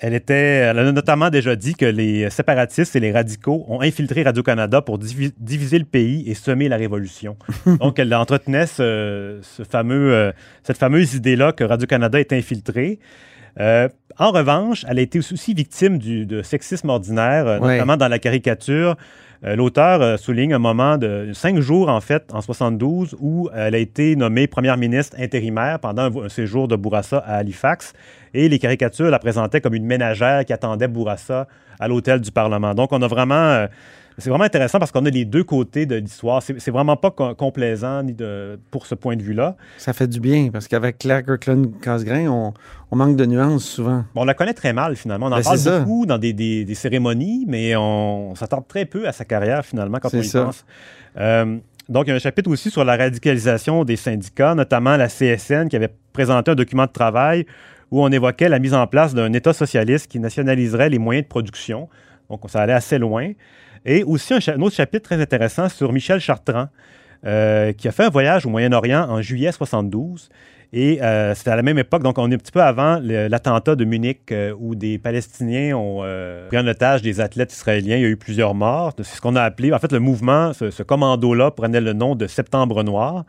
Elle, 0.00 0.14
était, 0.14 0.34
elle 0.34 0.78
a 0.78 0.92
notamment 0.92 1.28
déjà 1.28 1.56
dit 1.56 1.74
que 1.74 1.84
les 1.86 2.30
séparatistes 2.30 2.94
et 2.94 3.00
les 3.00 3.10
radicaux 3.12 3.64
ont 3.68 3.80
infiltré 3.80 4.22
Radio-Canada 4.22 4.80
pour 4.80 4.98
divi- 4.98 5.32
diviser 5.38 5.78
le 5.78 5.84
pays 5.84 6.28
et 6.30 6.34
semer 6.34 6.68
la 6.68 6.76
révolution. 6.76 7.36
Donc, 7.80 7.98
elle 7.98 8.14
entretenait 8.14 8.66
ce, 8.66 9.38
ce 9.42 9.64
fameux, 9.64 10.14
euh, 10.14 10.32
cette 10.62 10.78
fameuse 10.78 11.14
idée-là 11.14 11.52
que 11.52 11.64
Radio-Canada 11.64 12.20
est 12.20 12.32
infiltré. 12.32 13.00
Euh, 13.58 13.88
en 14.18 14.30
revanche, 14.32 14.84
elle 14.88 14.98
a 14.98 15.02
été 15.02 15.18
aussi 15.18 15.54
victime 15.54 15.98
du, 15.98 16.26
de 16.26 16.42
sexisme 16.42 16.88
ordinaire, 16.88 17.46
euh, 17.46 17.58
notamment 17.60 17.96
dans 17.96 18.08
la 18.08 18.18
caricature. 18.18 18.96
Euh, 19.44 19.54
L'auteur 19.54 20.02
euh, 20.02 20.16
souligne 20.16 20.52
un 20.54 20.58
moment 20.58 20.98
de 20.98 21.30
cinq 21.32 21.60
jours, 21.60 21.88
en 21.88 22.00
fait, 22.00 22.28
en 22.32 22.40
72, 22.40 23.16
où 23.20 23.48
elle 23.54 23.74
a 23.76 23.78
été 23.78 24.16
nommée 24.16 24.48
première 24.48 24.76
ministre 24.76 25.16
intérimaire 25.20 25.78
pendant 25.78 26.02
un, 26.02 26.24
un 26.24 26.28
séjour 26.28 26.66
de 26.66 26.74
Bourassa 26.74 27.18
à 27.18 27.36
Halifax. 27.36 27.92
Et 28.34 28.48
les 28.48 28.58
caricatures 28.58 29.10
la 29.10 29.20
présentaient 29.20 29.60
comme 29.60 29.74
une 29.74 29.86
ménagère 29.86 30.44
qui 30.44 30.52
attendait 30.52 30.88
Bourassa 30.88 31.46
à 31.78 31.86
l'hôtel 31.86 32.20
du 32.20 32.32
Parlement. 32.32 32.74
Donc, 32.74 32.92
on 32.92 33.00
a 33.02 33.06
vraiment. 33.08 33.34
euh, 33.34 33.66
c'est 34.18 34.30
vraiment 34.30 34.44
intéressant 34.44 34.78
parce 34.78 34.90
qu'on 34.90 35.04
a 35.06 35.10
les 35.10 35.24
deux 35.24 35.44
côtés 35.44 35.86
de 35.86 35.96
l'histoire. 35.96 36.42
C'est 36.42 36.70
vraiment 36.70 36.96
pas 36.96 37.10
co- 37.10 37.34
complaisant 37.34 38.02
ni 38.02 38.12
de, 38.14 38.58
pour 38.70 38.86
ce 38.86 38.94
point 38.94 39.16
de 39.16 39.22
vue-là. 39.22 39.56
Ça 39.78 39.92
fait 39.92 40.06
du 40.08 40.20
bien 40.20 40.50
parce 40.52 40.66
qu'avec 40.68 40.98
Claire 40.98 41.24
Kirkland-Casgrain, 41.24 42.26
on, 42.28 42.52
on 42.90 42.96
manque 42.96 43.16
de 43.16 43.24
nuances 43.26 43.64
souvent. 43.64 44.04
Bon, 44.14 44.22
on 44.22 44.24
la 44.24 44.34
connaît 44.34 44.54
très 44.54 44.72
mal, 44.72 44.96
finalement. 44.96 45.26
On 45.26 45.32
en 45.32 45.36
Ben, 45.36 45.42
parle 45.42 45.80
beaucoup 45.84 46.06
dans 46.06 46.18
des, 46.18 46.32
des- 46.32 46.64
des 46.64 46.74
cérémonies, 46.74 47.44
mais 47.48 47.76
on, 47.76 48.34
s'attarde 48.34 48.66
très 48.68 48.84
peu 48.84 49.06
à 49.08 49.12
sa 49.12 49.24
carrière, 49.24 49.64
finalement, 49.64 49.98
quand 50.00 50.12
on 50.14 50.18
y 50.20 50.24
ça. 50.24 50.44
pense. 50.44 50.64
Euh, 51.18 51.58
donc, 51.88 52.04
il 52.06 52.10
y 52.10 52.12
a 52.12 52.16
un 52.16 52.18
chapitre 52.18 52.50
aussi 52.50 52.70
sur 52.70 52.84
la 52.84 52.96
radicalisation 52.96 53.84
des 53.84 53.96
syndicats, 53.96 54.54
notamment 54.54 54.96
la 54.96 55.08
CSN, 55.08 55.68
qui 55.68 55.76
avait 55.76 55.92
présenté 56.12 56.50
un 56.50 56.54
document 56.54 56.84
de 56.86 56.90
travail 56.92 57.46
où 57.90 58.02
on 58.02 58.08
évoquait 58.12 58.48
la 58.50 58.58
mise 58.58 58.74
en 58.74 58.86
place 58.86 59.14
d'un 59.14 59.32
État 59.32 59.52
socialiste 59.54 60.10
qui 60.10 60.18
nationaliserait 60.18 60.90
les 60.90 60.98
moyens 60.98 61.24
de 61.24 61.28
production. 61.28 61.88
Donc, 62.28 62.40
ça 62.48 62.60
allait 62.60 62.74
assez 62.74 62.98
loin. 62.98 63.32
Et 63.88 64.04
aussi 64.04 64.34
un, 64.34 64.60
autre 64.60 64.76
chapitre 64.76 65.04
très 65.04 65.20
intéressant 65.20 65.70
sur 65.70 65.94
Michel 65.94 66.20
Chartrand, 66.20 66.68
euh, 67.24 67.72
qui 67.72 67.88
a 67.88 67.90
fait 67.90 68.04
un 68.04 68.10
voyage 68.10 68.44
au 68.44 68.50
Moyen-Orient 68.50 69.08
en 69.08 69.22
juillet 69.22 69.50
72. 69.50 70.28
Et 70.74 71.02
euh, 71.02 71.34
c'était 71.34 71.50
à 71.50 71.56
la 71.56 71.62
même 71.62 71.78
époque, 71.78 72.02
donc 72.02 72.18
on 72.18 72.30
est 72.30 72.34
un 72.34 72.38
petit 72.38 72.52
peu 72.52 72.60
avant 72.60 73.00
l'attentat 73.02 73.74
de 73.74 73.86
Munich 73.86 74.30
euh, 74.30 74.54
où 74.58 74.74
des 74.74 74.98
Palestiniens 74.98 75.74
ont 75.74 76.00
euh, 76.02 76.46
pris 76.48 76.58
en 76.58 76.66
otage 76.66 77.00
des 77.00 77.22
athlètes 77.22 77.50
israéliens. 77.54 77.96
Il 77.96 78.02
y 78.02 78.04
a 78.04 78.08
eu 78.08 78.18
plusieurs 78.18 78.54
morts. 78.54 78.92
C'est 78.98 79.04
ce 79.04 79.20
qu'on 79.22 79.34
a 79.36 79.42
appelé, 79.42 79.72
en 79.72 79.78
fait, 79.78 79.90
le 79.90 80.00
mouvement, 80.00 80.52
ce, 80.52 80.82
commando-là 80.82 81.50
prenait 81.52 81.80
le 81.80 81.94
nom 81.94 82.14
de 82.14 82.26
Septembre 82.26 82.82
Noir. 82.82 83.24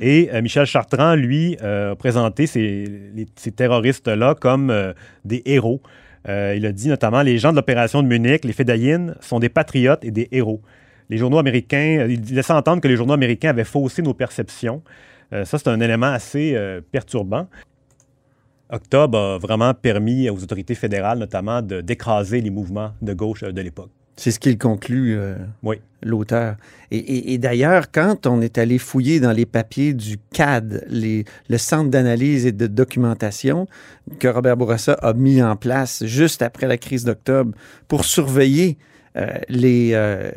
Et 0.00 0.30
Michel 0.40 0.66
Chartrand, 0.66 1.16
lui, 1.16 1.56
a 1.58 1.96
présenté 1.96 2.46
ces, 2.46 3.10
terroristes-là 3.56 4.36
comme 4.36 4.72
des 5.24 5.42
héros. 5.46 5.80
Euh, 6.28 6.54
il 6.56 6.64
a 6.66 6.72
dit 6.72 6.88
notamment 6.88 7.22
les 7.22 7.38
gens 7.38 7.50
de 7.50 7.56
l'opération 7.56 8.02
de 8.02 8.08
Munich, 8.08 8.44
les 8.44 8.52
Fédayines, 8.52 9.14
sont 9.20 9.38
des 9.38 9.48
patriotes 9.48 10.04
et 10.04 10.10
des 10.10 10.28
héros. 10.32 10.62
Les 11.10 11.18
journaux 11.18 11.38
américains, 11.38 11.98
euh, 12.00 12.12
il 12.12 12.34
laissait 12.34 12.52
entendre 12.52 12.80
que 12.80 12.88
les 12.88 12.96
journaux 12.96 13.12
américains 13.12 13.50
avaient 13.50 13.64
faussé 13.64 14.00
nos 14.00 14.14
perceptions. 14.14 14.82
Euh, 15.32 15.44
ça, 15.44 15.58
c'est 15.58 15.68
un 15.68 15.80
élément 15.80 16.12
assez 16.12 16.56
perturbant. 16.90 17.46
Octobre 18.70 19.18
a 19.18 19.38
vraiment 19.38 19.74
permis 19.74 20.30
aux 20.30 20.42
autorités 20.42 20.74
fédérales, 20.74 21.18
notamment, 21.18 21.60
d'écraser 21.60 22.40
les 22.40 22.50
mouvements 22.50 22.92
de 23.02 23.12
gauche 23.12 23.42
de 23.42 23.60
l'époque. 23.60 23.90
C'est 24.16 24.30
ce 24.30 24.38
qu'il 24.38 24.58
conclut, 24.58 25.16
euh, 25.16 25.34
Oui. 25.62 25.76
l'auteur. 26.02 26.56
Et, 26.92 26.98
et- 26.98 27.32
et 27.34 27.38
d'ailleurs, 27.38 27.90
quand 27.90 28.26
on 28.26 28.40
est 28.40 28.58
allé 28.58 28.78
fouiller 28.78 29.18
dans 29.18 29.32
les 29.32 29.46
papiers 29.46 29.92
du 29.92 30.18
CAD, 30.32 30.84
les- 30.88 31.24
le 31.48 31.58
Centre 31.58 31.90
d'analyse 31.90 32.46
et 32.46 32.52
de 32.52 32.66
documentation 32.68 33.66
que 34.20 34.28
Robert 34.28 34.56
Bourassa 34.56 34.92
a 34.94 35.12
mis 35.14 35.42
en 35.42 35.56
place 35.56 36.04
juste 36.06 36.42
après 36.42 36.66
la 36.68 36.76
crise 36.78 37.04
d'octobre 37.04 37.52
pour 37.88 38.04
surveiller 38.04 38.78
euh, 39.16 39.26
les, 39.48 39.90
euh, 39.94 40.30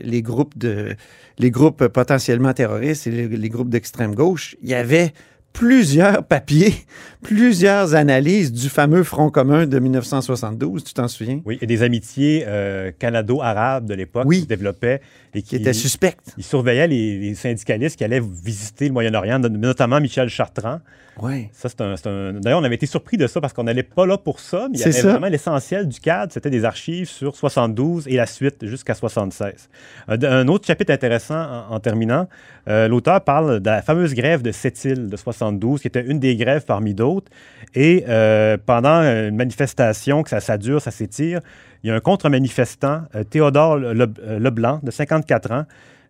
les, 0.00 0.22
groupes 0.22 0.56
de, 0.56 0.94
les 1.38 1.50
groupes 1.50 1.86
potentiellement 1.88 2.54
terroristes 2.54 3.06
et 3.06 3.10
les, 3.10 3.28
les 3.28 3.48
groupes 3.50 3.68
d'extrême 3.68 4.14
gauche, 4.14 4.56
il 4.62 4.70
y 4.70 4.74
avait 4.74 5.12
plusieurs 5.58 6.22
papiers, 6.24 6.74
plusieurs 7.22 7.94
analyses 7.94 8.52
du 8.52 8.68
fameux 8.68 9.02
Front 9.02 9.30
commun 9.30 9.66
de 9.66 9.78
1972, 9.78 10.84
tu 10.84 10.92
t'en 10.94 11.08
souviens? 11.08 11.40
Oui, 11.44 11.58
et 11.60 11.66
des 11.66 11.82
amitiés 11.82 12.44
euh, 12.46 12.92
canado-arabes 12.98 13.86
de 13.86 13.94
l'époque 13.94 14.30
qui 14.30 14.42
se 14.42 14.46
développaient 14.46 15.00
et 15.34 15.42
qui, 15.42 15.56
étaient 15.56 15.72
suspectes. 15.72 16.34
Ils 16.38 16.44
surveillaient 16.44 16.88
les, 16.88 17.18
les 17.18 17.34
syndicalistes 17.34 17.96
qui 17.96 18.04
allaient 18.04 18.22
visiter 18.44 18.86
le 18.86 18.92
Moyen-Orient, 18.92 19.38
no- 19.38 19.48
notamment 19.48 20.00
Michel 20.00 20.28
Chartrand. 20.28 20.80
Oui. 21.22 21.48
Ça, 21.52 21.70
c'est 21.70 21.80
un, 21.80 22.32
D'ailleurs, 22.34 22.60
on 22.60 22.64
avait 22.64 22.74
été 22.74 22.84
surpris 22.84 23.16
de 23.16 23.26
ça 23.26 23.40
parce 23.40 23.54
qu'on 23.54 23.64
n'allait 23.64 23.82
pas 23.82 24.04
là 24.04 24.18
pour 24.18 24.38
ça, 24.38 24.68
mais 24.70 24.76
il 24.76 24.80
y 24.80 24.82
avait 24.82 24.92
ça. 24.92 25.08
vraiment 25.12 25.28
l'essentiel 25.28 25.88
du 25.88 25.98
cadre, 25.98 26.30
c'était 26.30 26.50
des 26.50 26.64
archives 26.66 27.08
sur 27.08 27.34
72 27.36 28.06
et 28.06 28.16
la 28.16 28.26
suite 28.26 28.66
jusqu'à 28.66 28.92
76. 28.94 29.70
Un, 30.08 30.22
un 30.22 30.48
autre 30.48 30.66
chapitre 30.66 30.92
intéressant 30.92 31.40
en, 31.70 31.74
en 31.74 31.80
terminant, 31.80 32.28
euh, 32.68 32.86
l'auteur 32.88 33.22
parle 33.22 33.60
de 33.60 33.70
la 33.70 33.80
fameuse 33.80 34.12
grève 34.14 34.42
de 34.42 34.52
Sept-Îles 34.52 35.08
de 35.08 35.16
72, 35.16 35.45
qui 35.80 35.86
était 35.88 36.04
une 36.04 36.18
des 36.18 36.36
grèves 36.36 36.64
parmi 36.66 36.94
d'autres. 36.94 37.30
Et 37.74 38.04
euh, 38.08 38.56
pendant 38.64 39.02
une 39.02 39.36
manifestation, 39.36 40.22
que 40.22 40.30
ça, 40.30 40.40
ça 40.40 40.56
dure, 40.58 40.80
ça 40.80 40.90
s'étire, 40.90 41.40
il 41.82 41.88
y 41.88 41.90
a 41.90 41.94
un 41.94 42.00
contre-manifestant, 42.00 43.02
euh, 43.14 43.24
Théodore 43.24 43.76
Le- 43.76 44.06
euh, 44.22 44.38
Leblanc, 44.38 44.80
de 44.82 44.90
54 44.90 45.52
ans, 45.52 45.64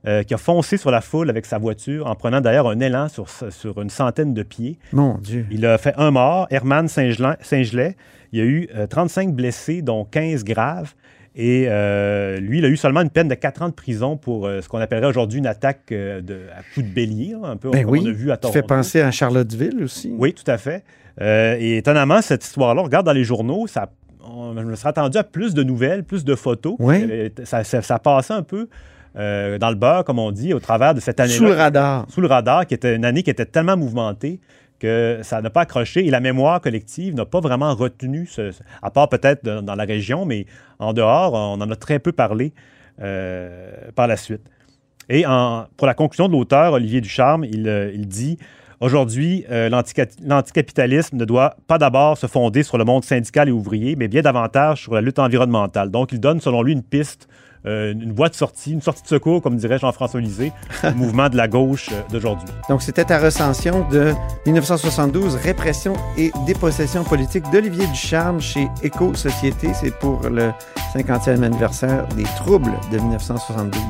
euh, 0.07 0.23
qui 0.23 0.35
a 0.35 0.39
foncé 0.39 0.77
sur 0.77 0.91
la 0.91 1.01
foule 1.01 1.29
avec 1.31 1.47
sa 1.47 1.59
voiture 1.59 2.07
en 2.07 2.15
prenant 2.15 2.41
d'ailleurs 2.41 2.69
un 2.69 2.79
élan 2.81 3.09
sur, 3.09 3.27
sur 3.29 3.81
une 3.83 3.91
centaine 3.91 4.35
de 4.35 4.43
pieds. 4.43 4.79
Mon 4.93 5.19
Dieu. 5.19 5.47
Il 5.51 5.67
a 5.67 5.79
fait 5.79 5.95
un 5.97 6.11
mort, 6.13 6.47
Herman 6.51 6.87
Saint-Gelais. 6.89 7.97
Il 8.33 8.39
y 8.39 8.43
a 8.43 8.45
eu 8.45 8.69
euh, 8.77 8.87
35 8.87 9.33
blessés, 9.35 9.83
dont 9.83 10.05
15 10.05 10.45
graves. 10.45 10.95
Et 11.39 11.67
euh, 11.69 12.41
lui, 12.41 12.59
il 12.59 12.65
a 12.65 12.69
eu 12.69 12.79
seulement 12.79 13.03
une 13.03 13.11
peine 13.11 13.29
de 13.29 13.35
4 13.35 13.61
ans 13.61 13.69
de 13.69 13.75
prison 13.75 14.17
pour 14.17 14.47
euh, 14.47 14.63
ce 14.63 14.69
qu'on 14.71 14.79
appellerait 14.79 15.07
aujourd'hui 15.09 15.39
une 15.39 15.47
attaque 15.47 15.93
euh, 15.93 16.23
de, 16.23 16.41
à 16.57 16.63
coup 16.75 16.81
de 16.81 16.89
bélier, 16.89 17.35
un 17.45 17.57
peu 17.59 17.71
Ben 17.71 17.83
comme 17.85 17.93
oui, 17.93 18.01
on 18.05 18.09
a 18.09 18.13
vu 18.13 18.31
à 18.31 18.39
Toronto. 18.39 18.59
fais 18.59 18.63
penser 18.67 19.03
à 19.03 19.11
Charlottesville 19.11 19.83
aussi. 19.85 20.15
Oui, 20.17 20.33
tout 20.33 20.51
à 20.51 20.57
fait. 20.57 20.83
Et 21.21 21.77
étonnamment, 21.77 22.23
cette 22.23 22.43
histoire-là, 22.45 22.81
on 22.81 22.85
regarde 22.85 23.05
dans 23.05 23.13
les 23.13 23.25
journaux, 23.25 23.67
ça, 23.67 23.91
on- 24.27 24.55
je 24.57 24.63
me 24.63 24.75
serais 24.77 24.89
attendu 24.91 25.19
à 25.19 25.25
plus 25.25 25.53
de 25.53 25.63
nouvelles, 25.63 26.05
plus 26.05 26.25
de 26.25 26.35
photos. 26.35 26.77
Oui. 26.79 27.31
Ça, 27.45 27.65
ça, 27.65 27.83
ça 27.83 27.99
passait 27.99 28.35
un 28.35 28.43
peu 28.43 28.69
dans 29.15 29.69
le 29.71 29.75
beurre, 29.77 30.05
comme 30.05 30.19
on 30.19 30.31
dit, 30.31 30.53
au 30.55 30.59
travers 30.61 30.95
de 30.95 31.01
cette 31.01 31.21
année-là. 31.21 31.37
Sous 31.37 31.45
le 31.45 31.53
radar. 31.53 32.07
Sous 32.11 32.21
le 32.23 32.27
radar, 32.29 32.67
qui 32.67 32.73
était 32.75 32.95
une 32.97 33.05
année 33.05 33.23
qui 33.23 33.31
était 33.31 33.47
tellement 33.47 33.77
mouvementée 33.77 34.41
que 34.79 35.21
ça 35.23 35.41
n'a 35.41 35.51
pas 35.51 35.63
accroché 35.63 36.07
et 36.07 36.11
la 36.11 36.21
mémoire 36.21 36.61
collective 36.61 37.15
n'a 37.15 37.25
pas 37.25 37.41
vraiment 37.41 37.75
retenu, 37.75 38.27
ce, 38.27 38.53
à 38.83 38.91
part 38.91 39.09
peut-être 39.09 39.45
dans, 39.45 39.75
la 39.75 39.85
région, 39.85 40.25
mais 40.27 40.47
en 40.79 40.93
dehors, 40.93 41.33
on 41.35 41.61
en 41.61 41.71
a 41.71 41.77
très 41.77 41.99
peu 41.99 42.13
parlé 42.13 42.53
euh, 43.01 43.71
par 43.95 44.07
la 44.07 44.17
suite. 44.17 44.43
Et 45.09 45.25
pour 45.77 45.87
la 45.87 45.95
conclusion 45.95 46.27
de 46.27 46.33
l'auteur, 46.33 46.73
Olivier 46.73 47.01
Ducharme, 47.01 47.45
il, 47.45 47.69
euh, 47.69 47.93
dit 47.97 48.39
Aujourd'hui, 48.81 49.47
euh, 49.51 49.71
l'antica- 49.71 50.07
l'anticapitalisme 50.23 51.17
ne 51.17 51.25
doit 51.25 51.57
pas 51.67 51.79
d'abord 51.79 52.19
se 52.19 52.27
fonder 52.27 52.63
sur 52.63 52.77
le 52.77 52.85
monde 52.85 53.05
syndical 53.05 53.49
et 53.49 53.53
ouvrier, 53.53 53.97
mais 53.97 54.07
bien 54.07 54.21
davantage 54.21 54.83
sur 54.83 54.95
la 54.95 55.01
lutte 55.01 55.19
environnementale. 55.19 55.91
Donc, 55.91 56.13
il 56.13 56.21
donne, 56.21 56.43
selon 56.43 56.63
lui, 56.63 56.75
une 56.75 56.83
piste, 56.83 57.27
euh, 57.67 57.93
une 57.93 58.13
voie 58.13 58.29
de 58.29 58.35
sortie, 58.35 58.73
une 58.73 58.83
sortie 58.83 59.03
de 59.03 59.09
secours, 59.09 59.43
comme 59.43 59.57
dirait 59.57 59.79
Jean-François 59.79 60.21
Lisée, 60.21 60.53
au 60.85 60.91
mouvement 60.97 61.29
de 61.29 61.37
la 61.37 61.49
gauche 61.49 61.89
euh, 61.93 62.01
d'aujourd'hui. 62.11 62.49
Donc, 62.69 62.83
c'était 62.83 63.05
ta 63.05 63.19
recension 63.19 63.87
de 63.91 64.13
1972, 64.47 65.37
Répression 65.37 65.95
et 66.17 66.31
dépossession 66.47 67.05
politique 67.05 67.45
d'Olivier 67.51 67.87
Ducharme 67.89 68.41
chez 68.41 68.69
Éco-Société. 68.83 69.71
C'est 69.75 69.95
pour 69.99 70.21
le 70.29 70.51
50e 70.95 71.43
anniversaire 71.43 72.07
des 72.17 72.25
troubles 72.37 72.73
de 72.93 72.99
1972. 72.99 73.81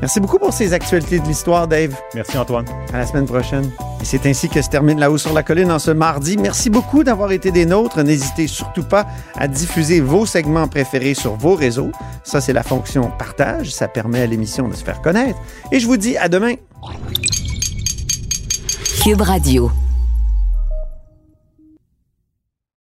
Merci 0.00 0.20
beaucoup 0.20 0.38
pour 0.38 0.52
ces 0.52 0.72
actualités 0.72 1.18
de 1.18 1.26
l'histoire, 1.26 1.66
Dave. 1.66 1.94
Merci, 2.14 2.36
Antoine. 2.36 2.66
À 2.92 2.98
la 2.98 3.06
semaine 3.06 3.26
prochaine. 3.26 3.70
Et 4.00 4.04
c'est 4.04 4.26
ainsi 4.26 4.48
que 4.48 4.60
se 4.60 4.68
termine 4.68 5.00
La 5.00 5.10
Haut 5.10 5.18
sur 5.18 5.32
la 5.32 5.42
Colline 5.42 5.72
en 5.72 5.78
ce 5.78 5.90
mardi. 5.90 6.36
Merci 6.36 6.68
beaucoup 6.68 7.02
d'avoir 7.02 7.32
été 7.32 7.50
des 7.50 7.64
nôtres. 7.64 8.02
N'hésitez 8.02 8.46
surtout 8.46 8.82
pas 8.82 9.06
à 9.36 9.48
diffuser 9.48 10.00
vos 10.00 10.26
segments 10.26 10.68
préférés 10.68 11.14
sur 11.14 11.34
vos 11.36 11.54
réseaux. 11.54 11.90
Ça, 12.22 12.40
c'est 12.40 12.52
la 12.52 12.62
fonction 12.62 13.10
partage. 13.16 13.72
Ça 13.72 13.88
permet 13.88 14.20
à 14.20 14.26
l'émission 14.26 14.68
de 14.68 14.74
se 14.74 14.84
faire 14.84 15.00
connaître. 15.02 15.38
Et 15.72 15.80
je 15.80 15.86
vous 15.86 15.96
dis 15.96 16.16
à 16.16 16.28
demain. 16.28 16.54
Cube 19.02 19.20
Radio. 19.20 19.70